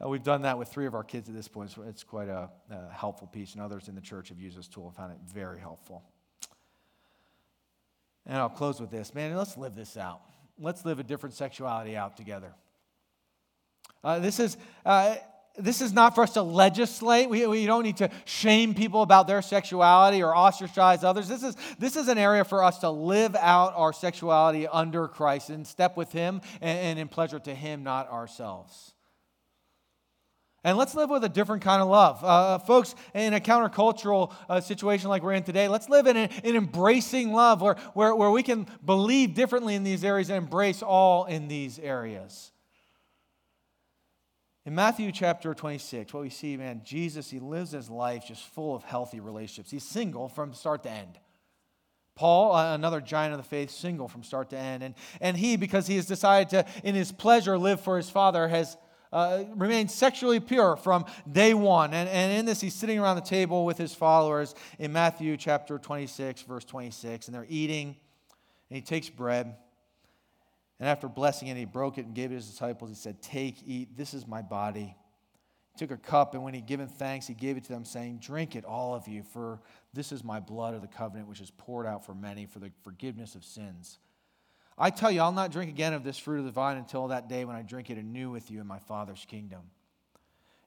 Uh, 0.04 0.08
we've 0.08 0.24
done 0.24 0.44
that 0.44 0.58
with 0.58 0.70
three 0.70 0.86
of 0.86 0.96
our 0.96 1.04
kids 1.04 1.28
at 1.28 1.36
this 1.36 1.48
point. 1.48 1.72
So 1.72 1.84
it's 1.84 2.04
quite 2.04 2.30
a, 2.30 2.50
a, 2.72 2.94
helpful 2.94 3.28
piece, 3.28 3.54
and 3.54 3.62
others 3.62 3.90
in 3.90 3.96
the 3.96 4.02
church 4.02 4.30
have 4.30 4.40
used 4.40 4.58
this 4.58 4.68
tool 4.68 4.88
and 4.88 4.96
found 4.96 5.12
it 5.12 5.18
very 5.34 5.60
helpful. 5.60 6.04
And 8.26 8.38
I'll 8.38 8.50
close 8.50 8.80
with 8.80 8.92
this. 8.92 9.14
Man, 9.14 9.36
let's 9.36 9.58
live 9.58 9.76
this 9.76 9.98
out. 9.98 10.22
Let's 10.58 10.86
live 10.86 11.00
a 11.00 11.04
different 11.04 11.36
sexuality 11.36 11.98
out 11.98 12.16
together. 12.16 12.54
Uh, 14.04 14.20
this 14.20 14.40
is. 14.40 14.58
Uh, 14.86 15.16
this 15.58 15.82
is 15.82 15.92
not 15.92 16.16
for 16.16 16.24
us 16.24 16.34
to 16.34 16.42
legislate. 16.42 17.30
We, 17.30 17.46
we 17.46 17.66
don't 17.66 17.84
need 17.84 17.98
to 17.98 18.10
shame 18.24 18.74
people 18.74 19.02
about 19.02 19.28
their 19.28 19.42
sexuality 19.42 20.24
or 20.24 20.34
ostracize 20.34 21.04
others. 21.04 21.28
This 21.28 21.44
is, 21.44 21.58
this 21.78 21.98
is 21.98 22.08
an 22.08 22.18
area 22.18 22.46
for 22.46 22.64
us 22.64 22.78
to 22.78 22.90
live 22.90 23.36
out 23.36 23.74
our 23.76 23.92
sexuality 23.92 24.68
under 24.68 25.10
Christ 25.10 25.50
and 25.50 25.68
step 25.68 25.98
with 25.98 26.14
Him 26.14 26.40
and, 26.62 26.80
and 26.80 27.00
in 27.00 27.10
pleasure 27.10 27.40
to 27.40 27.54
Him, 27.54 27.84
not 27.84 28.10
ourselves. 28.10 28.94
And 30.64 30.78
let's 30.78 30.94
live 30.94 31.10
with 31.10 31.24
a 31.24 31.30
different 31.30 31.64
kind 31.64 31.82
of 31.82 31.88
love. 31.88 32.22
Uh, 32.24 32.28
uh, 32.28 32.58
folks, 32.60 32.94
in 33.14 33.34
a 33.34 33.40
countercultural 33.40 34.34
uh, 34.50 34.60
situation 34.60 35.10
like 35.10 35.24
we're 35.24 35.34
in 35.34 35.44
today, 35.44 35.70
let's 35.70 35.88
live 35.88 36.06
in 36.06 36.18
an 36.18 36.30
embracing 36.44 37.32
love 37.32 37.62
where, 37.62 37.76
where, 37.94 38.14
where 38.14 38.30
we 38.30 38.44
can 38.44 38.68
believe 38.86 39.34
differently 39.36 39.76
in 39.76 39.84
these 39.84 40.04
areas 40.04 40.30
and 40.30 40.38
embrace 40.38 40.82
all 40.82 41.26
in 41.26 41.48
these 41.48 41.80
areas. 41.80 42.52
In 44.66 44.76
Matthew 44.76 45.12
chapter 45.14 45.54
26, 45.54 46.14
what 46.14 46.24
we 46.24 46.30
see, 46.30 46.58
man, 46.58 46.82
Jesus, 46.84 47.30
he 47.30 47.40
lives 47.40 47.72
his 47.72 47.90
life 47.90 48.26
just 48.28 48.44
full 48.44 48.76
of 48.76 48.84
healthy 48.84 49.22
relationships. 49.22 49.72
He's 49.72 49.84
single 49.84 50.28
from 50.28 50.54
start 50.54 50.84
to 50.84 50.92
end. 50.92 51.18
Paul, 52.16 52.54
another 52.56 53.00
giant 53.00 53.34
of 53.34 53.38
the 53.40 53.48
faith, 53.48 53.72
single 53.72 54.10
from 54.10 54.24
start 54.24 54.50
to 54.50 54.58
end. 54.58 54.84
And, 54.84 54.96
and 55.22 55.38
he, 55.38 55.56
because 55.56 55.88
he 55.88 55.96
has 55.96 56.06
decided 56.06 56.50
to, 56.50 56.66
in 56.84 56.94
his 56.94 57.14
pleasure, 57.14 57.58
live 57.58 57.80
for 57.80 57.96
his 57.96 58.10
father, 58.10 58.46
has 58.50 58.76
uh, 59.12 59.44
remained 59.56 59.90
sexually 59.90 60.40
pure 60.40 60.76
from 60.76 61.06
day 61.30 61.54
one. 61.54 61.94
And, 61.94 62.08
and 62.10 62.32
in 62.32 62.46
this, 62.46 62.62
he's 62.62 62.76
sitting 62.76 63.00
around 63.00 63.16
the 63.16 63.22
table 63.22 63.66
with 63.66 63.78
his 63.78 63.94
followers 63.94 64.56
in 64.78 64.94
Matthew 64.94 65.36
chapter 65.38 65.78
26, 65.78 66.44
verse 66.44 66.66
26. 66.66 67.28
And 67.28 67.36
they're 67.36 67.46
eating, 67.50 67.96
and 68.70 68.76
he 68.76 68.82
takes 68.82 69.10
bread. 69.10 69.56
And 70.80 70.88
after 70.88 71.08
blessing 71.08 71.48
it, 71.48 71.58
he 71.58 71.66
broke 71.66 71.98
it 71.98 72.06
and 72.06 72.16
gave 72.16 72.26
it 72.26 72.30
to 72.30 72.36
his 72.36 72.50
disciples. 72.50 72.90
He 72.90 72.96
said, 72.96 73.22
Take, 73.22 73.58
eat, 73.66 73.98
this 73.98 74.14
is 74.14 74.28
my 74.28 74.42
body. 74.42 74.96
He 75.74 75.80
took 75.80 75.92
a 75.92 75.98
cup, 75.98 76.36
and 76.36 76.44
when 76.44 76.54
he'd 76.54 76.68
given 76.68 76.88
thanks, 76.88 77.28
he 77.28 77.34
gave 77.34 77.58
it 77.58 77.64
to 77.64 77.70
them, 77.70 77.86
saying, 77.86 78.20
Drink 78.22 78.56
it, 78.56 78.64
all 78.64 78.96
of 78.96 79.08
you, 79.08 79.24
for 79.24 79.60
this 79.94 80.12
is 80.12 80.24
my 80.24 80.40
blood 80.40 80.74
of 80.74 80.82
the 80.82 80.88
covenant, 80.88 81.28
which 81.28 81.42
is 81.42 81.52
poured 81.52 81.86
out 81.86 82.06
for 82.06 82.14
many 82.14 82.46
for 82.46 82.60
the 82.60 82.72
forgiveness 82.84 83.36
of 83.36 83.44
sins. 83.44 84.00
I 84.80 84.90
tell 84.92 85.12
you, 85.12 85.20
I'll 85.20 85.34
not 85.34 85.52
drink 85.52 85.70
again 85.70 85.94
of 85.94 86.06
this 86.06 86.18
fruit 86.18 86.40
of 86.40 86.46
the 86.46 86.52
vine 86.52 86.78
until 86.78 87.08
that 87.10 87.28
day 87.28 87.44
when 87.44 87.58
I 87.58 87.64
drink 87.64 87.90
it 87.90 87.98
anew 87.98 88.32
with 88.32 88.50
you 88.50 88.62
in 88.62 88.68
my 88.68 88.80
Father's 88.80 89.26
kingdom. 89.28 89.60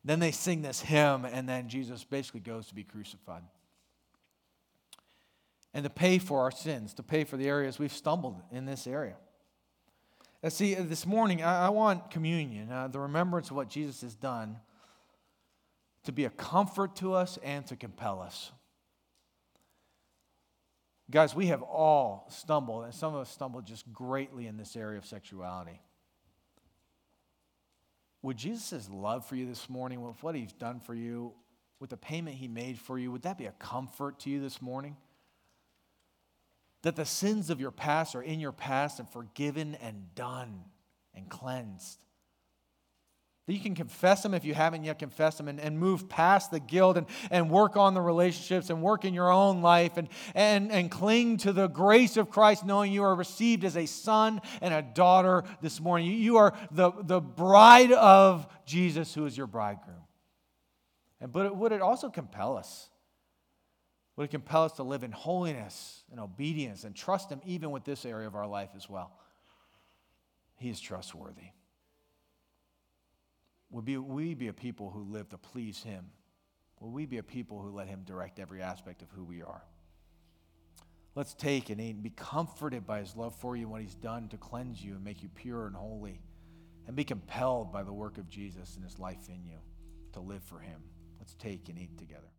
Then 0.05 0.19
they 0.19 0.33
sing 0.33 0.61
this 0.61 0.81
hymn, 0.81 1.25
and 1.25 1.49
then 1.49 1.69
Jesus 1.69 2.05
basically 2.05 2.41
goes 2.41 2.67
to 2.67 2.75
be 2.75 2.85
crucified. 2.85 3.43
And 5.73 5.85
to 5.85 5.91
pay 5.91 6.19
for 6.19 6.41
our 6.41 6.51
sins, 6.51 6.93
to 6.95 7.03
pay 7.03 7.25
for 7.25 7.39
the 7.39 7.49
areas 7.49 7.79
we've 7.79 7.93
stumbled 7.93 8.43
in 8.51 8.67
this 8.67 8.87
area. 8.87 9.17
Now, 10.43 10.51
see, 10.51 10.75
this 10.75 11.07
morning, 11.07 11.43
I, 11.43 11.71
want 11.71 12.11
communion, 12.11 12.71
uh, 12.71 12.89
the 12.89 13.01
remembrance 13.01 13.51
of 13.51 13.57
what 13.57 13.69
Jesus 13.69 14.03
has 14.03 14.15
done, 14.15 14.59
to 16.05 16.13
be 16.13 16.25
a 16.25 16.31
comfort 16.31 16.97
to 16.97 17.15
us 17.15 17.39
and 17.43 17.67
to 17.69 17.77
compel 17.77 18.21
us. 18.21 18.51
Guys, 21.11 21.35
we 21.35 21.49
have 21.49 21.63
all 21.63 22.27
stumbled, 22.31 22.85
and 22.85 22.95
some 22.95 23.15
of 23.15 23.21
us 23.21 23.31
stumbled 23.31 23.67
just 23.67 23.93
greatly 23.93 24.47
in 24.47 24.57
this 24.57 24.77
area 24.77 24.99
of 24.99 25.05
sexuality. 25.05 25.81
Would 28.23 28.37
Jesus' 28.37 28.89
love 28.89 29.27
for 29.27 29.35
you 29.37 29.47
this 29.47 29.69
morning, 29.69 30.01
with 30.01 30.23
what 30.23 30.35
he's 30.35 30.53
done 30.53 30.81
for 30.81 30.95
you, 30.95 31.33
with 31.81 31.91
the 31.91 31.97
payment 31.97 32.37
he 32.37 32.47
made 32.47 32.79
for 32.79 32.99
you, 32.99 33.11
would 33.11 33.23
that 33.23 33.37
be 33.37 33.47
a 33.47 33.53
comfort 33.53 34.21
to 34.21 34.31
you 34.31 34.41
this 34.41 34.63
morning? 34.63 34.97
That 36.83 36.97
the 36.97 37.05
sins 37.05 37.51
of 37.51 37.61
your 37.61 37.73
past 37.73 38.15
are 38.15 38.23
in 38.23 38.39
your 38.39 38.53
past 38.53 39.01
and 39.01 39.09
forgiven 39.09 39.75
and 39.83 40.15
done 40.15 40.63
and 41.15 41.29
cleansed. 41.29 41.99
That 43.47 43.55
you 43.55 43.61
can 43.61 43.75
confess 43.75 44.23
them 44.23 44.35
if 44.35 44.45
you 44.45 44.55
haven't 44.55 44.85
yet 44.85 45.01
confessed 45.01 45.39
them 45.39 45.49
and, 45.49 45.59
and 45.59 45.77
move 45.77 46.09
past 46.09 46.53
the 46.53 46.61
guilt 46.61 46.97
and, 46.97 47.09
and 47.29 47.51
work 47.51 47.77
on 47.77 47.93
the 47.93 48.01
relationships 48.01 48.71
and 48.71 48.81
work 48.81 49.05
in 49.05 49.15
your 49.15 49.33
own 49.33 49.63
life 49.63 49.97
and, 49.97 50.09
and, 50.37 50.71
and 50.71 50.93
cling 50.93 51.39
to 51.39 51.53
the 51.53 51.67
grace 51.67 52.17
of 52.17 52.31
Christ, 52.31 52.65
knowing 52.65 52.93
you 52.93 53.03
are 53.03 53.17
received 53.17 53.65
as 53.65 53.77
a 53.77 53.87
son 53.87 54.41
and 54.61 54.73
a 54.73 54.81
daughter 54.81 55.43
this 55.61 55.81
morning. 55.81 56.13
You, 56.13 56.37
are 56.37 56.55
the, 56.71 56.93
the 56.93 57.21
bride 57.21 57.91
of 57.91 58.47
Jesus, 58.65 59.13
who 59.13 59.27
is 59.27 59.37
your 59.37 59.49
bridegroom. 59.49 59.97
And, 61.21 61.33
but 61.33 61.47
it, 61.47 61.57
would 61.57 61.73
it 61.73 61.83
also 61.83 62.11
compel 62.11 62.57
us? 62.57 62.91
Would 64.17 64.25
it 64.25 64.31
compel 64.31 64.65
us 64.65 64.73
to 64.73 64.85
live 64.85 65.03
in 65.03 65.11
holiness 65.11 66.05
and 66.13 66.21
obedience 66.21 66.85
and 66.85 66.95
trust 66.95 67.31
Him 67.31 67.41
even 67.45 67.73
with 67.73 67.83
this 67.83 68.05
area 68.05 68.29
of 68.29 68.37
our 68.37 68.47
life 68.47 68.71
as 68.77 68.89
well? 68.89 69.11
He 70.59 70.69
is 70.69 70.79
trustworthy. 70.81 71.51
Will 73.73 73.83
be, 73.83 73.97
we 73.97 74.35
be 74.35 74.49
a 74.49 74.53
people 74.53 74.91
who 74.91 75.03
live 75.03 75.31
to 75.31 75.39
please 75.39 75.83
Him? 75.83 76.05
Will 76.79 76.91
we 76.91 77.07
be 77.07 77.19
a 77.19 77.23
people 77.23 77.61
who 77.61 77.71
let 77.71 77.89
Him 77.89 78.03
direct 78.05 78.39
every 78.39 78.61
aspect 78.61 79.01
of 79.01 79.11
who 79.11 79.25
we 79.25 79.43
are? 79.43 79.63
Let's 81.15 81.35
take 81.35 81.71
and 81.71 81.81
eat 81.81 81.95
and 81.95 82.03
be 82.03 82.11
comforted 82.11 82.87
by 82.87 83.01
His 83.01 83.17
love 83.17 83.35
for 83.35 83.57
you 83.57 83.63
and 83.63 83.71
what 83.71 83.81
He's 83.81 83.95
done 83.95 84.29
to 84.29 84.37
cleanse 84.37 84.85
you 84.85 84.93
and 84.93 85.03
make 85.03 85.23
you 85.23 85.31
pure 85.31 85.67
and 85.67 85.75
holy, 85.75 86.21
and 86.87 86.95
be 86.95 87.05
compelled 87.05 87.73
by 87.73 87.83
the 87.83 87.93
work 87.93 88.19
of 88.19 88.29
Jesus 88.29 88.77
and 88.77 88.85
His 88.85 88.99
life 88.99 89.29
in 89.29 89.43
you 89.45 89.59
to 90.13 90.21
live 90.21 90.43
for 90.43 90.59
Him. 90.59 90.83
Let's 91.19 91.35
take 91.35 91.69
and 91.71 91.79
eat 91.79 91.97
together. 91.97 92.33